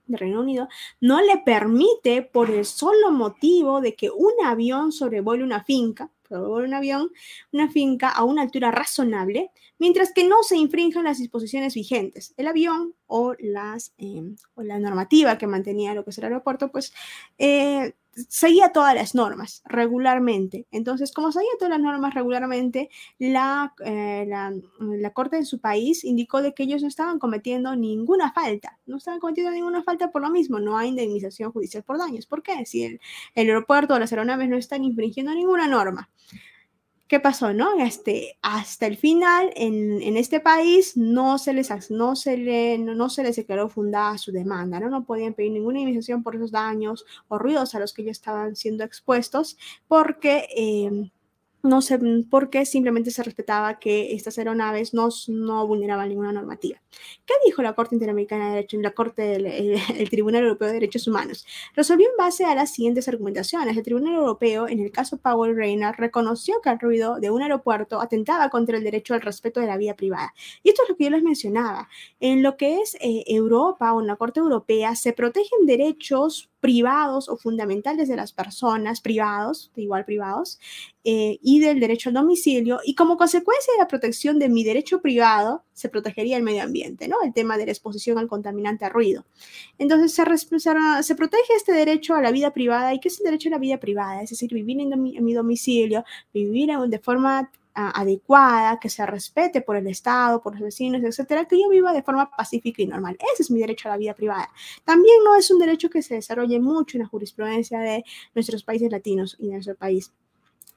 de 0.08 0.18
Reino 0.18 0.42
Unido 0.42 0.68
no 1.00 1.22
le 1.22 1.38
permite 1.40 2.22
por 2.22 2.50
el 2.50 2.66
solo 2.66 3.12
motivo 3.12 3.82
de 3.82 3.96
que 3.96 4.10
un 4.10 4.34
avión 4.44 4.92
sobrevuele 4.92 5.44
una 5.44 5.64
finca, 5.64 6.12
sobrevuele 6.28 6.68
un 6.68 6.74
avión, 6.74 7.12
una 7.52 7.70
finca 7.70 8.10
a 8.10 8.24
una 8.24 8.42
altura 8.42 8.72
razonable, 8.72 9.52
mientras 9.78 10.14
que 10.14 10.28
no 10.28 10.44
se 10.44 10.58
infringen 10.58 11.04
las 11.04 11.18
disposiciones 11.18 11.76
vigentes. 11.76 12.34
El 12.38 12.48
avión 12.48 12.96
o, 13.08 13.36
las, 13.40 13.94
em, 13.98 14.36
o 14.56 14.64
la 14.64 14.80
normativa 14.80 15.38
que 15.38 15.48
mantenía 15.48 15.94
lo 15.94 16.04
que 16.04 16.12
es 16.12 16.18
el 16.18 16.26
aeropuerto, 16.26 16.72
pues 16.72 16.94
eh, 17.38 17.94
seguía 18.30 18.72
todas 18.72 18.96
las 18.96 19.16
normas 19.16 19.62
regularmente. 19.66 20.68
Entonces, 20.72 21.12
como 21.12 21.32
seguía 21.32 21.50
todas 21.60 21.72
las 21.72 21.82
normas 21.82 22.14
regularmente, 22.14 22.90
la, 23.20 23.74
eh, 23.84 24.26
la, 24.28 24.54
la, 24.80 25.14
Corte 25.14 25.38
en 25.38 25.46
su 25.46 25.60
país 25.60 26.04
indicó 26.04 26.42
de 26.42 26.54
que 26.54 26.64
ellos 26.64 26.82
no 26.82 26.88
estaban 26.88 27.20
cometiendo 27.20 27.76
ninguna 27.76 28.32
falta. 28.32 28.80
No 28.86 28.98
estaban 28.98 29.20
cometiendo 29.20 29.52
ninguna 29.52 29.84
falta 29.84 30.12
por 30.12 30.22
lo 30.22 30.30
mismo. 30.30 30.60
No 30.60 30.78
hay 30.78 30.90
indemnización 30.90 31.52
judicial 31.52 31.84
por 31.84 31.98
daños. 31.98 32.26
¿Por 32.26 32.42
qué? 32.44 32.66
Si 32.66 32.84
el, 32.84 33.00
el 33.36 33.48
aeropuerto 33.48 33.94
o 33.94 34.00
las 34.00 34.12
aeronaves 34.12 34.50
no 34.50 34.58
están 34.58 34.84
infringiendo 34.84 35.34
ninguna 35.34 35.68
norma. 35.68 36.10
¿Qué 37.08 37.20
pasó? 37.20 37.54
No? 37.54 37.78
Este, 37.78 38.40
hasta 38.42 38.88
el 38.88 38.98
final, 38.98 39.52
en, 39.56 40.02
en, 40.02 40.18
este 40.18 40.40
país 40.40 40.98
no 40.98 41.38
se, 41.38 41.54
les, 41.54 41.92
no, 41.92 42.16
se 42.16 42.36
le, 42.36 42.80
no, 42.80 43.10
se 43.10 43.22
les 43.22 43.36
declaró 43.36 43.70
fundada 43.70 44.18
su 44.18 44.32
demanda, 44.32 44.80
¿no? 44.80 44.90
no 44.90 45.06
podían 45.06 45.36
pedir 45.36 45.52
ninguna 45.52 45.80
indemnización 45.80 46.24
por 46.24 46.36
esos 46.36 46.50
daños 46.50 47.06
o 47.28 47.38
ruidos 47.38 47.76
a 47.76 47.80
los 47.80 47.94
que 47.94 48.02
ellos 48.02 48.18
estaban 48.18 48.56
siendo 48.56 48.84
expuestos, 48.84 49.56
porque 49.88 50.48
eh, 50.58 51.12
no 51.66 51.82
sé 51.82 52.00
por 52.30 52.50
qué 52.50 52.66
simplemente 52.66 53.12
se 53.12 53.24
respetaba 53.24 53.80
que 53.80 54.14
estas 54.14 54.38
aeronaves 54.38 54.94
no, 54.94 55.10
no 55.28 55.68
vulneraban 55.68 56.10
ninguna 56.10 56.32
normativa. 56.32 56.80
¿Qué 57.26 57.34
dijo 57.46 57.62
la 57.62 57.74
Corte 57.74 57.96
Interamericana 57.96 58.50
de 58.50 58.56
Derechos, 58.56 58.82
la 58.82 58.92
Corte 58.92 59.22
del 59.24 59.46
el, 59.98 60.10
Tribunal 60.10 60.44
Europeo 60.44 60.68
de 60.68 60.76
Derechos 60.76 61.08
Humanos? 61.08 61.46
Resolvió 61.76 62.08
en 62.10 62.18
base 62.18 62.46
a 62.46 62.56
las 62.56 62.72
siguientes 62.72 63.08
argumentaciones. 63.08 63.76
El 63.76 63.84
Tribunal 63.84 64.14
Europeo, 64.16 64.68
en 64.68 64.80
el 64.80 64.92
caso 64.92 65.18
Powell 65.18 65.56
Reina, 65.56 65.92
reconoció 65.92 66.62
que 66.62 66.70
el 66.70 66.80
ruido 66.80 67.20
de 67.20 67.32
un 67.32 67.42
aeropuerto 67.42 68.00
atentaba 68.00 68.50
contra 68.50 68.78
el 68.78 68.84
derecho 68.84 69.14
al 69.14 69.22
respeto 69.22 69.60
de 69.60 69.68
la 69.68 69.78
vida 69.78 69.96
privada. 69.96 70.34
Y 70.64 70.70
esto 70.70 70.84
es 70.84 70.90
lo 70.90 70.96
que 70.96 71.06
yo 71.06 71.10
les 71.10 71.24
mencionaba. 71.24 71.90
En 72.20 72.44
lo 72.44 72.58
que 72.58 72.82
es 72.82 72.96
eh, 73.02 73.24
Europa 73.28 73.94
o 73.94 74.02
en 74.02 74.08
la 74.08 74.16
Corte 74.16 74.40
Europea 74.40 74.96
se 74.96 75.14
protegen 75.14 75.66
derechos 75.66 76.50
privados 76.66 77.30
o 77.30 77.38
fundamentales 77.38 78.08
de 78.08 78.16
las 78.16 78.34
personas, 78.34 79.00
privados, 79.00 79.72
igual 79.76 80.04
privados, 80.04 80.60
eh, 81.04 81.38
y 81.44 81.60
del 81.60 81.80
derecho 81.80 82.10
al 82.10 82.16
domicilio, 82.16 82.80
y 82.84 82.96
como 82.96 83.18
consecuencia 83.18 83.72
de 83.74 83.78
la 83.78 83.88
protección 83.88 84.40
de 84.40 84.50
mi 84.50 84.64
derecho 84.64 85.00
privado, 85.00 85.64
se 85.74 85.90
protegería 85.90 86.38
el 86.38 86.42
medio 86.42 86.64
ambiente, 86.64 87.08
¿no? 87.08 87.18
El 87.24 87.34
tema 87.36 87.56
de 87.60 87.68
la 87.68 87.72
exposición 87.72 88.18
al 88.18 88.28
contaminante 88.28 88.84
a 88.84 88.90
ruido. 88.90 89.26
Entonces, 89.78 90.12
se, 90.12 90.24
se, 91.04 91.16
protege 91.16 91.54
este 91.56 91.72
derecho 91.72 92.16
a 92.16 92.22
la 92.24 92.32
vida 92.32 92.52
privada, 92.52 92.96
¿y 92.96 93.00
qué 93.00 93.10
es 93.10 93.20
el 93.20 93.26
derecho 93.26 93.50
a 93.50 93.52
la 93.52 93.60
vida 93.60 93.80
privada? 93.80 94.24
Es 94.24 94.32
decir, 94.32 94.52
vivir 94.52 94.82
en 94.82 94.92
en 94.92 95.24
mi 95.24 95.34
domicilio, 95.36 96.04
vivir 96.34 96.72
de 96.88 96.98
forma 97.00 97.52
adecuada, 97.76 98.80
que 98.80 98.90
se 98.90 99.06
respete 99.06 99.62
por 99.62 99.76
el 99.76 99.88
Estado, 99.88 100.42
por 100.42 100.54
los 100.54 100.62
vecinos, 100.62 101.04
etcétera, 101.04 101.46
que 101.46 101.60
yo 101.60 101.70
viva 101.70 101.94
de 101.94 102.04
forma 102.04 102.30
pacífica 102.32 102.82
y 102.82 102.88
normal. 102.88 103.18
Ese 103.34 103.44
es 103.44 103.52
mi 103.52 103.60
derecho 103.60 103.90
a 103.90 103.92
la 103.92 103.98
vida 103.98 104.14
privada. 104.14 104.50
También 104.84 105.18
no 105.24 105.36
es 105.36 105.52
un 105.52 105.60
derecho 105.60 105.90
que 105.90 106.02
se 106.02 106.16
desarrolle 106.16 106.60
mucho 106.60 106.98
en 106.98 107.04
la 107.04 107.10
jurisprudencia 107.10 107.80
de 107.80 108.04
nuestros 108.34 108.64
países 108.64 108.92
latinos 108.92 109.36
y 109.40 109.48
de 109.48 109.54
nuestro 109.54 109.76
país. 109.76 110.12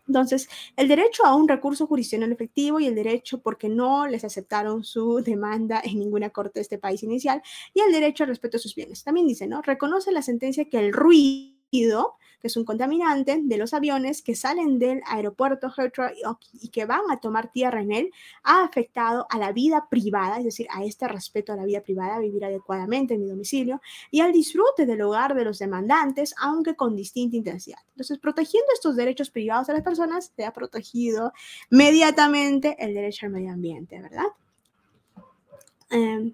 Entonces, 0.09 0.49
el 0.77 0.89
derecho 0.89 1.25
a 1.27 1.35
un 1.35 1.47
recurso 1.47 1.87
jurisdiccional 1.87 2.33
efectivo 2.33 2.81
y 2.81 2.87
el 2.87 2.95
derecho 2.95 3.43
porque 3.43 3.69
no 3.69 4.07
les 4.07 4.25
aceptaron 4.25 4.83
su 4.83 5.23
demanda 5.23 5.83
en 5.85 5.99
ninguna 5.99 6.31
corte 6.31 6.61
de 6.61 6.63
este 6.63 6.79
país 6.79 7.03
inicial 7.03 7.43
y 7.75 7.81
el 7.81 7.93
derecho 7.93 8.25
al 8.25 8.31
respeto 8.31 8.57
a 8.57 8.61
sus 8.61 8.75
bienes. 8.75 9.05
También 9.05 9.27
dice, 9.27 9.47
¿no? 9.47 9.61
Reconoce 9.61 10.11
la 10.11 10.23
sentencia 10.23 10.65
que 10.65 10.79
el 10.79 10.95
ruido 10.95 11.58
que 12.41 12.47
es 12.47 12.57
un 12.57 12.65
contaminante 12.65 13.41
de 13.43 13.57
los 13.57 13.75
aviones 13.75 14.23
que 14.23 14.35
salen 14.35 14.79
del 14.79 15.03
aeropuerto 15.07 15.73
y 16.61 16.69
que 16.69 16.85
van 16.87 17.11
a 17.11 17.19
tomar 17.19 17.51
tierra 17.51 17.83
en 17.83 17.93
él, 17.93 18.11
ha 18.45 18.63
afectado 18.63 19.27
a 19.31 19.39
la 19.39 19.53
vida 19.53 19.89
privada, 19.91 20.39
es 20.39 20.45
decir, 20.45 20.67
a 20.71 20.85
este 20.85 21.09
respeto 21.09 21.53
a 21.53 21.57
la 21.57 21.65
vida 21.65 21.81
privada, 21.81 22.19
vivir 22.21 22.45
adecuadamente 22.45 23.15
en 23.15 23.23
mi 23.23 23.29
domicilio 23.29 23.81
y 24.11 24.21
al 24.21 24.33
disfrute 24.33 24.87
del 24.87 25.03
hogar 25.03 25.35
de 25.35 25.45
los 25.45 25.59
demandantes, 25.59 26.35
aunque 26.41 26.77
con 26.77 26.95
distinta 26.95 27.37
intensidad. 27.37 27.79
Entonces, 27.91 28.19
protegiendo 28.19 28.73
estos 28.73 28.97
derechos 28.97 29.31
privados 29.31 29.67
de 29.67 29.75
las 29.75 29.83
personas, 29.83 30.33
se 30.35 30.45
ha 30.45 30.53
protegido 30.53 31.33
inmediatamente 31.71 32.77
el 32.79 32.95
derecho 32.95 33.27
al 33.27 33.33
medio 33.33 33.53
ambiente, 33.53 34.01
¿verdad? 34.01 34.27
Eh, 35.91 36.33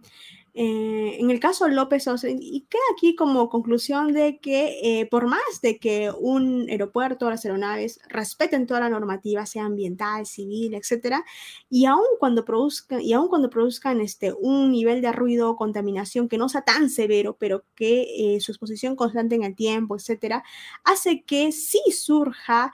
eh, 0.57 1.17
en 1.19 1.31
el 1.31 1.41
caso 1.41 1.67
López 1.67 2.07
Osa, 2.07 2.29
y 2.31 2.67
queda 2.71 2.81
aquí 2.93 3.17
como 3.17 3.49
conclusión 3.49 4.13
de 4.13 4.39
que 4.39 5.01
eh, 5.01 5.07
por 5.07 5.27
más 5.27 5.41
de 5.63 5.81
que 5.81 6.13
un 6.17 6.69
aeropuerto, 6.71 7.29
las 7.29 7.45
aeronaves 7.45 7.99
respeten 8.09 8.67
toda 8.69 8.79
la 8.79 8.89
normativa, 8.89 9.47
sea 9.47 9.65
ambiental, 9.65 10.27
civil, 10.27 10.75
etcétera, 10.75 11.25
y 11.69 11.87
aun 11.87 12.05
cuando 12.21 12.45
produzcan, 12.45 13.01
y 13.01 13.13
aun 13.15 13.27
cuando 13.27 13.51
produzcan 13.51 14.01
este, 14.01 14.33
un 14.33 14.71
nivel 14.71 15.03
de 15.03 15.11
ruido 15.11 15.51
o 15.51 15.57
contaminación 15.57 16.29
que 16.29 16.39
no 16.39 16.49
sea 16.49 16.63
tan 16.63 16.89
severo, 16.89 17.37
pero 17.37 17.65
que 17.75 18.37
eh, 18.37 18.41
su 18.41 18.53
exposición 18.53 18.95
constante 18.95 19.35
en 19.35 19.43
el 19.43 19.57
tiempo, 19.57 19.97
etcétera, 19.97 20.45
hace 20.85 21.25
que 21.25 21.51
sí 21.51 21.81
surja 21.91 22.73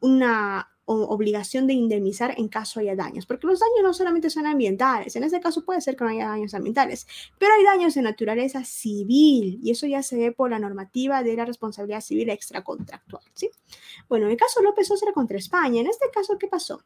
una 0.00 0.68
obligación 0.88 1.66
de 1.66 1.74
indemnizar 1.74 2.34
en 2.36 2.48
caso 2.48 2.80
haya 2.80 2.96
daños, 2.96 3.26
porque 3.26 3.46
los 3.46 3.60
daños 3.60 3.82
no 3.82 3.94
solamente 3.94 4.30
son 4.30 4.46
ambientales, 4.46 5.16
en 5.16 5.24
este 5.24 5.40
caso 5.40 5.64
puede 5.64 5.80
ser 5.80 5.96
que 5.96 6.04
no 6.04 6.10
haya 6.10 6.28
daños 6.28 6.54
ambientales, 6.54 7.06
pero 7.38 7.52
hay 7.54 7.64
daños 7.64 7.94
de 7.94 8.02
naturaleza 8.02 8.64
civil 8.64 9.60
y 9.62 9.70
eso 9.70 9.86
ya 9.86 10.02
se 10.02 10.16
ve 10.16 10.32
por 10.32 10.50
la 10.50 10.58
normativa 10.58 11.22
de 11.22 11.36
la 11.36 11.44
responsabilidad 11.44 12.00
civil 12.00 12.30
extracontractual, 12.30 13.22
¿sí? 13.34 13.50
Bueno, 14.08 14.26
en 14.26 14.32
el 14.32 14.38
caso 14.38 14.62
López 14.62 14.90
Otra 14.90 15.12
contra 15.12 15.38
España, 15.38 15.80
en 15.80 15.86
este 15.86 16.06
caso, 16.12 16.38
¿qué 16.38 16.48
pasó? 16.48 16.82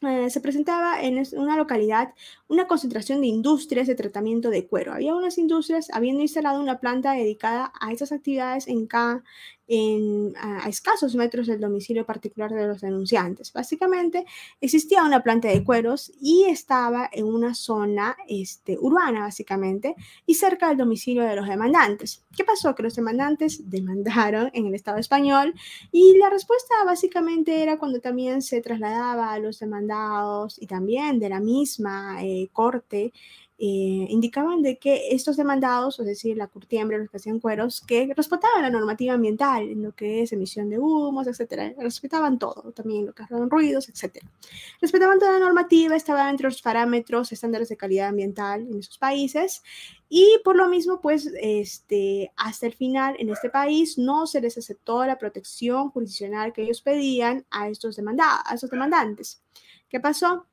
Eh, 0.00 0.30
se 0.30 0.40
presentaba 0.40 1.02
en 1.02 1.24
una 1.32 1.56
localidad 1.56 2.14
una 2.46 2.68
concentración 2.68 3.20
de 3.20 3.26
industrias 3.26 3.88
de 3.88 3.96
tratamiento 3.96 4.48
de 4.48 4.64
cuero. 4.66 4.92
Había 4.92 5.14
unas 5.14 5.38
industrias 5.38 5.88
habiendo 5.92 6.22
instalado 6.22 6.60
una 6.60 6.78
planta 6.78 7.12
dedicada 7.12 7.72
a 7.80 7.90
estas 7.90 8.12
actividades 8.12 8.68
en, 8.68 8.86
cada, 8.86 9.24
en, 9.68 10.34
a, 10.36 10.68
escasos 10.68 11.14
metros 11.14 11.46
del 11.46 11.60
domicilio 11.60 12.04
particular 12.04 12.50
de 12.50 12.66
los 12.66 12.80
denunciantes. 12.80 13.52
Básicamente, 13.52 14.24
existía 14.60 15.04
una 15.04 15.22
planta 15.22 15.48
de 15.48 15.62
cueros 15.62 16.10
y 16.20 16.44
estaba 16.44 17.08
en 17.12 17.26
una 17.26 17.54
zona 17.54 18.16
este, 18.26 18.78
urbana, 18.80 19.20
básicamente, 19.20 19.94
y 20.26 20.34
cerca 20.34 20.68
del 20.68 20.78
domicilio 20.78 21.22
de 21.22 21.36
los 21.36 21.46
demandantes. 21.46 22.24
¿Qué 22.36 22.44
pasó? 22.44 22.74
Que 22.74 22.82
los 22.82 22.96
demandantes 22.96 23.68
demandaron 23.68 24.50
en 24.54 24.66
el 24.66 24.74
Estado 24.74 24.98
español 24.98 25.54
y 25.92 26.16
la 26.16 26.30
respuesta 26.30 26.74
básicamente 26.84 27.62
era 27.62 27.78
cuando 27.78 28.00
también 28.00 28.42
se 28.42 28.60
trasladaba 28.60 29.32
a 29.32 29.38
los 29.38 29.58
demandados 29.58 30.60
y 30.60 30.66
también 30.66 31.18
de 31.18 31.28
la 31.28 31.40
misma 31.40 32.22
eh, 32.22 32.48
corte 32.52 33.12
eh, 33.60 34.06
indicaban 34.08 34.62
de 34.62 34.78
que 34.78 35.08
estos 35.10 35.36
demandados, 35.36 35.98
es 35.98 36.06
decir, 36.06 36.36
la 36.36 36.46
curtiembre, 36.46 36.96
los 36.96 37.10
que 37.10 37.16
hacían 37.16 37.40
cueros, 37.40 37.80
que 37.80 38.12
respetaban 38.16 38.62
la 38.62 38.70
normativa 38.70 39.14
ambiental 39.14 39.68
en 39.68 39.82
lo 39.82 39.92
que 39.96 40.22
es 40.22 40.32
emisión 40.32 40.70
de 40.70 40.78
humos, 40.78 41.26
etcétera, 41.26 41.74
respetaban 41.78 42.38
todo, 42.38 42.70
también 42.72 43.06
lo 43.06 43.12
que 43.14 43.24
eran 43.24 43.50
ruidos, 43.50 43.88
etcétera. 43.88 44.30
Respetaban 44.80 45.18
toda 45.18 45.32
la 45.32 45.40
normativa, 45.40 45.96
estaban 45.96 46.28
entre 46.28 46.46
los 46.46 46.62
parámetros, 46.62 47.32
estándares 47.32 47.68
de 47.68 47.76
calidad 47.76 48.08
ambiental 48.08 48.60
en 48.60 48.78
esos 48.78 48.96
países 48.96 49.62
y 50.08 50.38
por 50.44 50.56
lo 50.56 50.68
mismo, 50.68 51.00
pues, 51.00 51.30
este, 51.40 52.32
hasta 52.36 52.66
el 52.66 52.74
final 52.74 53.16
en 53.18 53.28
este 53.28 53.50
país 53.50 53.98
no 53.98 54.26
se 54.26 54.40
les 54.40 54.56
aceptó 54.56 55.04
la 55.04 55.18
protección 55.18 55.90
jurisdiccional 55.90 56.52
que 56.52 56.62
ellos 56.62 56.80
pedían 56.80 57.44
a 57.50 57.68
estos, 57.68 57.96
demandados, 57.96 58.40
a 58.46 58.54
estos 58.54 58.70
demandantes. 58.70 59.42
¿Qué 59.88 60.00
pasó? 60.00 60.46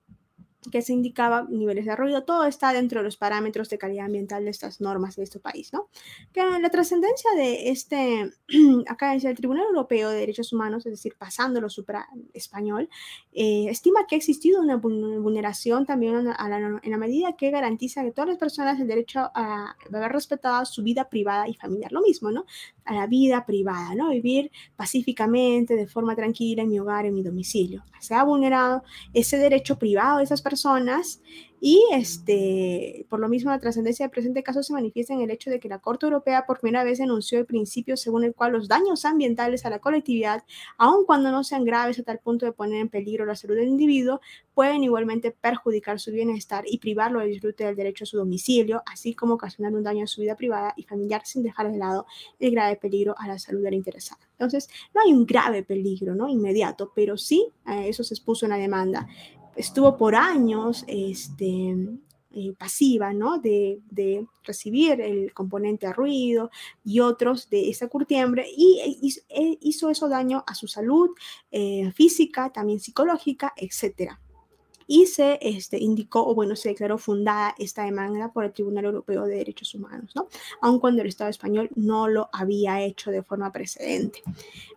Que 0.72 0.82
se 0.82 0.94
indicaba 0.94 1.46
niveles 1.50 1.86
de 1.86 1.96
ruido, 1.96 2.24
todo 2.24 2.46
está 2.46 2.74
dentro 2.74 3.00
de 3.00 3.06
los 3.06 3.18
parámetros 3.18 3.70
de 3.70 3.78
calidad 3.78 4.06
ambiental 4.06 4.46
de 4.46 4.52
estas 4.52 4.82
normas 4.82 5.16
de 5.16 5.24
este 5.24 5.40
país, 5.40 5.72
¿no? 5.74 5.90
Que 6.34 6.42
la 6.42 6.70
trascendencia 6.70 7.30
de 7.36 7.70
este, 7.70 8.32
acá 8.88 9.14
dice 9.14 9.30
el 9.30 9.36
Tribunal 9.36 9.66
Europeo 9.66 10.10
de 10.10 10.20
Derechos 10.20 10.54
Humanos, 10.54 10.86
es 10.86 10.94
decir, 10.94 11.16
pasándolo 11.18 11.70
supra 11.70 12.08
español, 12.34 12.90
eh, 13.34 13.68
estima 13.70 14.08
que 14.08 14.16
ha 14.16 14.18
existido 14.18 14.62
una 14.62 14.78
vulneración 14.78 15.86
también 15.86 16.16
en 16.16 16.92
la 16.92 16.98
medida 16.98 17.34
que 17.34 17.52
garantiza 17.52 18.04
que 18.04 18.12
todas 18.12 18.30
las 18.30 18.38
personas 18.38 18.80
el 18.80 18.88
derecho 18.88 19.20
a, 19.34 19.76
haber 19.94 20.12
respetado 20.12 20.66
su 20.66 20.84
vida 20.84 21.10
privada 21.10 21.48
y 21.48 21.54
familiar, 21.54 21.92
lo 21.92 22.02
mismo, 22.02 22.32
¿no? 22.32 22.46
A 22.86 22.94
la 22.94 23.08
vida 23.08 23.46
privada, 23.46 23.96
¿no? 23.96 24.10
Vivir 24.10 24.52
pacíficamente, 24.76 25.76
de 25.76 25.88
forma 25.88 26.16
tranquila 26.16 26.64
en 26.64 26.70
mi 26.70 26.80
hogar, 26.80 27.06
en 27.06 27.14
mi 27.14 27.24
domicilio. 27.24 27.84
Se 28.00 28.14
ha 28.14 28.24
vulnerado 28.24 28.84
ese 29.14 29.38
derecho 29.38 29.78
privado 29.78 30.20
de 30.20 30.24
esas 30.24 30.42
personas 30.42 30.55
personas 30.56 31.20
y 31.68 31.84
este, 31.94 33.06
por 33.10 33.20
lo 33.20 33.28
mismo, 33.28 33.50
la 33.50 33.60
trascendencia 33.60 34.06
del 34.06 34.12
presente 34.12 34.44
caso 34.44 34.62
se 34.62 34.72
manifiesta 34.72 35.14
en 35.14 35.22
el 35.22 35.32
hecho 35.32 35.50
de 35.50 35.60
que 35.60 35.68
la 35.68 35.80
Corte 35.80 36.06
Europea 36.06 36.46
por 36.46 36.60
primera 36.60 36.84
vez 36.84 37.00
denunció 37.00 37.40
el 37.40 37.46
principio 37.46 37.98
según 37.98 38.24
el 38.24 38.36
cual 38.36 38.52
los 38.54 38.68
daños 38.68 39.04
ambientales 39.04 39.66
a 39.66 39.70
la 39.70 39.80
colectividad, 39.80 40.44
aun 40.78 41.06
cuando 41.06 41.32
no 41.32 41.44
sean 41.44 41.66
graves 41.66 41.98
a 41.98 42.04
tal 42.04 42.20
punto 42.20 42.46
de 42.46 42.52
poner 42.52 42.82
en 42.82 42.90
peligro 42.90 43.26
la 43.26 43.36
salud 43.36 43.56
del 43.56 43.68
individuo, 43.68 44.22
pueden 44.54 44.84
igualmente 44.84 45.32
perjudicar 45.32 46.00
su 46.00 46.12
bienestar 46.12 46.66
y 46.68 46.78
privarlo 46.78 47.20
del 47.20 47.30
disfrute 47.30 47.66
del 47.66 47.76
derecho 47.76 48.04
a 48.04 48.08
su 48.08 48.18
domicilio, 48.18 48.84
así 48.86 49.16
como 49.16 49.34
ocasionar 49.34 49.74
un 49.74 49.84
daño 49.84 50.04
a 50.04 50.08
su 50.08 50.22
vida 50.22 50.36
privada 50.36 50.74
y 50.78 50.84
familiar 50.84 51.24
sin 51.26 51.42
dejar 51.42 51.72
de 51.72 51.78
lado 51.78 52.06
el 52.40 52.52
grave 52.52 52.76
peligro 52.76 53.16
a 53.18 53.28
la 53.28 53.40
salud 53.40 53.64
del 53.64 53.74
interesado. 53.74 54.22
Entonces, 54.34 54.70
no 54.94 55.02
hay 55.02 55.12
un 55.14 55.26
grave 55.26 55.64
peligro 55.64 56.14
¿no? 56.14 56.28
inmediato, 56.28 56.92
pero 56.94 57.18
sí 57.18 57.48
eh, 57.68 57.88
eso 57.88 58.04
se 58.04 58.14
expuso 58.14 58.46
en 58.46 58.52
la 58.52 58.58
demanda 58.58 59.08
estuvo 59.56 59.98
por 59.98 60.16
años 60.16 60.84
este, 60.88 61.76
eh, 62.32 62.54
pasiva, 62.58 63.14
¿no? 63.14 63.40
De, 63.40 63.82
recibir 64.44 65.02
el 65.02 65.34
componente 65.34 65.88
a 65.88 65.94
ruido 65.94 66.52
y 66.84 67.00
otros 67.00 67.50
de 67.50 67.70
esa 67.70 67.88
curtiembre 67.88 68.46
y 68.56 68.80
e, 68.80 69.42
e, 69.42 69.58
hizo, 69.60 69.90
eso 69.90 70.08
daño 70.08 70.44
a 70.46 70.54
su 70.54 70.68
salud 70.68 71.10
eh, 71.50 71.92
física, 71.94 72.52
también 72.52 72.80
psicológica, 72.80 73.54
etcétera 73.58 74.20
y 74.88 75.08
se 75.08 75.40
este, 75.42 75.78
indicó, 75.78 76.26
o 76.28 76.36
bueno, 76.36 76.56
se 76.56 76.70
declaró 76.70 76.98
fundada 76.98 77.56
esta 77.58 77.84
demanda 77.84 78.32
por 78.32 78.46
el 78.46 78.54
Tribunal 78.54 78.86
Europeo 78.86 79.26
de 79.26 79.38
Derechos 79.38 79.74
Humanos, 79.74 80.12
¿no? 80.16 80.28
Aun 80.62 80.80
cuando 80.80 81.02
el 81.02 81.08
Estado 81.08 81.30
español 81.30 81.70
no 81.76 82.08
lo 82.08 82.30
había 82.32 82.82
hecho 82.82 83.12
de 83.12 83.24
forma 83.24 83.52
precedente. 83.52 84.22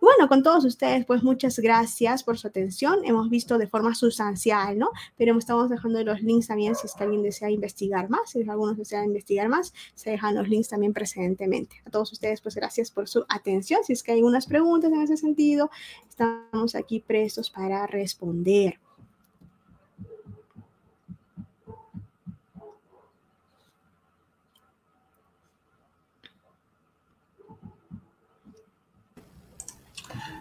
Bueno, 0.01 0.27
con 0.27 0.43
todos 0.43 0.65
ustedes, 0.65 1.05
pues 1.05 1.23
muchas 1.23 1.59
gracias 1.59 2.23
por 2.23 2.37
su 2.37 2.47
atención. 2.47 2.99
Hemos 3.05 3.29
visto 3.29 3.57
de 3.57 3.67
forma 3.67 3.95
sustancial, 3.95 4.77
¿no? 4.77 4.89
Pero 5.17 5.37
estamos 5.37 5.69
dejando 5.69 6.03
los 6.03 6.21
links 6.21 6.47
también 6.47 6.75
si 6.75 6.87
es 6.87 6.93
que 6.93 7.03
alguien 7.03 7.23
desea 7.23 7.49
investigar 7.49 8.09
más, 8.09 8.31
si 8.31 8.47
algunos 8.49 8.77
desean 8.77 9.05
investigar 9.05 9.49
más, 9.49 9.73
se 9.95 10.11
dejan 10.11 10.35
los 10.35 10.47
links 10.47 10.69
también 10.69 10.93
precedentemente. 10.93 11.81
A 11.85 11.89
todos 11.89 12.11
ustedes, 12.11 12.41
pues 12.41 12.55
gracias 12.55 12.91
por 12.91 13.07
su 13.07 13.25
atención. 13.29 13.83
Si 13.83 13.93
es 13.93 14.03
que 14.03 14.11
hay 14.11 14.19
algunas 14.19 14.45
preguntas 14.47 14.91
en 14.91 15.01
ese 15.01 15.17
sentido, 15.17 15.69
estamos 16.07 16.75
aquí 16.75 16.99
prestos 16.99 17.49
para 17.49 17.85
responder. 17.87 18.79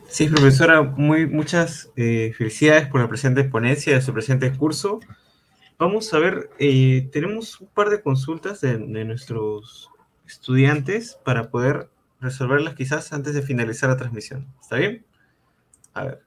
Sí, 0.09 0.27
profesora, 0.27 0.83
muy, 0.83 1.27
muchas 1.27 1.93
eh, 1.95 2.33
felicidades 2.37 2.89
por 2.89 3.01
la 3.03 3.09
presente 3.09 3.45
ponencia 3.45 3.95
de 3.95 4.01
su 4.01 4.15
presente 4.15 4.51
curso. 4.57 5.01
Vamos 5.79 6.13
a 6.15 6.19
ver, 6.19 6.49
eh, 6.59 7.09
tenemos 7.13 7.61
un 7.61 7.69
par 7.69 7.91
de 7.91 8.03
consultas 8.03 8.63
de, 8.63 8.79
nuestros 8.79 9.91
estudiantes 10.27 11.19
para 11.25 11.51
poder 11.51 11.91
resolverlas 12.21 12.75
quizás 12.75 13.13
antes 13.13 13.35
de 13.35 13.43
finalizar 13.43 13.91
la 13.91 13.99
transmisión. 13.99 14.47
¿Está 14.63 14.77
bien? 14.77 15.05
A 15.93 16.05
ver. 16.05 16.23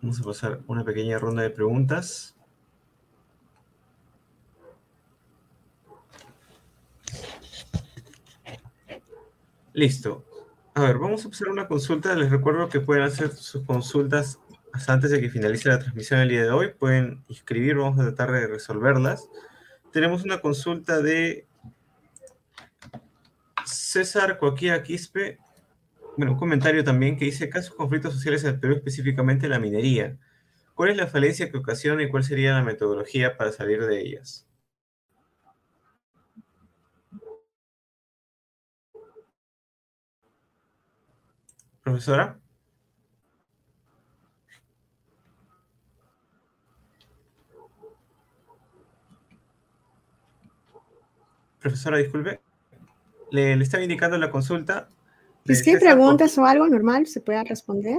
Vamos 0.00 0.20
a 0.20 0.24
pasar 0.24 0.60
una 0.68 0.84
pequeña 0.84 1.18
ronda 1.18 1.42
de 1.42 1.50
preguntas. 1.50 2.36
Listo. 9.72 10.29
A 10.72 10.82
ver, 10.82 10.98
vamos 10.98 11.24
a 11.24 11.28
hacer 11.28 11.48
una 11.48 11.66
consulta. 11.66 12.14
Les 12.14 12.30
recuerdo 12.30 12.68
que 12.68 12.80
pueden 12.80 13.02
hacer 13.02 13.30
sus 13.32 13.64
consultas 13.64 14.38
antes 14.86 15.10
de 15.10 15.20
que 15.20 15.28
finalice 15.28 15.68
la 15.68 15.80
transmisión 15.80 16.20
el 16.20 16.28
día 16.28 16.44
de 16.44 16.50
hoy. 16.50 16.72
Pueden 16.78 17.24
inscribir, 17.28 17.76
vamos 17.76 17.98
a 17.98 18.02
tratar 18.02 18.30
de 18.30 18.46
resolverlas. 18.46 19.28
Tenemos 19.92 20.22
una 20.22 20.40
consulta 20.40 21.02
de 21.02 21.46
César 23.64 24.38
Coaquía 24.38 24.82
Quispe. 24.84 25.38
Bueno, 26.16 26.32
un 26.32 26.38
comentario 26.38 26.84
también 26.84 27.18
que 27.18 27.24
dice, 27.24 27.50
casos 27.50 27.74
conflictos 27.74 28.14
sociales 28.14 28.44
en 28.44 28.50
el 28.50 28.60
Perú, 28.60 28.74
específicamente 28.74 29.48
la 29.48 29.58
minería. 29.58 30.18
¿Cuál 30.74 30.90
es 30.90 30.96
la 30.96 31.08
falencia 31.08 31.50
que 31.50 31.58
ocasiona 31.58 32.04
y 32.04 32.08
cuál 32.08 32.22
sería 32.22 32.54
la 32.54 32.62
metodología 32.62 33.36
para 33.36 33.50
salir 33.50 33.84
de 33.84 34.00
ellas? 34.00 34.46
Profesora. 41.90 42.38
Profesora, 51.58 51.96
disculpe. 51.98 52.40
Le, 53.32 53.54
estaba 53.54 53.82
indicando 53.82 54.16
la 54.18 54.30
consulta. 54.30 54.88
es 55.46 55.64
que 55.64 55.72
hay 55.72 55.78
preguntas 55.78 56.38
o 56.38 56.44
algo 56.44 56.68
normal, 56.68 57.08
se 57.08 57.20
pueda 57.20 57.42
responder. 57.42 57.98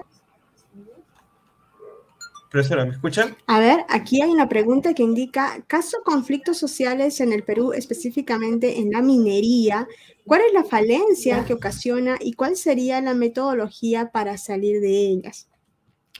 Profesora, 2.51 2.83
¿me 2.83 2.91
escuchan? 2.91 3.37
A 3.47 3.59
ver, 3.59 3.85
aquí 3.87 4.21
hay 4.21 4.29
una 4.29 4.49
pregunta 4.49 4.93
que 4.93 5.03
indica, 5.03 5.63
caso 5.67 5.99
conflictos 6.03 6.57
sociales 6.57 7.21
en 7.21 7.31
el 7.31 7.43
Perú, 7.43 7.71
específicamente 7.71 8.79
en 8.79 8.91
la 8.91 9.01
minería, 9.01 9.87
¿cuál 10.25 10.41
es 10.41 10.53
la 10.53 10.65
falencia 10.65 11.45
que 11.45 11.53
ocasiona 11.53 12.17
y 12.19 12.33
cuál 12.33 12.57
sería 12.57 12.99
la 12.99 13.13
metodología 13.13 14.11
para 14.11 14.37
salir 14.37 14.81
de 14.81 14.89
ellas? 14.89 15.47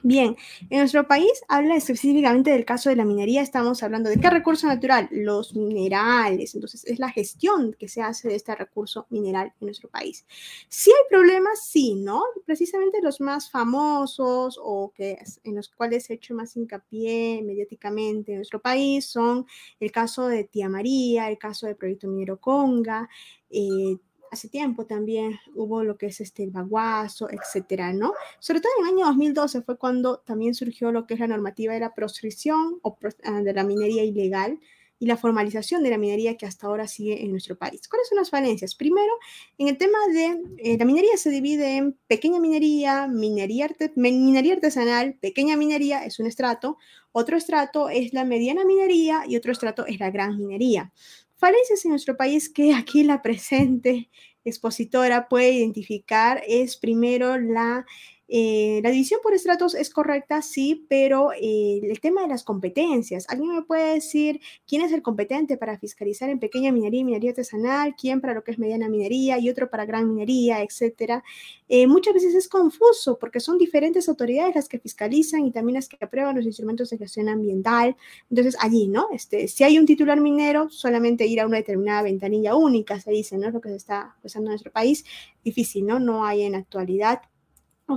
Bien, 0.03 0.35
en 0.71 0.79
nuestro 0.79 1.07
país 1.07 1.31
habla 1.47 1.75
específicamente 1.75 2.49
del 2.49 2.65
caso 2.65 2.89
de 2.89 2.95
la 2.95 3.05
minería, 3.05 3.43
estamos 3.43 3.83
hablando 3.83 4.09
de 4.09 4.19
qué 4.19 4.31
recurso 4.31 4.65
natural, 4.65 5.07
los 5.11 5.55
minerales, 5.55 6.55
entonces 6.55 6.83
es 6.85 6.97
la 6.97 7.11
gestión 7.11 7.75
que 7.77 7.87
se 7.87 8.01
hace 8.01 8.29
de 8.29 8.35
este 8.35 8.55
recurso 8.55 9.05
mineral 9.11 9.53
en 9.61 9.67
nuestro 9.67 9.89
país. 9.89 10.25
Si 10.69 10.89
hay 10.89 11.03
problemas, 11.07 11.67
sí, 11.67 11.93
¿no? 11.93 12.23
Precisamente 12.47 12.99
los 13.03 13.21
más 13.21 13.51
famosos 13.51 14.59
o 14.59 14.91
que 14.95 15.19
en 15.43 15.55
los 15.55 15.69
cuales 15.69 16.09
he 16.09 16.15
hecho 16.15 16.33
más 16.33 16.57
hincapié 16.57 17.43
mediáticamente 17.43 18.31
en 18.31 18.39
nuestro 18.39 18.59
país 18.59 19.05
son 19.05 19.45
el 19.79 19.91
caso 19.91 20.27
de 20.27 20.45
Tía 20.45 20.67
María, 20.67 21.29
el 21.29 21.37
caso 21.37 21.67
del 21.67 21.75
proyecto 21.75 22.07
minero 22.07 22.39
Conga, 22.39 23.07
eh, 23.51 23.97
hace 24.32 24.47
tiempo 24.47 24.86
también 24.86 25.39
hubo 25.55 25.84
lo 25.84 25.97
que 25.97 26.07
es 26.07 26.21
este, 26.21 26.43
el 26.43 26.51
baguazo, 26.51 27.29
etcétera, 27.29 27.93
¿no? 27.93 28.13
Sobre 28.39 28.61
todo 28.61 28.71
en 28.79 28.88
el 28.88 28.93
año 28.93 29.05
2012 29.07 29.61
fue 29.61 29.77
cuando 29.77 30.19
también 30.19 30.55
surgió 30.55 30.91
lo 30.91 31.05
que 31.05 31.15
es 31.15 31.19
la 31.19 31.27
normativa 31.27 31.73
de 31.73 31.82
la 31.82 31.93
proscripción 31.93 32.79
o 32.82 32.97
ah, 33.25 33.41
de 33.41 33.53
la 33.53 33.63
minería 33.63 34.03
ilegal 34.03 34.59
y 35.01 35.07
la 35.07 35.17
formalización 35.17 35.81
de 35.81 35.89
la 35.89 35.97
minería 35.97 36.37
que 36.37 36.45
hasta 36.45 36.67
ahora 36.67 36.87
sigue 36.87 37.25
en 37.25 37.31
nuestro 37.31 37.57
país. 37.57 37.87
¿Cuáles 37.87 38.07
son 38.07 38.19
las 38.19 38.29
falencias? 38.29 38.75
Primero, 38.75 39.11
en 39.57 39.67
el 39.67 39.75
tema 39.75 39.97
de 40.13 40.43
eh, 40.59 40.77
la 40.77 40.85
minería 40.85 41.17
se 41.17 41.31
divide 41.31 41.77
en 41.77 41.97
pequeña 42.05 42.39
minería, 42.39 43.07
minería, 43.07 43.67
minería 43.95 44.53
artesanal, 44.53 45.15
pequeña 45.15 45.57
minería 45.57 46.05
es 46.05 46.19
un 46.19 46.27
estrato, 46.27 46.77
otro 47.11 47.35
estrato 47.35 47.89
es 47.89 48.13
la 48.13 48.25
mediana 48.25 48.63
minería 48.63 49.23
y 49.27 49.37
otro 49.37 49.51
estrato 49.51 49.87
es 49.87 49.99
la 49.99 50.11
gran 50.11 50.37
minería 50.37 50.93
falencias 51.41 51.83
en 51.85 51.89
nuestro 51.89 52.15
país 52.15 52.49
que 52.49 52.71
aquí 52.75 53.03
la 53.03 53.23
presente 53.23 54.11
expositora 54.45 55.27
puede 55.27 55.53
identificar 55.53 56.43
es 56.47 56.77
primero 56.77 57.39
la 57.39 57.87
eh, 58.34 58.79
la 58.82 58.91
división 58.91 59.19
por 59.21 59.34
estratos 59.34 59.75
es 59.75 59.89
correcta, 59.89 60.41
sí, 60.41 60.86
pero 60.88 61.34
eh, 61.34 61.82
el 61.84 61.99
tema 61.99 62.21
de 62.21 62.29
las 62.29 62.45
competencias. 62.45 63.25
¿Alguien 63.27 63.53
me 63.53 63.61
puede 63.63 63.95
decir 63.95 64.39
quién 64.65 64.84
es 64.84 64.93
el 64.93 65.01
competente 65.01 65.57
para 65.57 65.77
fiscalizar 65.77 66.29
en 66.29 66.39
pequeña 66.39 66.71
minería 66.71 67.01
y 67.01 67.03
minería 67.03 67.32
artesanal, 67.32 67.93
quién 67.99 68.21
para 68.21 68.34
lo 68.34 68.45
que 68.45 68.51
es 68.51 68.57
mediana 68.57 68.88
minería 68.88 69.38
y 69.38 69.49
otro 69.49 69.69
para 69.69 69.86
gran 69.86 70.07
minería, 70.07 70.63
etcétera? 70.63 71.25
Eh, 71.67 71.88
muchas 71.88 72.13
veces 72.13 72.34
es 72.34 72.47
confuso 72.47 73.19
porque 73.19 73.41
son 73.41 73.57
diferentes 73.57 74.07
autoridades 74.07 74.55
las 74.55 74.69
que 74.69 74.79
fiscalizan 74.79 75.45
y 75.45 75.51
también 75.51 75.75
las 75.75 75.89
que 75.89 75.97
aprueban 75.99 76.38
los 76.38 76.45
instrumentos 76.45 76.89
de 76.89 76.99
gestión 76.99 77.27
ambiental. 77.27 77.97
Entonces, 78.29 78.55
allí, 78.61 78.88
¿no? 78.88 79.07
Este, 79.11 79.49
si 79.49 79.65
hay 79.65 79.77
un 79.77 79.86
titular 79.86 80.21
minero, 80.21 80.69
solamente 80.69 81.25
ir 81.25 81.41
a 81.41 81.47
una 81.47 81.57
determinada 81.57 82.03
ventanilla 82.03 82.55
única, 82.55 82.97
se 82.97 83.11
dice, 83.11 83.38
¿no? 83.38 83.51
Lo 83.51 83.59
que 83.59 83.67
se 83.67 83.75
está 83.75 84.15
usando 84.23 84.47
en 84.47 84.51
nuestro 84.51 84.71
país. 84.71 85.03
Difícil, 85.43 85.86
¿no? 85.86 85.99
No 85.99 86.23
hay 86.23 86.43
en 86.43 86.55
actualidad 86.55 87.23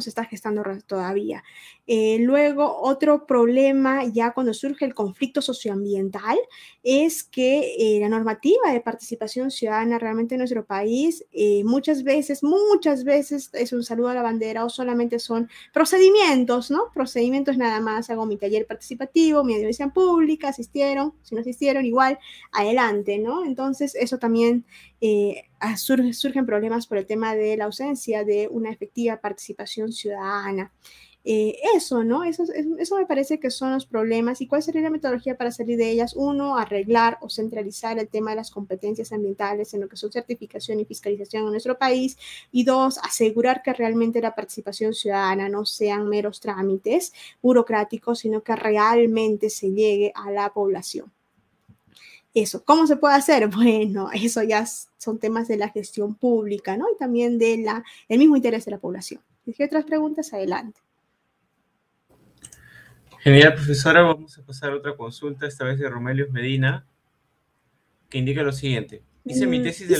se 0.01 0.09
está 0.09 0.25
gestando 0.25 0.63
todavía. 0.87 1.45
Eh, 1.87 2.19
luego, 2.21 2.81
otro 2.81 3.27
problema 3.27 4.05
ya 4.07 4.33
cuando 4.33 4.55
surge 4.55 4.87
el 4.87 4.95
conflicto 4.95 5.43
socioambiental 5.43 6.39
es 6.83 7.23
que 7.25 7.75
eh, 7.79 8.01
la 8.01 8.09
normativa 8.09 8.73
de 8.73 8.81
participación 8.81 9.51
ciudadana 9.51 9.99
realmente 9.99 10.35
en 10.35 10.39
nuestro 10.39 10.65
país 10.65 11.27
eh, 11.33 11.63
muchas 11.65 12.03
veces, 12.03 12.43
muchas 12.43 13.05
veces 13.05 13.51
es 13.53 13.73
un 13.75 13.85
saludo 13.85 14.09
a 14.09 14.15
la 14.15 14.23
bandera 14.23 14.65
o 14.65 14.71
solamente 14.71 15.19
son 15.19 15.51
procedimientos, 15.75 16.71
¿no? 16.71 16.91
Procedimientos 16.95 17.59
nada 17.59 17.81
más, 17.81 18.09
hago 18.09 18.25
mi 18.25 18.39
taller 18.39 18.67
participativo, 18.67 19.45
mi 19.45 19.55
audiencia 19.55 19.89
pública, 19.89 20.49
asistieron, 20.49 21.13
si 21.23 21.35
no 21.35 21.43
asistieron, 21.43 21.85
igual, 21.85 22.19
adelante, 22.53 23.19
¿no? 23.19 23.45
Entonces, 23.45 23.95
eso 23.95 24.19
también 24.19 24.65
surgen 25.77 26.47
problemas 26.47 26.87
por 26.87 26.97
el 26.99 27.07
tema 27.07 27.35
de 27.35 27.57
la 27.59 27.67
ausencia 27.67 28.25
de 28.25 28.49
una 28.51 28.71
efectiva 28.71 29.21
participación 29.21 29.93
ciudadana. 29.93 30.73
Eh, 31.27 31.57
eso, 31.75 32.05
¿no? 32.05 32.23
Eso, 32.23 32.45
eso 32.53 32.97
me 32.97 33.07
parece 33.07 33.41
que 33.41 33.51
son 33.51 33.73
los 33.73 33.87
problemas. 33.87 34.43
¿Y 34.43 34.47
cuál 34.47 34.63
sería 34.63 34.83
la 34.83 34.91
metodología 34.91 35.39
para 35.39 35.51
salir 35.51 35.79
de 35.79 35.91
ellas? 35.91 36.15
Uno, 36.15 36.59
arreglar 36.59 37.17
o 37.23 37.31
centralizar 37.31 37.99
el 37.99 38.09
tema 38.09 38.33
de 38.33 38.37
las 38.37 38.51
competencias 38.51 39.11
ambientales 39.11 39.73
en 39.73 39.81
lo 39.81 39.89
que 39.89 39.97
son 39.97 40.13
certificación 40.13 40.81
y 40.81 40.85
fiscalización 40.85 41.45
en 41.45 41.53
nuestro 41.53 41.79
país. 41.79 42.19
Y 42.53 42.65
dos, 42.65 42.99
asegurar 42.99 43.63
que 43.63 43.73
realmente 43.73 44.21
la 44.21 44.35
participación 44.35 44.93
ciudadana 44.93 45.49
no 45.49 45.65
sean 45.65 46.09
meros 46.09 46.41
trámites 46.41 47.15
burocráticos, 47.41 48.19
sino 48.19 48.43
que 48.43 48.55
realmente 48.55 49.49
se 49.49 49.71
llegue 49.71 50.13
a 50.15 50.31
la 50.31 50.53
población. 50.53 51.11
Eso, 52.35 52.65
¿cómo 52.65 52.87
se 52.87 52.97
puede 52.97 53.15
hacer? 53.15 53.49
Bueno, 53.55 54.11
eso 54.13 54.43
ya 54.43 54.67
son 54.99 55.19
temas 55.19 55.49
de 55.49 55.57
la 55.57 55.71
gestión 55.71 56.17
pública, 56.17 56.77
¿no? 56.77 56.85
Y 56.93 56.99
también 56.99 57.39
del 57.39 57.65
el 58.09 58.19
mismo 58.19 58.37
interés 58.37 58.67
de 58.67 58.73
la 58.73 58.79
población. 58.79 59.23
Si 59.47 59.63
otras 59.63 59.85
preguntas, 59.85 60.33
adelante. 60.35 60.81
Genial, 63.25 63.55
profesora. 63.55 64.03
Vamos 64.03 64.37
a 64.37 64.45
pasar 64.45 64.73
a 64.73 64.77
otra 64.77 64.95
consulta, 64.99 65.47
esta 65.47 65.65
vez 65.65 65.79
de 65.79 65.89
Romelio 65.89 66.31
Medina, 66.31 66.87
que 68.11 68.19
indica 68.19 68.43
lo 68.43 68.53
siguiente. 68.53 69.03
Dice 69.25 69.47
mi 69.47 69.61
mm, 69.61 69.63
tesis 69.63 69.89
de, 69.89 69.99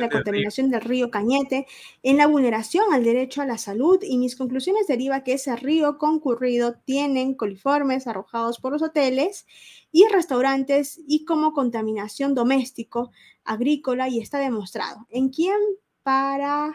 la, 0.00 0.08
contaminación 0.08 0.70
del 0.70 0.80
río 0.80 1.10
Cañete 1.10 1.66
en 2.02 2.16
la 2.16 2.26
vulneración 2.26 2.94
al 2.94 3.04
derecho 3.04 3.42
a 3.42 3.44
la 3.44 3.58
salud 3.58 3.98
y 4.02 4.16
mis 4.16 4.36
conclusiones 4.36 4.86
deriva 4.86 5.22
que 5.22 5.34
ese 5.34 5.54
río 5.56 5.98
concurrido 5.98 6.76
tienen 6.86 7.34
coliformes 7.34 8.06
arrojados 8.06 8.58
por 8.58 8.72
los 8.72 8.80
hoteles 8.80 9.44
y 9.92 10.06
restaurantes 10.10 10.98
y 11.06 11.26
como 11.26 11.52
contaminación 11.52 12.34
doméstico, 12.34 13.10
agrícola 13.44 14.08
y 14.08 14.20
está 14.20 14.38
demostrado. 14.38 15.06
¿En 15.10 15.28
quién 15.28 15.58
para 16.02 16.72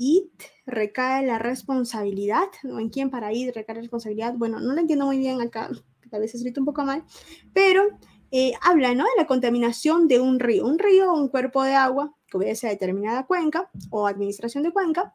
IT 0.00 0.42
recae 0.66 1.26
la 1.26 1.38
responsabilidad? 1.38 2.48
¿En 2.62 2.88
quién 2.88 3.10
para 3.10 3.32
IT 3.32 3.54
recae 3.54 3.74
la 3.76 3.82
responsabilidad? 3.82 4.34
Bueno, 4.34 4.58
no 4.58 4.72
lo 4.72 4.80
entiendo 4.80 5.04
muy 5.04 5.18
bien 5.18 5.40
acá, 5.40 5.70
tal 6.10 6.20
vez 6.22 6.34
escrito 6.34 6.60
un 6.60 6.64
poco 6.64 6.84
mal, 6.84 7.04
pero 7.52 7.84
eh, 8.30 8.52
habla 8.62 8.94
¿no? 8.94 9.04
de 9.04 9.10
la 9.18 9.26
contaminación 9.26 10.08
de 10.08 10.20
un 10.20 10.40
río. 10.40 10.64
Un 10.66 10.78
río, 10.78 11.12
un 11.12 11.28
cuerpo 11.28 11.62
de 11.62 11.74
agua 11.74 12.14
que 12.26 12.38
obedece 12.38 12.66
a 12.66 12.70
determinada 12.70 13.26
cuenca 13.26 13.70
o 13.90 14.06
administración 14.06 14.62
de 14.62 14.72
cuenca, 14.72 15.14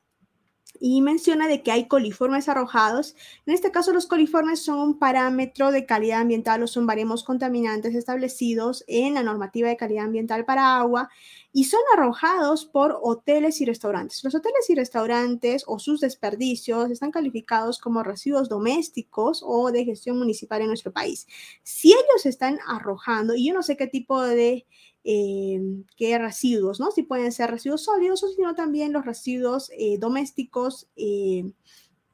y 0.79 1.01
menciona 1.01 1.47
de 1.47 1.63
que 1.63 1.71
hay 1.71 1.87
coliformes 1.87 2.49
arrojados. 2.49 3.15
En 3.45 3.53
este 3.53 3.71
caso, 3.71 3.93
los 3.93 4.07
coliformes 4.07 4.63
son 4.63 4.79
un 4.79 4.99
parámetro 4.99 5.71
de 5.71 5.85
calidad 5.85 6.21
ambiental 6.21 6.63
o 6.63 6.67
son 6.67 6.85
baremos 6.85 7.23
contaminantes 7.23 7.95
establecidos 7.95 8.83
en 8.87 9.13
la 9.13 9.23
normativa 9.23 9.69
de 9.69 9.77
calidad 9.77 10.05
ambiental 10.05 10.45
para 10.45 10.77
agua 10.77 11.09
y 11.51 11.63
son 11.63 11.79
arrojados 11.95 12.65
por 12.65 12.99
hoteles 13.01 13.61
y 13.61 13.65
restaurantes. 13.65 14.23
Los 14.23 14.35
hoteles 14.35 14.69
y 14.69 14.75
restaurantes 14.75 15.63
o 15.67 15.79
sus 15.79 16.01
desperdicios 16.01 16.91
están 16.91 17.11
calificados 17.11 17.79
como 17.79 18.03
residuos 18.03 18.49
domésticos 18.49 19.41
o 19.45 19.71
de 19.71 19.85
gestión 19.85 20.17
municipal 20.17 20.61
en 20.61 20.67
nuestro 20.67 20.91
país. 20.91 21.27
Si 21.63 21.93
ellos 21.93 22.25
están 22.25 22.59
arrojando, 22.67 23.35
y 23.35 23.47
yo 23.47 23.53
no 23.53 23.63
sé 23.63 23.77
qué 23.77 23.87
tipo 23.87 24.21
de 24.21 24.65
eh, 25.07 25.61
que 25.97 26.17
residuos, 26.17 26.79
¿no? 26.79 26.89
Si 26.89 27.03
pueden 27.03 27.31
ser 27.31 27.51
residuos 27.51 27.83
sólidos 27.83 28.23
o 28.23 28.27
sino 28.27 28.55
también 28.55 28.91
los 28.91 29.05
residuos 29.05 29.69
eh, 29.77 29.99
domésticos 29.99 30.89
eh, 30.95 31.45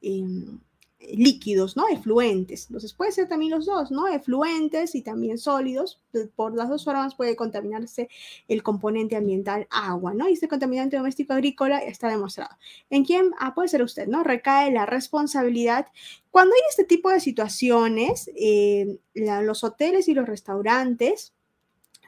em, 0.02 0.60
líquidos, 1.00 1.74
¿no? 1.74 1.88
Efluentes. 1.88 2.66
Entonces 2.66 2.92
puede 2.92 3.12
ser 3.12 3.28
también 3.28 3.52
los 3.52 3.64
dos, 3.64 3.90
¿no? 3.90 4.08
Efluentes 4.08 4.94
y 4.94 5.00
también 5.00 5.38
sólidos. 5.38 6.02
Por 6.36 6.54
las 6.54 6.68
dos 6.68 6.84
formas 6.84 7.14
puede 7.14 7.34
contaminarse 7.34 8.10
el 8.46 8.62
componente 8.62 9.16
ambiental 9.16 9.66
agua, 9.70 10.12
¿no? 10.12 10.28
Y 10.28 10.34
este 10.34 10.48
contaminante 10.48 10.98
doméstico 10.98 11.32
agrícola 11.32 11.78
está 11.78 12.10
demostrado. 12.10 12.54
¿En 12.90 13.06
quién? 13.06 13.30
Ah, 13.38 13.54
puede 13.54 13.68
ser 13.68 13.82
usted, 13.82 14.06
¿no? 14.06 14.22
Recae 14.22 14.70
la 14.70 14.84
responsabilidad. 14.84 15.86
Cuando 16.30 16.54
hay 16.54 16.60
este 16.68 16.84
tipo 16.84 17.08
de 17.08 17.20
situaciones, 17.20 18.30
los 19.14 19.64
hoteles 19.64 20.08
y 20.08 20.14
los 20.14 20.26
restaurantes 20.26 21.32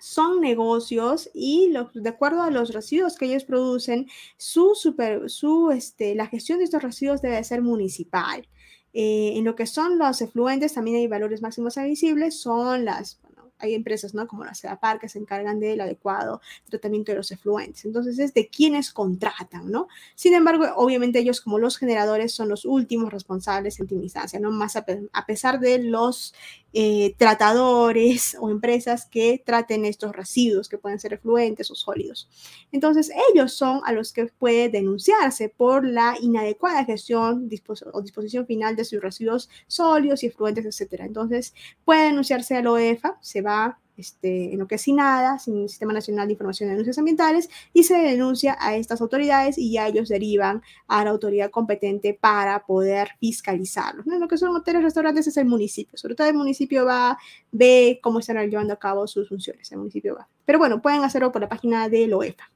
son 0.05 0.43
negocios 0.43 1.31
y 1.33 1.73
de 1.95 2.09
acuerdo 2.11 2.43
a 2.43 2.51
los 2.51 2.75
residuos 2.75 3.17
que 3.17 3.25
ellos 3.25 3.45
producen, 3.45 4.07
su, 4.37 4.75
super, 4.75 5.31
su 5.31 5.71
este, 5.71 6.15
la 6.15 6.27
gestión 6.27 6.59
de 6.59 6.65
estos 6.65 6.83
residuos 6.83 7.23
debe 7.23 7.43
ser 7.43 7.63
municipal. 7.63 8.47
Eh, 8.93 9.33
en 9.37 9.45
lo 9.45 9.57
que 9.57 9.67
son 9.67 9.97
los 9.99 10.21
efluentes, 10.21 10.75
también 10.75 10.99
hay 10.99 11.07
valores 11.07 11.41
máximos 11.41 11.79
admisibles, 11.79 12.39
son 12.39 12.85
las 12.85 13.19
hay 13.59 13.75
empresas, 13.75 14.15
¿no? 14.15 14.27
Como 14.27 14.45
la 14.45 14.55
CEDAPAR 14.55 14.99
que 14.99 15.09
se 15.09 15.19
encargan 15.19 15.61
del 15.61 15.81
adecuado 15.81 16.41
tratamiento 16.69 17.13
de 17.13 17.19
los 17.19 17.31
efluentes. 17.31 17.85
Entonces, 17.85 18.19
es 18.19 18.35
de 18.35 18.49
quienes 18.49 18.93
contratan, 18.93 19.71
¿no? 19.71 19.89
Sin 20.15 20.35
embargo, 20.35 20.67
obviamente 20.77 21.19
ellos 21.19 21.41
como 21.41 21.59
los 21.59 21.77
generadores 21.77 22.33
son 22.33 22.49
los 22.49 22.65
últimos 22.65 23.13
responsables 23.13 23.79
en 23.79 23.85
última 23.85 24.03
instancia, 24.03 24.41
¿no? 24.41 24.51
Más 24.51 24.77
a, 24.77 24.85
pesar 25.27 25.61
de 25.61 25.79
los 25.79 26.35
eh, 26.73 27.15
tratadores 27.17 28.37
o 28.41 28.51
empresas 28.51 29.07
que 29.07 29.43
traten 29.45 29.85
estos 29.85 30.15
residuos 30.15 30.69
que 30.69 30.79
pueden 30.79 30.99
ser 30.99 31.13
efluentes 31.13 31.71
o 31.71 31.75
sólidos. 31.75 32.29
Entonces, 32.73 33.11
ellos 33.33 33.53
son 33.53 33.81
a 33.85 33.93
los 33.93 34.13
que 34.13 34.27
puede 34.27 34.69
denunciarse 34.69 35.49
por 35.49 35.87
la 35.87 36.17
inadecuada 36.21 36.85
gestión 36.85 37.49
o 37.93 38.03
disposición 38.03 38.47
final 38.47 38.77
de 38.77 38.85
sus 38.85 39.01
residuos 39.01 39.49
sólidos 39.67 40.23
y 40.23 40.27
efluentes, 40.27 40.65
etcétera. 40.67 41.05
Entonces, 41.05 41.55
puede 41.85 42.05
denunciarse 42.05 42.57
a 42.57 42.63
la 42.63 42.73
OEFA, 42.73 43.19
se 43.21 43.43
va 43.45 43.79
este, 43.97 44.53
en 44.53 44.59
lo 44.59 44.67
que 44.67 44.75
es 44.75 44.89
nada 44.89 45.39
sin 45.39 45.69
Sistema 45.69 45.93
Nacional 45.93 46.27
de 46.27 46.33
Información 46.33 46.69
de 46.69 46.73
Denuncias 46.73 46.99
Ambientales, 46.99 47.49
y 47.73 47.85
se 47.85 47.95
denuncia 47.95 48.57
a 48.61 48.77
estas 48.77 49.01
autoridades 49.01 49.57
y 49.59 49.73
ya 49.73 49.87
ellos 49.87 50.09
derivan 50.09 50.63
a 50.89 51.05
la 51.05 51.11
autoridad 51.11 51.51
competente 51.51 52.19
para 52.21 52.65
poder 52.67 53.11
fiscalizarlos. 53.21 54.07
Lo 54.07 54.29
que 54.29 54.39
son 54.39 54.55
hoteles, 54.57 54.83
restaurantes 54.83 55.27
es 55.27 55.37
el 55.37 55.47
municipio, 55.47 55.97
sobre 55.97 56.15
todo 56.15 56.27
el 56.27 56.35
municipio 56.35 56.85
va, 56.85 57.19
ve 57.53 58.01
cómo 58.03 58.19
están 58.19 58.39
llevando 58.51 58.75
a 58.75 58.79
cabo 58.79 59.07
sus 59.07 59.29
funciones, 59.29 59.71
el 59.73 59.79
municipio 59.79 60.17
va. 60.17 60.29
Pero 60.45 60.59
bueno, 60.59 60.83
pueden 60.83 61.05
hacerlo 61.05 61.33
por 61.33 61.43
la 61.43 61.49
página 61.49 61.89
de 61.89 62.13
OEFA. 62.13 62.54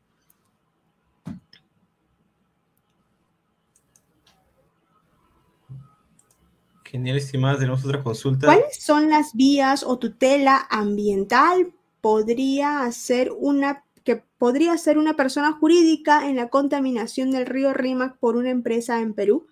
Genial, 6.91 7.19
estimada, 7.19 7.59
tenemos 7.59 7.85
otra 7.85 8.03
consulta. 8.03 8.47
¿Cuáles 8.47 8.79
son 8.81 9.11
las 9.11 9.35
vías 9.35 9.85
o 9.85 9.99
tutela 9.99 10.67
ambiental? 10.71 11.75
Podría 12.01 12.91
ser 12.93 13.31
una 13.37 13.85
que 14.05 14.23
podría 14.39 14.79
ser 14.79 14.97
una 14.97 15.15
persona 15.15 15.53
jurídica 15.53 16.27
en 16.31 16.37
la 16.37 16.49
contaminación 16.49 17.31
del 17.31 17.45
río 17.45 17.75
Rímac 17.75 18.17
por 18.17 18.37
una 18.37 18.49
empresa 18.49 19.01
en 19.01 19.13
Perú. 19.13 19.49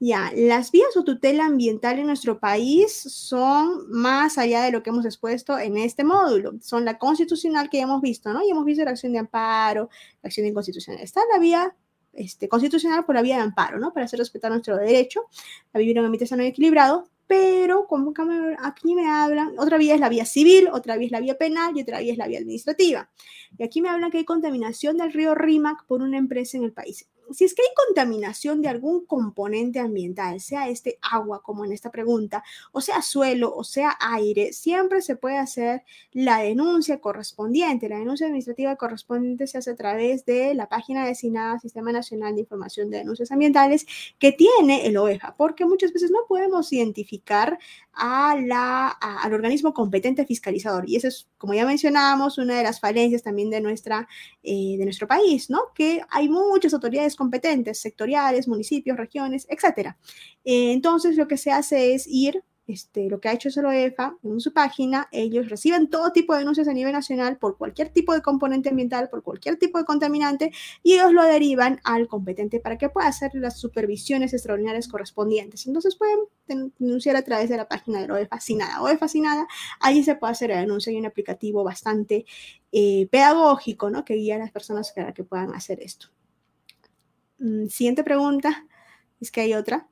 Ya, 0.00 0.32
las 0.34 0.72
vías 0.72 0.96
o 0.96 1.04
tutela 1.04 1.44
ambiental 1.44 2.00
en 2.00 2.06
nuestro 2.06 2.40
país 2.40 2.92
son 2.92 3.88
más 3.88 4.36
allá 4.36 4.62
de 4.62 4.72
lo 4.72 4.82
que 4.82 4.90
hemos 4.90 5.04
expuesto 5.04 5.56
en 5.60 5.76
este 5.76 6.02
módulo. 6.02 6.54
Son 6.60 6.84
la 6.84 6.98
constitucional 6.98 7.70
que 7.70 7.76
ya 7.76 7.84
hemos 7.84 8.02
visto, 8.02 8.32
¿no? 8.32 8.44
Y 8.44 8.50
hemos 8.50 8.64
visto 8.64 8.84
la 8.84 8.90
acción 8.90 9.12
de 9.12 9.20
amparo, 9.20 9.88
la 10.20 10.26
acción 10.26 10.42
de 10.42 10.48
inconstitucional. 10.48 11.00
Está 11.00 11.20
la 11.32 11.38
vía 11.38 11.76
este, 12.12 12.48
constitucional 12.48 13.04
por 13.04 13.14
la 13.14 13.22
vía 13.22 13.36
de 13.36 13.42
amparo, 13.42 13.78
¿no? 13.78 13.92
Para 13.92 14.06
hacer 14.06 14.18
respetar 14.18 14.50
nuestro 14.50 14.76
derecho 14.76 15.26
a 15.72 15.78
vivir 15.78 15.96
en 15.96 16.00
un 16.00 16.06
ambiente 16.06 16.26
sano 16.26 16.42
y 16.42 16.46
equilibrado, 16.46 17.08
pero 17.26 17.86
como 17.86 18.12
aquí 18.58 18.94
me 18.94 19.08
hablan, 19.08 19.58
otra 19.58 19.78
vía 19.78 19.94
es 19.94 20.00
la 20.00 20.08
vía 20.08 20.26
civil, 20.26 20.68
otra 20.72 20.96
vía 20.96 21.06
es 21.06 21.12
la 21.12 21.20
vía 21.20 21.38
penal 21.38 21.76
y 21.76 21.82
otra 21.82 22.00
vía 22.00 22.12
es 22.12 22.18
la 22.18 22.26
vía 22.26 22.38
administrativa. 22.38 23.08
Y 23.56 23.62
aquí 23.62 23.80
me 23.80 23.88
hablan 23.88 24.10
que 24.10 24.18
hay 24.18 24.24
contaminación 24.24 24.98
del 24.98 25.12
río 25.12 25.34
Rímac 25.34 25.86
por 25.86 26.02
una 26.02 26.18
empresa 26.18 26.58
en 26.58 26.64
el 26.64 26.72
país 26.72 27.08
si 27.30 27.44
es 27.44 27.54
que 27.54 27.62
hay 27.62 27.68
contaminación 27.86 28.62
de 28.62 28.68
algún 28.68 29.06
componente 29.06 29.78
ambiental, 29.78 30.40
sea 30.40 30.68
este 30.68 30.98
agua, 31.00 31.42
como 31.42 31.64
en 31.64 31.72
esta 31.72 31.90
pregunta, 31.90 32.42
o 32.72 32.80
sea 32.80 33.02
suelo, 33.02 33.54
o 33.54 33.64
sea 33.64 33.96
aire, 34.00 34.52
siempre 34.52 35.02
se 35.02 35.16
puede 35.16 35.38
hacer 35.38 35.84
la 36.12 36.38
denuncia 36.38 37.00
correspondiente. 37.00 37.88
La 37.88 37.98
denuncia 37.98 38.26
administrativa 38.26 38.76
correspondiente 38.76 39.46
se 39.46 39.58
hace 39.58 39.70
a 39.70 39.76
través 39.76 40.24
de 40.24 40.54
la 40.54 40.68
página 40.68 41.06
designada 41.06 41.58
Sistema 41.58 41.92
Nacional 41.92 42.34
de 42.34 42.40
Información 42.40 42.90
de 42.90 42.98
Denuncias 42.98 43.30
Ambientales 43.30 43.86
que 44.18 44.32
tiene 44.32 44.86
el 44.86 44.96
OEFA, 44.96 45.34
porque 45.36 45.64
muchas 45.64 45.92
veces 45.92 46.10
no 46.10 46.20
podemos 46.28 46.72
identificar 46.72 47.58
a 47.92 48.36
la, 48.40 48.88
al 48.88 49.34
organismo 49.34 49.74
competente 49.74 50.24
fiscalizador. 50.26 50.88
Y 50.88 50.96
eso 50.96 51.08
es, 51.08 51.28
como 51.38 51.54
ya 51.54 51.66
mencionábamos, 51.66 52.38
una 52.38 52.56
de 52.56 52.62
las 52.62 52.80
falencias 52.80 53.22
también 53.22 53.50
de, 53.50 53.60
nuestra, 53.60 54.08
eh, 54.42 54.76
de 54.78 54.84
nuestro 54.84 55.06
país, 55.06 55.50
¿no? 55.50 55.72
Que 55.74 56.02
hay 56.10 56.28
muchas 56.28 56.74
autoridades 56.74 57.11
competentes, 57.16 57.80
sectoriales, 57.80 58.48
municipios, 58.48 58.96
regiones, 58.96 59.46
etcétera. 59.48 59.96
Eh, 60.44 60.72
entonces, 60.72 61.16
lo 61.16 61.28
que 61.28 61.36
se 61.36 61.50
hace 61.50 61.94
es 61.94 62.06
ir 62.06 62.42
este, 62.66 63.08
lo 63.10 63.20
que 63.20 63.28
ha 63.28 63.32
hecho 63.32 63.48
EFA 63.48 64.16
en 64.22 64.40
su 64.40 64.52
página, 64.52 65.08
ellos 65.10 65.48
reciben 65.48 65.90
todo 65.90 66.12
tipo 66.12 66.32
de 66.32 66.40
denuncias 66.40 66.68
a 66.68 66.72
nivel 66.72 66.92
nacional 66.92 67.36
por 67.38 67.58
cualquier 67.58 67.90
tipo 67.90 68.14
de 68.14 68.22
componente 68.22 68.68
ambiental, 68.68 69.08
por 69.10 69.22
cualquier 69.22 69.56
tipo 69.56 69.78
de 69.78 69.84
contaminante, 69.84 70.52
y 70.82 70.94
ellos 70.94 71.12
lo 71.12 71.24
derivan 71.24 71.80
al 71.84 72.06
competente 72.06 72.60
para 72.60 72.78
que 72.78 72.88
pueda 72.88 73.08
hacer 73.08 73.32
las 73.34 73.58
supervisiones 73.58 74.32
extraordinarias 74.32 74.88
correspondientes. 74.88 75.66
Entonces 75.66 75.96
pueden 75.96 76.20
denunciar 76.78 77.16
a 77.16 77.22
través 77.22 77.50
de 77.50 77.56
la 77.56 77.68
página 77.68 78.00
de 78.00 78.12
OEFA 78.12 78.40
sin 78.40 78.58
nada. 78.58 78.80
OEFA 78.80 79.08
sin 79.08 79.24
nada, 79.24 79.46
ahí 79.80 80.02
se 80.04 80.14
puede 80.14 80.32
hacer 80.32 80.50
la 80.50 80.60
denuncia 80.60 80.92
y 80.92 80.96
un 80.96 81.06
aplicativo 81.06 81.64
bastante 81.64 82.24
eh, 82.70 83.08
pedagógico, 83.10 83.90
¿no? 83.90 84.04
Que 84.04 84.14
guía 84.14 84.36
a 84.36 84.38
las 84.38 84.52
personas 84.52 84.92
para 84.92 85.12
que 85.12 85.24
puedan 85.24 85.52
hacer 85.54 85.82
esto. 85.82 86.08
Mm, 87.42 87.66
siguiente 87.68 88.04
pregunta. 88.04 88.66
Es 89.20 89.30
que 89.30 89.42
hay 89.42 89.54
otra. 89.54 89.88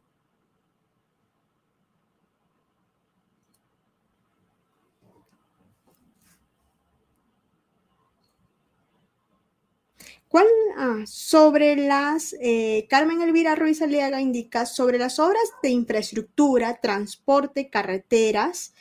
¿Cuál? 10.28 10.46
Ah, 10.76 11.02
sobre 11.06 11.74
las, 11.76 12.34
eh, 12.40 12.86
Carmen 12.88 13.20
Elvira 13.20 13.56
Ruiz 13.56 13.82
Aliaga 13.82 14.20
indica 14.20 14.64
sobre 14.64 14.98
las 14.98 15.18
obras 15.18 15.42
de 15.62 15.70
infraestructura, 15.70 16.78
transporte, 16.80 17.68
carreteras. 17.68 18.72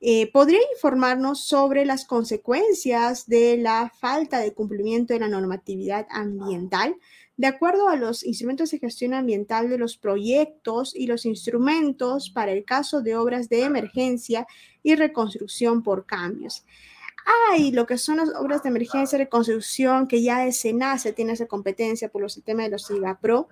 Eh, 0.00 0.30
¿Podría 0.32 0.60
informarnos 0.74 1.44
sobre 1.46 1.84
las 1.84 2.06
consecuencias 2.06 3.26
de 3.26 3.56
la 3.58 3.92
falta 4.00 4.38
de 4.40 4.54
cumplimiento 4.54 5.14
de 5.14 5.20
la 5.20 5.28
normatividad 5.28 6.06
ambiental? 6.10 6.96
De 7.36 7.48
acuerdo 7.48 7.88
a 7.88 7.96
los 7.96 8.24
instrumentos 8.24 8.70
de 8.70 8.78
gestión 8.78 9.12
ambiental 9.12 9.68
de 9.68 9.78
los 9.78 9.96
proyectos 9.96 10.94
y 10.94 11.06
los 11.06 11.26
instrumentos 11.26 12.30
para 12.30 12.52
el 12.52 12.64
caso 12.64 13.02
de 13.02 13.16
obras 13.16 13.48
de 13.48 13.62
emergencia 13.62 14.46
y 14.82 14.94
reconstrucción 14.94 15.82
por 15.82 16.06
cambios 16.06 16.64
hay 17.50 17.72
lo 17.72 17.86
que 17.86 17.98
son 17.98 18.18
las 18.18 18.30
obras 18.34 18.62
de 18.62 18.68
emergencia 18.68 19.16
y 19.16 19.20
reconstrucción, 19.20 20.06
que 20.06 20.22
ya 20.22 20.46
es 20.46 20.60
SENACE, 20.60 21.12
tiene 21.12 21.32
esa 21.32 21.46
competencia 21.46 22.08
por 22.08 22.22
los 22.22 22.34
sistemas 22.34 22.66
de 22.66 22.72
los 22.72 22.90
IGAPRO. 22.90 23.48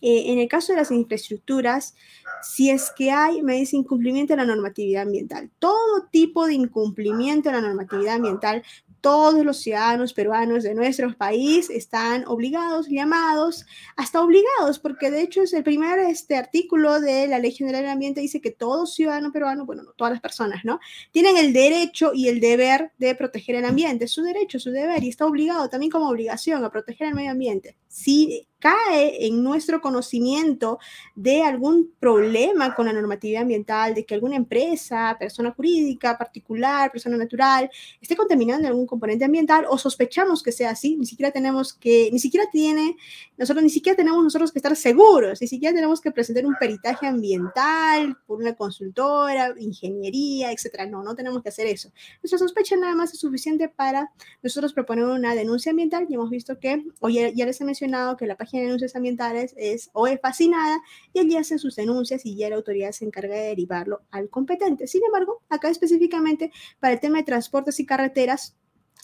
Eh, 0.00 0.32
en 0.32 0.40
el 0.40 0.48
caso 0.48 0.72
de 0.72 0.78
las 0.78 0.90
infraestructuras, 0.90 1.94
si 2.42 2.70
es 2.70 2.90
que 2.96 3.12
hay, 3.12 3.40
me 3.42 3.54
dice, 3.54 3.76
incumplimiento 3.76 4.32
de 4.32 4.38
la 4.38 4.46
normatividad 4.46 5.02
ambiental. 5.02 5.50
Todo 5.60 6.08
tipo 6.10 6.46
de 6.46 6.54
incumplimiento 6.54 7.50
de 7.50 7.54
la 7.54 7.60
normatividad 7.60 8.16
ambiental 8.16 8.64
todos 9.02 9.44
los 9.44 9.58
ciudadanos 9.58 10.14
peruanos 10.14 10.62
de 10.62 10.74
nuestro 10.74 11.14
país 11.14 11.68
están 11.68 12.24
obligados, 12.26 12.86
llamados, 12.88 13.66
hasta 13.96 14.22
obligados, 14.22 14.78
porque 14.78 15.10
de 15.10 15.22
hecho 15.22 15.42
es 15.42 15.52
el 15.52 15.64
primer 15.64 15.98
este 15.98 16.36
artículo 16.36 17.00
de 17.00 17.26
la 17.26 17.40
Ley 17.40 17.50
General 17.50 17.82
del 17.82 17.90
Ambiente 17.90 18.20
dice 18.20 18.40
que 18.40 18.52
todo 18.52 18.86
ciudadano 18.86 19.32
peruano, 19.32 19.66
bueno, 19.66 19.82
no 19.82 19.92
todas 19.92 20.12
las 20.12 20.22
personas, 20.22 20.64
¿no? 20.64 20.78
Tienen 21.10 21.36
el 21.36 21.52
derecho 21.52 22.12
y 22.14 22.28
el 22.28 22.40
deber 22.40 22.92
de 22.98 23.14
proteger 23.16 23.56
el 23.56 23.64
ambiente, 23.64 24.06
su 24.06 24.22
derecho, 24.22 24.60
su 24.60 24.70
deber, 24.70 25.02
y 25.02 25.08
está 25.08 25.26
obligado 25.26 25.68
también 25.68 25.90
como 25.90 26.08
obligación 26.08 26.64
a 26.64 26.70
proteger 26.70 27.08
el 27.08 27.14
medio 27.14 27.32
ambiente. 27.32 27.76
Si 27.92 28.48
cae 28.62 29.26
en 29.26 29.42
nuestro 29.42 29.80
conocimiento 29.80 30.78
de 31.16 31.42
algún 31.42 31.92
problema 31.98 32.76
con 32.76 32.86
la 32.86 32.92
normatividad 32.92 33.42
ambiental, 33.42 33.92
de 33.92 34.06
que 34.06 34.14
alguna 34.14 34.36
empresa, 34.36 35.16
persona 35.18 35.50
jurídica, 35.50 36.16
particular, 36.16 36.92
persona 36.92 37.16
natural, 37.16 37.68
esté 38.00 38.14
contaminando 38.16 38.68
algún 38.68 38.86
componente 38.86 39.24
ambiental 39.24 39.66
o 39.68 39.76
sospechamos 39.76 40.44
que 40.44 40.52
sea 40.52 40.70
así, 40.70 40.96
ni 40.96 41.06
siquiera 41.06 41.32
tenemos 41.32 41.72
que, 41.74 42.08
ni 42.12 42.20
siquiera 42.20 42.46
tiene, 42.52 42.96
nosotros 43.36 43.64
ni 43.64 43.70
siquiera 43.70 43.96
tenemos 43.96 44.22
nosotros 44.22 44.52
que 44.52 44.60
estar 44.60 44.76
seguros, 44.76 45.40
ni 45.40 45.48
siquiera 45.48 45.74
tenemos 45.74 46.00
que 46.00 46.12
presentar 46.12 46.46
un 46.46 46.54
peritaje 46.54 47.08
ambiental 47.08 48.16
por 48.26 48.38
una 48.38 48.54
consultora, 48.54 49.54
ingeniería, 49.58 50.52
etcétera. 50.52 50.86
No, 50.86 51.02
no 51.02 51.16
tenemos 51.16 51.42
que 51.42 51.48
hacer 51.48 51.66
eso. 51.66 51.90
Nuestra 52.22 52.38
sospecha 52.38 52.76
nada 52.76 52.94
más 52.94 53.12
es 53.12 53.18
suficiente 53.18 53.68
para 53.68 54.12
nosotros 54.40 54.72
proponer 54.72 55.06
una 55.06 55.34
denuncia 55.34 55.70
ambiental 55.70 56.06
y 56.08 56.14
hemos 56.14 56.30
visto 56.30 56.60
que, 56.60 56.84
hoy 57.00 57.14
ya, 57.14 57.28
ya 57.30 57.44
les 57.44 57.60
he 57.60 57.64
mencionado 57.64 57.81
que 58.16 58.26
la 58.26 58.36
página 58.36 58.60
de 58.60 58.66
denuncias 58.66 58.94
ambientales 58.94 59.54
es 59.56 59.90
OE 59.92 60.18
fascinada 60.18 60.80
y 61.12 61.18
allí 61.18 61.36
hacen 61.36 61.58
sus 61.58 61.74
denuncias 61.74 62.24
y 62.24 62.36
ya 62.36 62.48
la 62.48 62.56
autoridad 62.56 62.92
se 62.92 63.04
encarga 63.04 63.34
de 63.34 63.48
derivarlo 63.48 64.02
al 64.10 64.28
competente. 64.28 64.86
Sin 64.86 65.02
embargo, 65.04 65.42
acá 65.48 65.68
específicamente 65.68 66.52
para 66.78 66.94
el 66.94 67.00
tema 67.00 67.18
de 67.18 67.24
transportes 67.24 67.80
y 67.80 67.86
carreteras, 67.86 68.56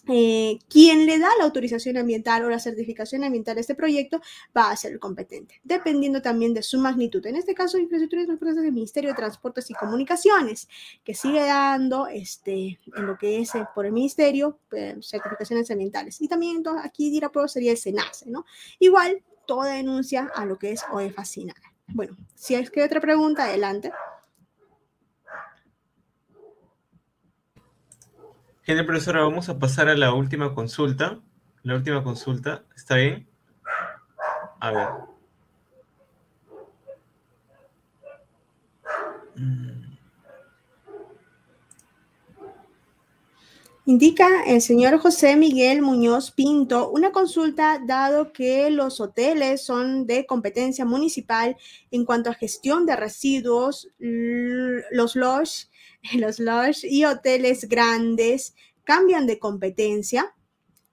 eh, 0.09 0.59
quien 0.69 1.07
le 1.07 1.19
da 1.19 1.29
la 1.39 1.45
autorización 1.45 1.97
ambiental 1.97 2.45
o 2.45 2.51
la 2.51 2.59
certificación 2.59 3.25
ambiental 3.25 3.59
a 3.59 3.61
este 3.61 3.75
proyecto 3.75 4.21
va 4.57 4.71
a 4.71 4.77
ser 4.77 4.93
el 4.93 4.99
competente, 4.99 5.61
dependiendo 5.65 6.23
también 6.23 6.55
de 6.55 6.63
su 6.63 6.79
magnitud. 6.79 7.25
En 7.27 7.37
este 7.37 7.55
caso, 7.55 7.79
infraestructura 7.79 8.23
y 8.23 8.27
transportes 8.27 8.57
del 8.57 8.73
Ministerio 8.73 9.11
de 9.11 9.17
Transportes 9.17 9.71
y 9.71 9.75
Comunicaciones, 9.75 10.69
que 11.05 11.15
sigue 11.15 11.41
dando 11.41 12.07
este, 12.07 12.79
en 12.97 13.07
lo 13.07 13.19
que 13.19 13.41
es 13.41 13.55
eh, 13.55 13.67
por 13.75 13.87
el 13.87 13.93
Ministerio 13.93 14.59
eh, 14.73 14.97
certificaciones 15.03 15.71
ambientales. 15.71 16.21
Y 16.21 16.29
también 16.29 16.63
aquí 16.83 17.11
dirá 17.11 17.31
pro 17.31 17.47
sería 17.49 17.73
el 17.73 17.79
SENACE, 17.79 18.31
¿no? 18.31 18.45
Igual, 18.79 19.23
toda 19.47 19.73
denuncia 19.73 20.31
a 20.35 20.45
lo 20.45 20.59
que 20.59 20.73
es 20.73 20.85
OE 20.93 21.11
fascinada. 21.11 21.61
Bueno, 21.89 22.17
si 22.35 22.55
es 22.55 22.71
que 22.71 22.81
hay 22.81 22.87
otra 22.87 23.01
pregunta, 23.01 23.45
adelante. 23.45 23.93
Genial, 28.69 28.85
profesora, 28.85 29.23
vamos 29.23 29.49
a 29.49 29.59
pasar 29.59 29.89
a 29.89 29.97
la 29.97 30.13
última 30.13 30.55
consulta. 30.55 31.19
La 31.63 31.75
última 31.75 32.05
consulta, 32.05 32.67
¿está 32.77 32.97
bien? 32.97 33.27
A 34.61 34.71
ver. 34.71 34.89
Indica 43.87 44.29
el 44.47 44.61
señor 44.61 44.99
José 44.99 45.35
Miguel 45.37 45.81
Muñoz 45.81 46.31
Pinto 46.31 46.91
una 46.91 47.11
consulta 47.11 47.81
dado 47.87 48.35
que 48.35 48.69
los 48.69 49.01
hoteles 49.01 49.65
son 49.65 50.07
de 50.07 50.27
competencia 50.27 50.85
municipal 50.85 51.57
en 51.91 52.05
cuanto 52.05 52.29
a 52.29 52.35
gestión 52.35 52.85
de 52.85 52.97
residuos, 52.97 53.89
los 53.99 55.17
lodge, 55.17 55.71
los 56.15 56.39
lodge 56.39 56.85
y 56.85 57.05
hoteles 57.05 57.69
grandes 57.69 58.55
cambian 58.85 59.27
de 59.27 59.39
competencia. 59.39 60.35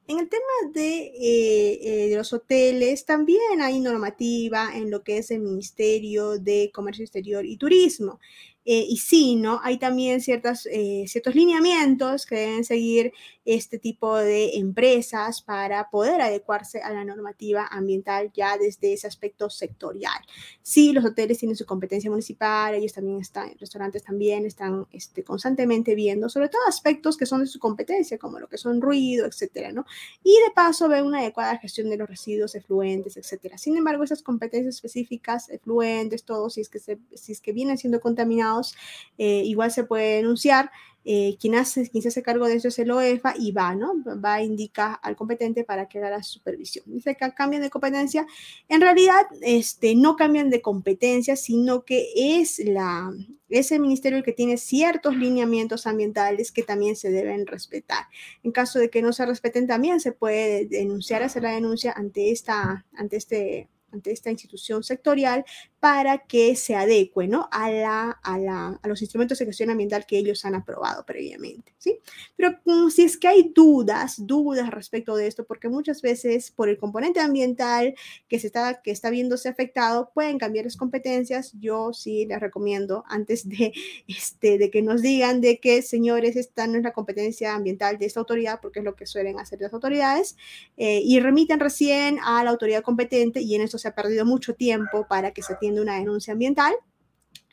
En 0.08 0.20
el 0.20 0.30
tema 0.30 0.44
de, 0.74 0.98
eh, 1.06 1.80
eh, 1.82 2.10
de, 2.10 2.16
los 2.16 2.32
hoteles, 2.32 3.06
también 3.06 3.62
hay 3.62 3.80
normativa 3.80 4.70
en 4.76 4.92
lo 4.92 5.04
que 5.04 5.18
es 5.18 5.32
el 5.32 5.40
Ministerio 5.40 6.38
de 6.38 6.70
Comercio 6.74 7.04
Exterior 7.04 7.44
y 7.44 7.58
Turismo. 7.58 8.20
Eh, 8.66 8.86
y 8.88 8.98
sí, 8.98 9.36
¿no? 9.36 9.60
Hay 9.64 9.80
también 9.80 10.22
ciertas, 10.22 10.68
ciertos 11.08 11.36
lineamientos 11.36 12.26
que 12.26 12.36
deben 12.36 12.64
seguir 12.64 13.14
este 13.46 13.78
tipo 13.78 14.18
de 14.18 14.58
empresas 14.58 15.42
para 15.42 15.90
poder 15.90 16.20
adecuarse 16.22 16.82
a 16.82 16.92
la 16.92 17.06
normativa 17.06 17.68
ambiental 17.68 18.32
ya 18.34 18.58
desde 18.58 18.94
ese 18.94 19.08
aspecto 19.08 19.50
sectorial. 19.50 20.20
Sí, 20.62 20.92
los 20.92 21.06
hoteles 21.06 21.38
tienen 21.38 21.56
su 21.56 21.66
competencia 21.66 22.10
municipal, 22.10 22.74
ellos 22.74 22.94
también 22.94 23.22
están, 23.22 23.56
restaurantes 23.60 24.04
también 24.04 24.46
están 24.46 24.88
este, 24.92 25.24
constantemente 25.24 25.94
viendo, 25.96 26.28
sobre 26.28 26.50
todo 26.50 26.62
aspectos 26.68 27.18
que 27.18 27.26
son 27.26 27.42
de 27.42 27.48
su 27.48 27.60
competencia, 27.60 28.18
como 28.18 28.40
lo 28.40 28.50
que 28.50 28.58
son 28.58 28.82
ruido, 28.82 29.26
etcétera, 29.26 29.72
¿no? 29.72 29.86
Y 30.24 30.32
de 30.32 30.52
paso 30.54 30.88
ven 30.88 31.06
una 31.06 31.20
adecuada 31.20 31.58
gestión 31.58 31.90
de 31.90 31.98
los 31.98 32.10
residuos 32.10 32.56
efluentes, 32.56 33.18
etcétera. 33.18 33.58
Sin 33.58 33.78
embargo, 33.78 34.04
esas 34.04 34.24
competencias 34.24 34.76
específicas, 34.76 35.50
efluentes, 35.50 36.24
todo, 36.24 36.50
si 36.50 36.62
es 36.62 36.70
que, 36.70 36.80
si 36.80 37.32
es 37.32 37.42
que 37.42 37.54
vienen 37.54 37.78
siendo 37.78 38.00
contaminados, 38.00 38.76
eh, 39.18 39.44
igual 39.46 39.72
se 39.72 39.84
puede 39.84 40.18
denunciar. 40.18 40.72
Eh, 41.08 41.38
quien, 41.40 41.54
hace, 41.54 41.88
quien 41.88 42.02
se 42.02 42.08
hace 42.08 42.24
cargo 42.24 42.48
de 42.48 42.56
eso 42.56 42.70
es 42.70 42.80
el 42.80 42.90
OEFA 42.90 43.36
y 43.38 43.52
va, 43.52 43.76
¿no? 43.76 43.94
Va 44.24 44.36
a 44.36 44.44
indicar 44.44 44.98
al 45.04 45.16
competente 45.16 45.64
para 45.64 45.88
que 45.88 46.00
haga 46.00 46.10
la 46.10 46.24
supervisión. 46.24 46.84
Dice 46.88 47.16
que 47.16 47.32
cambian 47.34 47.62
de 47.62 47.70
competencia. 47.70 48.26
En 48.70 48.82
realidad, 48.82 49.22
este, 49.42 49.94
no 49.96 50.16
cambian 50.16 50.50
de 50.50 50.64
competencia, 50.64 51.36
sino 51.36 51.86
que 51.86 52.08
es, 52.16 52.60
la, 52.66 53.14
es 53.50 53.72
el 53.72 53.82
ministerio 53.82 54.18
el 54.18 54.24
que 54.24 54.34
tiene 54.34 54.58
ciertos 54.58 55.16
lineamientos 55.16 55.86
ambientales 55.86 56.52
que 56.52 56.64
también 56.64 56.96
se 56.96 57.12
deben 57.12 57.46
respetar. 57.46 58.06
En 58.42 58.52
caso 58.52 58.80
de 58.80 58.90
que 58.90 59.04
no 59.04 59.14
se 59.14 59.28
respeten, 59.28 59.68
también 59.68 60.00
se 60.00 60.12
puede 60.12 60.66
denunciar, 60.66 61.22
hacer 61.22 61.44
la 61.44 61.52
denuncia 61.52 61.94
ante, 61.96 62.32
esta, 62.32 62.86
ante 62.94 63.18
este 63.18 63.70
ante 63.96 64.12
esta 64.12 64.30
institución 64.30 64.84
sectorial 64.84 65.46
para 65.80 66.20
que 66.20 66.56
se 66.56 66.76
adecue 66.76 67.28
¿no? 67.28 67.48
a, 67.52 67.70
la, 67.70 68.12
a, 68.24 68.38
la, 68.38 68.80
a, 68.82 68.88
los 68.88 69.02
instrumentos 69.02 69.38
de 69.38 69.46
gestión 69.46 69.70
ambiental 69.70 70.06
que 70.06 70.18
ellos 70.18 70.44
han 70.46 70.56
aprobado 70.56 71.06
previamente. 71.06 71.74
¿sí? 71.78 72.00
Pero 72.36 72.60
um, 72.66 72.90
si 72.90 73.04
es 73.04 73.18
que 73.18 73.28
hay 73.28 73.52
dudas, 73.54 74.16
dudas 74.26 74.72
respecto 74.72 75.16
de 75.16 75.28
esto, 75.28 75.46
porque 75.46 75.70
muchas 75.70 76.02
veces 76.02 76.52
por 76.52 76.70
el 76.70 76.78
componente 76.78 77.20
ambiental 77.20 77.94
que, 78.28 78.40
se 78.40 78.48
está, 78.48 78.82
que 78.82 78.92
está 78.92 79.10
viéndose 79.10 79.48
afectado, 79.48 80.12
pueden 80.14 80.38
cambiar 80.38 80.66
las 80.66 80.76
competencias. 80.76 81.54
Yo 81.60 81.94
sí 81.94 82.26
les 82.26 82.40
recomiendo, 82.40 83.04
antes 83.08 83.48
de, 83.48 83.72
este, 84.08 84.58
de 84.58 84.72
que 84.72 84.82
nos 84.82 85.02
digan 85.02 85.40
de 85.40 85.60
que, 85.60 85.82
señores, 85.82 86.36
esta 86.36 86.68
no 86.68 86.78
es 86.78 86.84
la 86.84 86.94
competencia 86.94 87.54
ambiental 87.54 87.98
de 87.98 88.08
esta 88.08 88.20
autoridad, 88.20 88.60
porque 88.62 88.80
es 88.80 88.86
lo 88.86 88.96
que 88.96 89.06
suelen 89.06 89.40
hacer 89.40 89.62
las 89.62 89.74
autoridades, 89.74 90.36
eh, 90.78 91.02
y 91.04 91.20
remiten 91.20 91.60
recién 91.60 92.18
a 92.24 92.44
la 92.44 92.50
autoridad 92.50 92.82
competente 92.82 93.42
y 93.42 93.56
en 93.56 93.62
eso 93.62 93.78
se 93.86 93.90
ha 93.90 93.94
perdido 93.94 94.26
mucho 94.26 94.56
tiempo 94.56 95.06
para 95.08 95.30
que 95.30 95.44
se 95.44 95.54
atienda 95.54 95.80
una 95.80 96.00
denuncia 96.00 96.34
ambiental, 96.34 96.74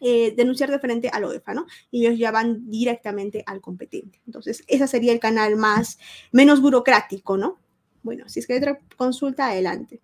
eh, 0.00 0.32
denunciar 0.34 0.70
de 0.70 0.78
frente 0.78 1.10
al 1.12 1.24
OEFA, 1.24 1.52
¿no? 1.52 1.66
Y 1.90 2.06
ellos 2.06 2.18
ya 2.18 2.30
van 2.30 2.70
directamente 2.70 3.44
al 3.44 3.60
competente. 3.60 4.22
Entonces, 4.24 4.64
ese 4.66 4.88
sería 4.88 5.12
el 5.12 5.20
canal 5.20 5.56
más, 5.56 5.98
menos 6.30 6.62
burocrático, 6.62 7.36
¿no? 7.36 7.58
Bueno, 8.02 8.30
si 8.30 8.40
es 8.40 8.46
que 8.46 8.54
hay 8.54 8.60
otra 8.60 8.78
consulta, 8.96 9.48
adelante. 9.48 10.00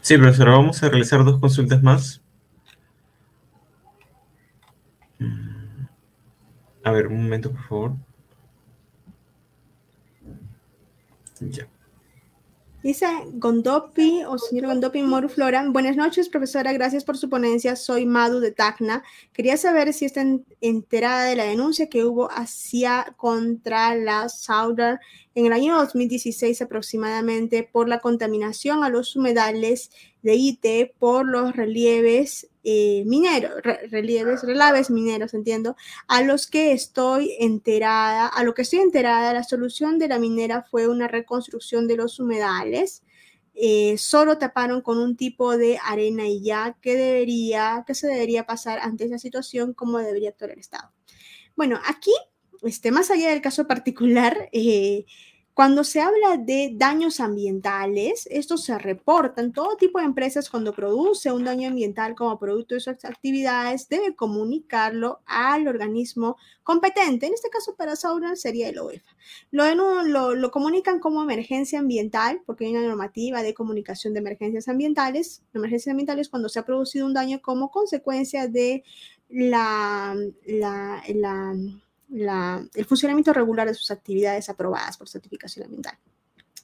Sí, 0.00 0.16
profesora, 0.16 0.52
vamos 0.52 0.82
a 0.82 0.88
realizar 0.88 1.22
dos 1.22 1.38
consultas 1.38 1.82
más. 1.82 2.22
A 6.82 6.90
ver, 6.90 7.08
un 7.08 7.24
momento, 7.24 7.50
por 7.52 7.62
favor. 7.68 7.96
Ya. 11.40 11.68
Dice 12.86 13.04
Gondopi 13.32 14.22
o 14.28 14.38
señor 14.38 14.66
Gondopi 14.66 15.02
Moruflora. 15.02 15.68
Buenas 15.68 15.96
noches, 15.96 16.28
profesora. 16.28 16.72
Gracias 16.72 17.02
por 17.02 17.16
su 17.18 17.28
ponencia. 17.28 17.74
Soy 17.74 18.06
Madu 18.06 18.38
de 18.38 18.52
Tacna. 18.52 19.02
Quería 19.32 19.56
saber 19.56 19.92
si 19.92 20.04
está 20.04 20.22
enterada 20.60 21.24
de 21.24 21.34
la 21.34 21.42
denuncia 21.42 21.88
que 21.88 22.04
hubo 22.04 22.30
hacia 22.30 23.12
contra 23.16 23.96
la 23.96 24.28
Sauder 24.28 25.00
en 25.36 25.44
el 25.44 25.52
año 25.52 25.76
2016 25.76 26.62
aproximadamente 26.62 27.62
por 27.62 27.90
la 27.90 28.00
contaminación 28.00 28.82
a 28.82 28.88
los 28.88 29.14
humedales 29.16 29.90
de 30.22 30.34
IT 30.34 30.94
por 30.98 31.26
los 31.28 31.54
relieves 31.54 32.48
eh, 32.64 33.04
mineros, 33.04 33.52
relieves, 33.90 34.42
relaves 34.42 34.90
mineros, 34.90 35.34
entiendo, 35.34 35.76
a 36.08 36.22
los 36.22 36.46
que 36.46 36.72
estoy 36.72 37.36
enterada, 37.38 38.26
a 38.26 38.44
lo 38.44 38.54
que 38.54 38.62
estoy 38.62 38.78
enterada, 38.78 39.34
la 39.34 39.44
solución 39.44 39.98
de 39.98 40.08
la 40.08 40.18
minera 40.18 40.62
fue 40.62 40.88
una 40.88 41.06
reconstrucción 41.06 41.86
de 41.86 41.96
los 41.96 42.18
humedales. 42.18 43.02
Eh, 43.54 43.98
solo 43.98 44.38
taparon 44.38 44.80
con 44.80 44.98
un 44.98 45.16
tipo 45.16 45.58
de 45.58 45.78
arena 45.84 46.26
y 46.26 46.42
ya, 46.42 46.78
¿qué 46.80 46.94
debería, 46.94 47.84
qué 47.86 47.94
se 47.94 48.06
debería 48.06 48.46
pasar 48.46 48.78
ante 48.78 49.04
esa 49.04 49.18
situación? 49.18 49.74
¿Cómo 49.74 49.98
debería 49.98 50.30
actuar 50.30 50.52
el 50.52 50.60
Estado? 50.60 50.90
Bueno, 51.56 51.78
aquí, 51.86 52.12
este, 52.66 52.90
más 52.90 53.10
allá 53.10 53.30
del 53.30 53.40
caso 53.40 53.66
particular, 53.66 54.48
eh, 54.52 55.04
cuando 55.56 55.84
se 55.84 56.02
habla 56.02 56.36
de 56.36 56.72
daños 56.74 57.18
ambientales, 57.18 58.28
estos 58.30 58.62
se 58.62 58.78
reportan. 58.78 59.54
Todo 59.54 59.78
tipo 59.78 59.98
de 59.98 60.04
empresas 60.04 60.50
cuando 60.50 60.74
produce 60.74 61.32
un 61.32 61.44
daño 61.44 61.70
ambiental 61.70 62.14
como 62.14 62.38
producto 62.38 62.74
de 62.74 62.82
sus 62.82 63.02
actividades 63.06 63.88
debe 63.88 64.14
comunicarlo 64.14 65.22
al 65.24 65.66
organismo 65.66 66.36
competente. 66.62 67.24
En 67.24 67.32
este 67.32 67.48
caso 67.48 67.74
para 67.74 67.96
Sauron 67.96 68.36
sería 68.36 68.68
el 68.68 68.78
OEFA. 68.78 69.16
Lo, 69.50 70.34
lo, 70.34 70.50
comunican 70.50 71.00
como 71.00 71.22
emergencia 71.22 71.78
ambiental 71.78 72.42
porque 72.44 72.66
hay 72.66 72.72
una 72.72 72.86
normativa 72.86 73.42
de 73.42 73.54
comunicación 73.54 74.12
de 74.12 74.20
emergencias 74.20 74.68
ambientales. 74.68 75.42
Emergencias 75.54 75.90
ambientales 75.90 76.28
cuando 76.28 76.50
se 76.50 76.58
ha 76.58 76.66
producido 76.66 77.06
un 77.06 77.14
daño 77.14 77.40
como 77.40 77.70
consecuencia 77.70 78.46
de 78.46 78.84
la 79.30 80.14
el 82.12 82.84
funcionamiento 82.84 83.32
regular 83.32 83.66
de 83.66 83.74
sus 83.74 83.90
actividades 83.90 84.48
aprobadas 84.48 84.96
por 84.96 85.08
certificación 85.08 85.64
ambiental. 85.64 85.98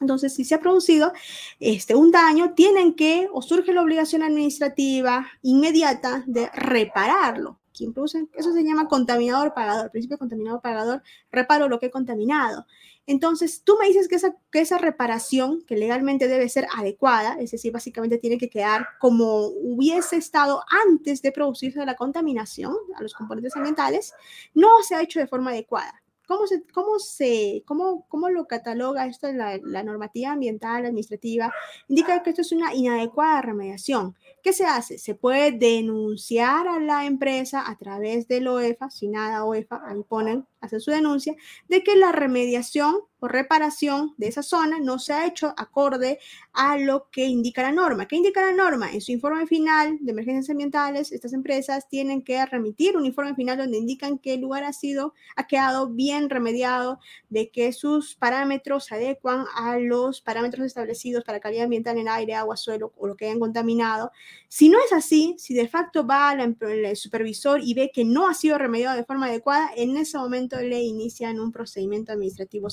Entonces, 0.01 0.34
si 0.34 0.45
se 0.45 0.55
ha 0.55 0.61
producido 0.61 1.12
este, 1.61 1.95
un 1.95 2.11
daño, 2.11 2.55
tienen 2.55 2.95
que, 2.95 3.28
o 3.32 3.40
surge 3.40 3.72
la 3.72 3.82
obligación 3.82 4.22
administrativa 4.22 5.26
inmediata 5.43 6.24
de 6.26 6.51
repararlo. 6.53 7.61
Quien 7.74 7.95
produce, 7.95 8.26
eso 8.34 8.53
se 8.53 8.64
llama 8.64 8.88
contaminador 8.88 9.55
pagador, 9.55 9.90
principio 9.90 10.18
contaminador 10.18 10.61
pagador, 10.61 11.03
reparo 11.30 11.68
lo 11.68 11.78
que 11.78 11.86
he 11.86 11.90
contaminado. 11.90 12.66
Entonces, 13.07 13.62
tú 13.64 13.76
me 13.80 13.88
dices 13.88 14.09
que 14.09 14.61
esa, 14.61 14.78
reparación, 14.78 15.62
que 15.66 15.76
legalmente 15.76 16.28
debe 16.28 16.48
ser 16.48 16.66
adecuada, 16.76 17.36
es 17.40 17.50
decir, 17.50 17.72
básicamente 17.72 18.18
tiene 18.18 18.38
que 18.38 18.48
quedar 18.48 18.86
como 19.00 19.46
hubiese 19.46 20.16
estado 20.16 20.62
antes 20.86 21.20
de 21.20 21.32
producirse 21.32 21.84
la 21.84 21.96
contaminación 21.96 22.76
a 22.96 23.03
los 23.03 23.14
componentes 23.14 23.57
ambientales, 23.57 24.14
no 24.55 24.82
se 24.86 24.94
ha 24.94 25.03
hecho 25.03 25.18
de 25.18 25.26
forma 25.26 25.50
adecuada. 25.50 26.03
¿Cómo, 26.26 26.46
se, 26.46 26.62
cómo, 26.72 26.98
se, 26.98 27.62
cómo, 27.66 28.06
cómo 28.08 28.28
lo 28.30 28.46
cataloga 28.46 29.06
esto 29.06 29.26
en 29.26 29.38
la, 29.38 29.82
normativa 29.82 30.32
ambiental 30.32 30.84
administrativa? 30.84 31.52
Indica 31.88 32.22
que 32.22 32.30
esto 32.30 32.42
es 32.42 32.52
una 32.52 32.74
inadecuada 32.74 33.42
remediación. 33.42 34.16
¿Qué 34.42 34.52
se 34.52 34.64
hace? 34.64 34.98
Se 34.98 35.14
puede 35.14 35.52
denunciar 35.52 36.68
a 36.68 36.80
la 36.80 37.06
empresa 37.06 37.68
a 37.68 37.76
través 37.76 38.28
del 38.28 38.48
OEFA, 38.48 38.90
si 38.90 39.08
nada 39.08 39.44
OEFA, 39.44 39.82
ahí 39.84 40.02
ponen 40.08 40.46
hacer 40.60 40.80
su 40.80 40.90
denuncia 40.90 41.34
de 41.68 41.82
que 41.82 41.96
la 41.96 42.12
remediación 42.12 42.96
o 43.22 43.28
reparación 43.28 44.14
de 44.16 44.26
esa 44.26 44.42
zona 44.42 44.80
no 44.80 44.98
se 44.98 45.12
ha 45.12 45.26
hecho 45.26 45.54
acorde 45.56 46.18
a 46.52 46.76
lo 46.76 47.08
que 47.10 47.24
indica 47.24 47.62
la 47.62 47.70
norma. 47.70 48.08
¿Qué 48.08 48.16
indica 48.16 48.42
la 48.42 48.52
norma? 48.52 48.90
En 48.90 49.00
su 49.00 49.12
informe 49.12 49.46
final 49.46 49.96
de 50.00 50.10
emergencias 50.10 50.50
ambientales, 50.50 51.12
estas 51.12 51.32
empresas 51.32 51.88
tienen 51.88 52.22
que 52.22 52.44
remitir 52.44 52.96
un 52.96 53.06
informe 53.06 53.36
final 53.36 53.58
donde 53.58 53.78
indican 53.78 54.18
que 54.18 54.34
el 54.34 54.40
lugar 54.40 54.64
ha 54.64 54.72
sido, 54.72 55.14
ha 55.36 55.46
quedado 55.46 55.88
bien 55.88 56.30
remediado, 56.30 56.98
de 57.28 57.50
que 57.50 57.72
sus 57.72 58.16
parámetros 58.16 58.86
se 58.86 58.96
adecuan 58.96 59.44
a 59.54 59.78
los 59.78 60.20
parámetros 60.20 60.66
establecidos 60.66 61.22
para 61.22 61.38
calidad 61.38 61.64
ambiental 61.64 61.98
en 61.98 62.08
aire, 62.08 62.34
agua, 62.34 62.56
suelo 62.56 62.92
o 62.96 63.06
lo 63.06 63.16
que 63.16 63.26
hayan 63.26 63.38
contaminado. 63.38 64.10
Si 64.48 64.68
no 64.68 64.78
es 64.84 64.92
así, 64.92 65.36
si 65.38 65.54
de 65.54 65.68
facto 65.68 66.04
va 66.04 66.30
al 66.30 66.56
supervisor 66.96 67.60
y 67.62 67.74
ve 67.74 67.92
que 67.94 68.04
no 68.04 68.26
ha 68.26 68.34
sido 68.34 68.58
remediado 68.58 68.96
de 68.96 69.04
forma 69.04 69.26
adecuada, 69.26 69.70
en 69.76 69.96
ese 69.96 70.18
momento 70.18 70.60
le 70.60 70.82
inician 70.82 71.38
un 71.38 71.52
procedimiento 71.52 72.10
administrativo 72.10 72.68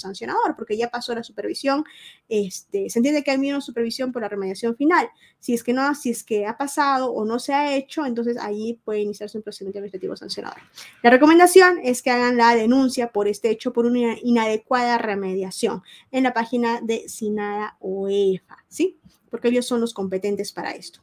porque 0.56 0.78
ya 0.78 0.90
pasó 0.90 1.14
la 1.14 1.24
supervisión, 1.24 1.84
este, 2.28 2.90
se 2.90 3.00
entiende 3.00 3.24
que 3.24 3.32
hay 3.32 3.38
menos 3.38 3.66
supervisión 3.66 4.12
por 4.12 4.22
la 4.22 4.30
remediación 4.30 4.76
final. 4.76 5.10
Si 5.40 5.54
es 5.54 5.64
que 5.64 5.74
no, 5.74 5.94
si 5.96 6.12
es 6.12 6.24
que 6.24 6.46
ha 6.46 6.58
pasado 6.58 7.12
o 7.12 7.26
no 7.26 7.40
se 7.40 7.54
ha 7.54 7.76
hecho, 7.76 8.06
entonces 8.06 8.38
allí 8.38 8.80
puede 8.84 9.02
iniciarse 9.02 9.38
un 9.38 9.44
procedimiento 9.44 9.80
administrativo 9.80 10.16
sancionador. 10.16 10.60
La 11.04 11.10
recomendación 11.10 11.80
es 11.84 12.02
que 12.02 12.12
hagan 12.12 12.38
la 12.38 12.56
denuncia 12.56 13.12
por 13.12 13.28
este 13.28 13.50
hecho 13.50 13.74
por 13.74 13.86
una 13.86 14.18
inadecuada 14.22 14.98
remediación 14.98 15.84
en 16.12 16.24
la 16.24 16.34
página 16.34 16.82
de 16.82 17.08
SINADA 17.08 17.78
o 17.80 18.08
EFA, 18.10 18.58
¿sí? 18.68 19.00
Porque 19.30 19.50
ellos 19.50 19.66
son 19.66 19.82
los 19.82 19.94
competentes 19.94 20.52
para 20.52 20.72
esto. 20.72 21.02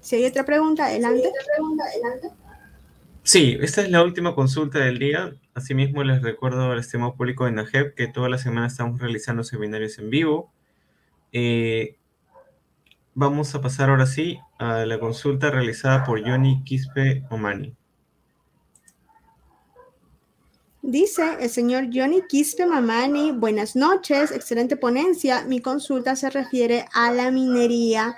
Si 0.00 0.16
hay 0.16 0.24
otra 0.24 0.44
pregunta, 0.44 0.86
adelante. 0.86 1.28
otra 1.28 1.42
pregunta, 1.54 1.84
adelante. 1.84 2.30
Sí, 3.32 3.56
esta 3.60 3.82
es 3.82 3.90
la 3.92 4.02
última 4.02 4.34
consulta 4.34 4.80
del 4.80 4.98
día. 4.98 5.36
Asimismo, 5.54 6.02
les 6.02 6.20
recuerdo 6.20 6.72
al 6.72 6.80
estimado 6.80 7.14
público 7.14 7.44
de 7.44 7.52
NAGEP 7.52 7.94
que 7.94 8.08
toda 8.08 8.28
la 8.28 8.38
semana 8.38 8.66
estamos 8.66 8.98
realizando 9.00 9.44
seminarios 9.44 10.00
en 10.00 10.10
vivo. 10.10 10.52
Eh, 11.30 11.96
vamos 13.14 13.54
a 13.54 13.60
pasar 13.60 13.88
ahora 13.88 14.06
sí 14.06 14.40
a 14.58 14.84
la 14.84 14.98
consulta 14.98 15.48
realizada 15.48 16.02
por 16.02 16.28
Johnny 16.28 16.64
Quispe 16.64 17.22
Omani. 17.30 17.72
Dice 20.82 21.22
el 21.38 21.50
señor 21.50 21.84
Johnny 21.94 22.22
Quispe 22.28 22.66
Mamani, 22.66 23.30
buenas 23.30 23.76
noches, 23.76 24.32
excelente 24.32 24.76
ponencia. 24.76 25.44
Mi 25.44 25.60
consulta 25.60 26.16
se 26.16 26.30
refiere 26.30 26.86
a 26.92 27.12
la 27.12 27.30
minería 27.30 28.16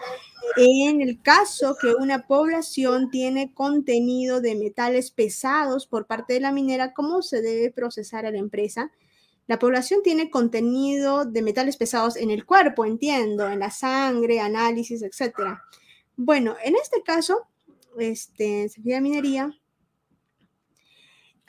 en 0.56 1.00
el 1.00 1.20
caso 1.22 1.76
que 1.80 1.94
una 1.94 2.26
población 2.26 3.10
tiene 3.10 3.52
contenido 3.54 4.40
de 4.40 4.54
metales 4.54 5.10
pesados 5.10 5.86
por 5.86 6.06
parte 6.06 6.34
de 6.34 6.40
la 6.40 6.52
minera, 6.52 6.92
¿cómo 6.92 7.22
se 7.22 7.42
debe 7.42 7.70
procesar 7.70 8.26
a 8.26 8.30
la 8.30 8.38
empresa? 8.38 8.90
La 9.46 9.58
población 9.58 10.02
tiene 10.02 10.30
contenido 10.30 11.24
de 11.24 11.42
metales 11.42 11.76
pesados 11.76 12.16
en 12.16 12.30
el 12.30 12.44
cuerpo, 12.44 12.84
entiendo, 12.84 13.48
en 13.48 13.58
la 13.58 13.70
sangre, 13.70 14.40
análisis, 14.40 15.02
etc. 15.02 15.58
Bueno, 16.16 16.56
en 16.64 16.76
este 16.76 17.02
caso, 17.02 17.46
este, 17.98 18.68
se 18.68 18.80
minería, 19.00 19.52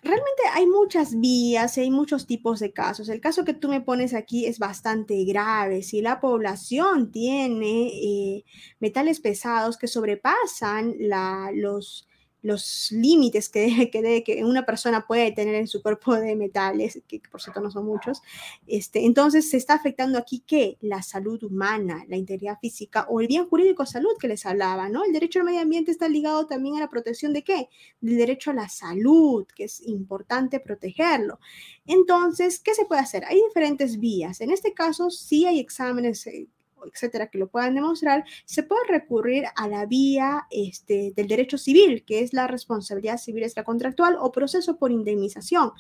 realmente 0.03 0.43
hay 0.53 0.65
muchas 0.65 1.19
vías, 1.19 1.77
hay 1.77 1.89
muchos 1.89 2.27
tipos 2.27 2.59
de 2.59 2.73
casos. 2.73 3.09
El 3.09 3.21
caso 3.21 3.45
que 3.45 3.53
tú 3.53 3.69
me 3.69 3.81
pones 3.81 4.13
aquí 4.13 4.45
es 4.45 4.59
bastante 4.59 5.23
grave. 5.25 5.81
Si 5.83 6.01
la 6.01 6.19
población 6.19 7.11
tiene 7.11 7.87
eh, 7.87 8.45
metales 8.79 9.19
pesados 9.19 9.77
que 9.77 9.87
sobrepasan 9.87 10.95
la, 10.99 11.51
los 11.53 12.07
los 12.43 12.91
límites 12.91 13.49
que, 13.49 13.89
que, 13.91 14.23
que, 14.23 14.43
una 14.43 14.65
persona 14.65 15.07
puede 15.07 15.31
tener 15.31 15.55
en 15.55 15.67
su 15.67 15.81
cuerpo 15.81 16.15
de 16.15 16.35
metales, 16.35 17.01
que 17.07 17.21
por 17.31 17.41
cierto 17.41 17.61
no 17.61 17.71
son 17.71 17.85
muchos, 17.85 18.21
este, 18.67 19.05
entonces 19.05 19.49
se 19.49 19.57
está 19.57 19.73
afectando 19.73 20.19
aquí 20.19 20.43
que 20.45 20.77
la 20.81 21.01
salud 21.01 21.41
humana, 21.43 22.05
la 22.07 22.17
integridad 22.17 22.59
física 22.59 23.07
o 23.09 23.21
el 23.21 23.27
bien 23.27 23.47
jurídico 23.47 23.85
salud 23.85 24.11
que 24.19 24.27
les 24.27 24.45
hablaba, 24.45 24.89
¿no? 24.89 25.03
El 25.03 25.13
derecho 25.13 25.39
al 25.39 25.45
medio 25.45 25.61
ambiente 25.61 25.91
está 25.91 26.07
ligado 26.07 26.45
también 26.45 26.75
a 26.75 26.81
la 26.81 26.89
protección 26.89 27.33
de 27.33 27.43
qué? 27.43 27.69
Del 28.01 28.17
derecho 28.17 28.51
a 28.51 28.55
la 28.55 28.69
salud, 28.69 29.47
que 29.55 29.63
es 29.63 29.81
importante 29.87 30.59
protegerlo. 30.59 31.39
Entonces, 31.85 32.59
¿qué 32.59 32.75
se 32.75 32.85
puede 32.85 33.01
hacer? 33.01 33.23
Hay 33.25 33.41
diferentes 33.41 33.99
vías. 33.99 34.41
En 34.41 34.51
este 34.51 34.73
caso, 34.73 35.09
sí 35.09 35.45
hay 35.45 35.59
exámenes 35.59 36.27
eh, 36.27 36.47
etcétera, 36.91 37.27
que 37.27 37.37
lo 37.37 37.47
puedan 37.47 37.75
demostrar, 37.75 38.25
se 38.45 38.63
puede 38.63 38.87
recurrir 38.87 39.45
a 39.55 39.67
la 39.67 39.85
vía 39.85 40.47
este, 40.49 41.13
del 41.15 41.27
derecho 41.27 41.57
civil, 41.57 42.03
que 42.05 42.19
es 42.19 42.33
la 42.33 42.47
responsabilidad 42.47 43.17
civil 43.17 43.43
extracontractual 43.43 44.17
o 44.19 44.31
proceso 44.31 44.77
por 44.77 44.91
indemnización. 44.91 45.71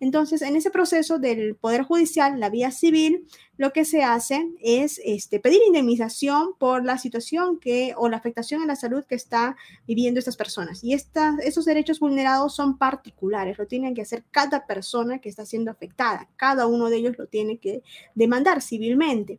Entonces, 0.00 0.42
en 0.42 0.56
ese 0.56 0.70
proceso 0.70 1.18
del 1.18 1.56
Poder 1.56 1.82
Judicial, 1.82 2.38
la 2.38 2.50
vía 2.50 2.70
civil, 2.70 3.26
lo 3.56 3.72
que 3.72 3.84
se 3.84 4.02
hace 4.02 4.50
es 4.60 5.00
este, 5.04 5.38
pedir 5.38 5.60
indemnización 5.66 6.54
por 6.58 6.84
la 6.84 6.98
situación 6.98 7.60
que 7.60 7.94
o 7.96 8.08
la 8.08 8.16
afectación 8.16 8.62
en 8.62 8.68
la 8.68 8.76
salud 8.76 9.04
que 9.04 9.14
está 9.14 9.56
viviendo 9.86 10.18
estas 10.18 10.36
personas. 10.36 10.82
Y 10.82 10.94
estas, 10.94 11.38
esos 11.40 11.64
derechos 11.64 12.00
vulnerados 12.00 12.54
son 12.54 12.78
particulares, 12.78 13.58
lo 13.58 13.66
tienen 13.66 13.94
que 13.94 14.02
hacer 14.02 14.24
cada 14.30 14.66
persona 14.66 15.20
que 15.20 15.28
está 15.28 15.46
siendo 15.46 15.70
afectada. 15.70 16.28
Cada 16.36 16.66
uno 16.66 16.88
de 16.88 16.96
ellos 16.96 17.18
lo 17.18 17.26
tiene 17.26 17.58
que 17.58 17.82
demandar 18.14 18.62
civilmente. 18.62 19.38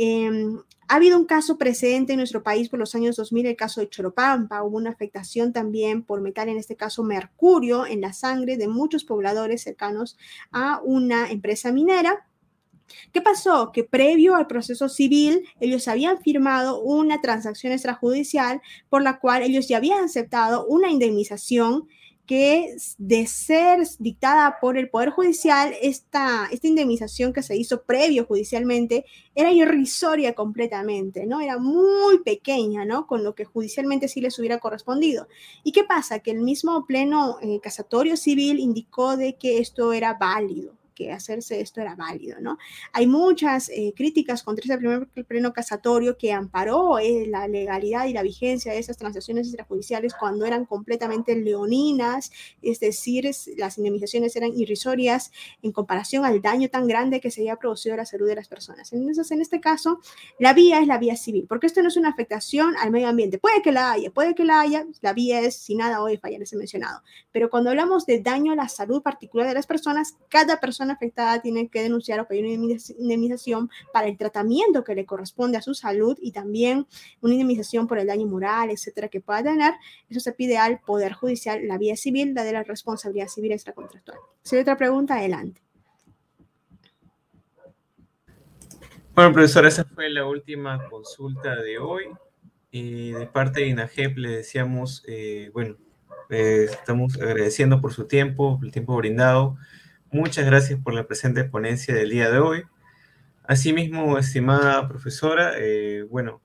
Em, 0.00 0.60
ha 0.86 0.94
habido 0.94 1.18
un 1.18 1.24
caso 1.24 1.58
precedente 1.58 2.12
en 2.12 2.18
nuestro 2.18 2.44
país 2.44 2.68
por 2.68 2.78
los 2.78 2.94
años 2.94 3.16
2000, 3.16 3.46
el 3.46 3.56
caso 3.56 3.80
de 3.80 3.88
Choropampa. 3.88 4.62
Hubo 4.62 4.76
una 4.76 4.90
afectación 4.90 5.52
también 5.52 6.04
por 6.04 6.20
metal, 6.20 6.48
en 6.48 6.56
este 6.56 6.76
caso 6.76 7.02
mercurio, 7.02 7.84
en 7.84 8.00
la 8.00 8.12
sangre 8.12 8.56
de 8.56 8.68
muchos 8.68 9.04
pobladores 9.04 9.62
cercanos 9.62 10.16
a 10.52 10.80
una 10.84 11.30
empresa 11.30 11.72
minera 11.72 12.28
¿Qué 13.12 13.20
pasó? 13.20 13.72
Que 13.72 13.84
previo 13.84 14.34
al 14.34 14.46
proceso 14.46 14.88
civil, 14.88 15.46
ellos 15.60 15.88
habían 15.88 16.18
firmado 16.20 16.80
una 16.80 17.20
transacción 17.20 17.72
extrajudicial 17.72 18.62
por 18.88 19.02
la 19.02 19.18
cual 19.18 19.42
ellos 19.42 19.68
ya 19.68 19.76
habían 19.76 20.04
aceptado 20.04 20.66
una 20.66 20.90
indemnización 20.90 21.88
que 22.28 22.76
de 22.98 23.26
ser 23.26 23.80
dictada 23.98 24.58
por 24.60 24.76
el 24.76 24.90
Poder 24.90 25.08
Judicial, 25.08 25.74
esta, 25.80 26.46
esta 26.52 26.66
indemnización 26.66 27.32
que 27.32 27.42
se 27.42 27.56
hizo 27.56 27.84
previo 27.84 28.26
judicialmente 28.26 29.06
era 29.34 29.50
irrisoria 29.50 30.34
completamente, 30.34 31.24
¿no? 31.24 31.40
Era 31.40 31.56
muy 31.56 32.18
pequeña, 32.18 32.84
¿no? 32.84 33.06
Con 33.06 33.24
lo 33.24 33.34
que 33.34 33.46
judicialmente 33.46 34.08
sí 34.08 34.20
les 34.20 34.38
hubiera 34.38 34.58
correspondido. 34.58 35.26
¿Y 35.64 35.72
qué 35.72 35.84
pasa? 35.84 36.18
Que 36.18 36.32
el 36.32 36.42
mismo 36.42 36.84
pleno 36.84 37.38
eh, 37.40 37.60
casatorio 37.62 38.14
civil 38.18 38.58
indicó 38.60 39.16
de 39.16 39.36
que 39.36 39.58
esto 39.58 39.94
era 39.94 40.12
válido, 40.12 40.74
que 40.98 41.12
hacerse 41.12 41.60
esto 41.60 41.80
era 41.80 41.94
válido, 41.94 42.40
¿no? 42.40 42.58
Hay 42.92 43.06
muchas 43.06 43.68
eh, 43.68 43.92
críticas 43.96 44.42
contra 44.42 44.64
ese 44.64 44.76
primer 44.76 45.06
pleno 45.06 45.52
casatorio 45.52 46.18
que 46.18 46.32
amparó 46.32 46.98
eh, 46.98 47.26
la 47.28 47.46
legalidad 47.46 48.06
y 48.06 48.12
la 48.12 48.22
vigencia 48.22 48.72
de 48.72 48.80
esas 48.80 48.96
transacciones 48.96 49.46
extrajudiciales 49.46 50.12
cuando 50.18 50.44
eran 50.44 50.64
completamente 50.64 51.36
leoninas, 51.36 52.32
es 52.62 52.80
decir, 52.80 53.30
las 53.56 53.78
indemnizaciones 53.78 54.34
eran 54.34 54.52
irrisorias 54.56 55.30
en 55.62 55.70
comparación 55.70 56.24
al 56.24 56.42
daño 56.42 56.68
tan 56.68 56.88
grande 56.88 57.20
que 57.20 57.30
se 57.30 57.42
había 57.42 57.56
producido 57.56 57.94
a 57.94 57.98
la 57.98 58.06
salud 58.06 58.26
de 58.26 58.34
las 58.34 58.48
personas. 58.48 58.92
Entonces, 58.92 59.30
en 59.30 59.40
este 59.40 59.60
caso, 59.60 60.00
la 60.40 60.52
vía 60.52 60.80
es 60.80 60.88
la 60.88 60.98
vía 60.98 61.14
civil, 61.16 61.46
porque 61.48 61.68
esto 61.68 61.80
no 61.80 61.88
es 61.88 61.96
una 61.96 62.08
afectación 62.08 62.76
al 62.76 62.90
medio 62.90 63.06
ambiente. 63.06 63.38
Puede 63.38 63.62
que 63.62 63.70
la 63.70 63.92
haya, 63.92 64.10
puede 64.10 64.34
que 64.34 64.44
la 64.44 64.60
haya, 64.60 64.84
la 65.00 65.12
vía 65.12 65.40
es 65.40 65.56
si 65.56 65.76
nada 65.76 66.02
hoy 66.02 66.16
falla, 66.16 66.38
les 66.38 66.52
he 66.52 66.56
mencionado. 66.56 67.02
Pero 67.30 67.50
cuando 67.50 67.70
hablamos 67.70 68.04
de 68.04 68.20
daño 68.20 68.52
a 68.52 68.56
la 68.56 68.68
salud 68.68 69.00
particular 69.00 69.46
de 69.46 69.54
las 69.54 69.66
personas, 69.68 70.16
cada 70.28 70.58
persona 70.58 70.87
afectada 70.90 71.40
tiene 71.40 71.68
que 71.68 71.82
denunciar 71.82 72.20
o 72.20 72.26
pedir 72.26 72.44
una 72.44 72.76
indemnización 72.98 73.70
para 73.92 74.08
el 74.08 74.16
tratamiento 74.16 74.84
que 74.84 74.94
le 74.94 75.06
corresponde 75.06 75.58
a 75.58 75.62
su 75.62 75.74
salud 75.74 76.18
y 76.20 76.32
también 76.32 76.86
una 77.20 77.34
indemnización 77.34 77.86
por 77.86 77.98
el 77.98 78.06
daño 78.06 78.26
moral, 78.26 78.70
etcétera, 78.70 79.08
que 79.08 79.20
pueda 79.20 79.42
tener. 79.42 79.74
Eso 80.08 80.20
se 80.20 80.32
pide 80.32 80.58
al 80.58 80.80
Poder 80.80 81.12
Judicial, 81.12 81.66
la 81.66 81.78
vía 81.78 81.96
civil, 81.96 82.34
la 82.34 82.44
de 82.44 82.52
la 82.52 82.62
responsabilidad 82.62 83.28
civil 83.28 83.52
extracontractual. 83.52 84.18
Si 84.42 84.56
hay 84.56 84.62
otra 84.62 84.76
pregunta, 84.76 85.16
adelante. 85.16 85.60
Bueno, 89.14 89.32
profesor, 89.32 89.66
esa 89.66 89.84
fue 89.84 90.08
la 90.10 90.26
última 90.26 90.88
consulta 90.88 91.56
de 91.56 91.78
hoy. 91.78 92.04
Y 92.70 93.10
de 93.10 93.26
parte 93.26 93.60
de 93.60 93.68
INAGEP 93.68 94.16
le 94.16 94.28
decíamos, 94.30 95.02
eh, 95.08 95.50
bueno, 95.52 95.76
eh, 96.30 96.68
estamos 96.70 97.16
agradeciendo 97.16 97.80
por 97.80 97.92
su 97.92 98.06
tiempo, 98.06 98.60
el 98.62 98.70
tiempo 98.70 98.94
brindado. 98.96 99.56
Muchas 100.10 100.46
gracias 100.46 100.80
por 100.80 100.94
la 100.94 101.06
presente 101.06 101.44
ponencia 101.44 101.94
del 101.94 102.08
día 102.08 102.30
de 102.30 102.38
hoy. 102.38 102.64
Asimismo, 103.44 104.16
estimada 104.16 104.88
profesora, 104.88 105.52
eh, 105.58 106.06
bueno, 106.08 106.40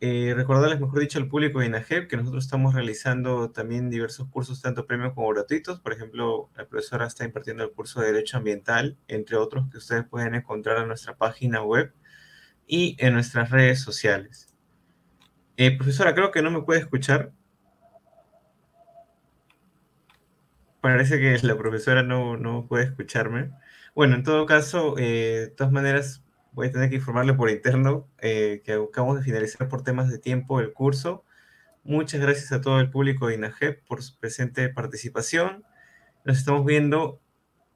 eh, 0.00 0.32
recordarles, 0.34 0.80
mejor 0.80 1.00
dicho, 1.00 1.18
al 1.18 1.28
público 1.28 1.60
de 1.60 1.66
INAGEP 1.66 2.08
que 2.08 2.16
nosotros 2.16 2.42
estamos 2.42 2.74
realizando 2.74 3.50
también 3.50 3.90
diversos 3.90 4.28
cursos, 4.28 4.62
tanto 4.62 4.86
premios 4.86 5.12
como 5.12 5.28
gratuitos. 5.28 5.78
Por 5.80 5.92
ejemplo, 5.92 6.48
la 6.56 6.66
profesora 6.66 7.06
está 7.06 7.26
impartiendo 7.26 7.64
el 7.64 7.70
curso 7.72 8.00
de 8.00 8.12
Derecho 8.12 8.38
Ambiental, 8.38 8.96
entre 9.08 9.36
otros 9.36 9.68
que 9.70 9.76
ustedes 9.76 10.06
pueden 10.06 10.34
encontrar 10.34 10.78
en 10.78 10.88
nuestra 10.88 11.14
página 11.18 11.62
web 11.62 11.92
y 12.66 12.96
en 12.98 13.12
nuestras 13.12 13.50
redes 13.50 13.82
sociales. 13.82 14.48
Eh, 15.58 15.76
profesora, 15.76 16.14
creo 16.14 16.30
que 16.30 16.40
no 16.40 16.50
me 16.50 16.62
puede 16.62 16.80
escuchar. 16.80 17.32
Parece 20.80 21.18
que 21.18 21.38
la 21.46 21.56
profesora 21.56 22.02
no, 22.02 22.36
no 22.36 22.66
puede 22.66 22.84
escucharme. 22.84 23.50
Bueno, 23.94 24.14
en 24.14 24.22
todo 24.22 24.46
caso, 24.46 24.96
eh, 24.98 25.40
de 25.40 25.48
todas 25.48 25.72
maneras, 25.72 26.24
voy 26.52 26.68
a 26.68 26.72
tener 26.72 26.88
que 26.88 26.96
informarle 26.96 27.34
por 27.34 27.50
interno 27.50 28.08
eh, 28.18 28.62
que 28.64 28.72
acabamos 28.72 29.18
de 29.18 29.22
finalizar 29.22 29.68
por 29.68 29.82
temas 29.82 30.08
de 30.10 30.18
tiempo 30.18 30.60
el 30.60 30.72
curso. 30.72 31.24
Muchas 31.84 32.20
gracias 32.20 32.52
a 32.52 32.60
todo 32.60 32.80
el 32.80 32.90
público 32.90 33.26
de 33.26 33.34
INAGEP 33.34 33.86
por 33.86 34.02
su 34.02 34.18
presente 34.18 34.68
participación. 34.68 35.64
Nos 36.24 36.38
estamos 36.38 36.64
viendo 36.64 37.20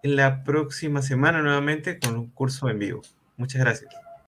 en 0.03 0.17
la 0.17 0.45
próxima 0.45 1.03
semana 1.03 1.43
nuevamente 1.43 1.99
con 1.99 2.17
un 2.17 2.31
curso 2.31 2.69
en 2.69 2.79
vivo. 2.79 3.03
Muchas 3.37 3.61
gracias. 3.61 4.04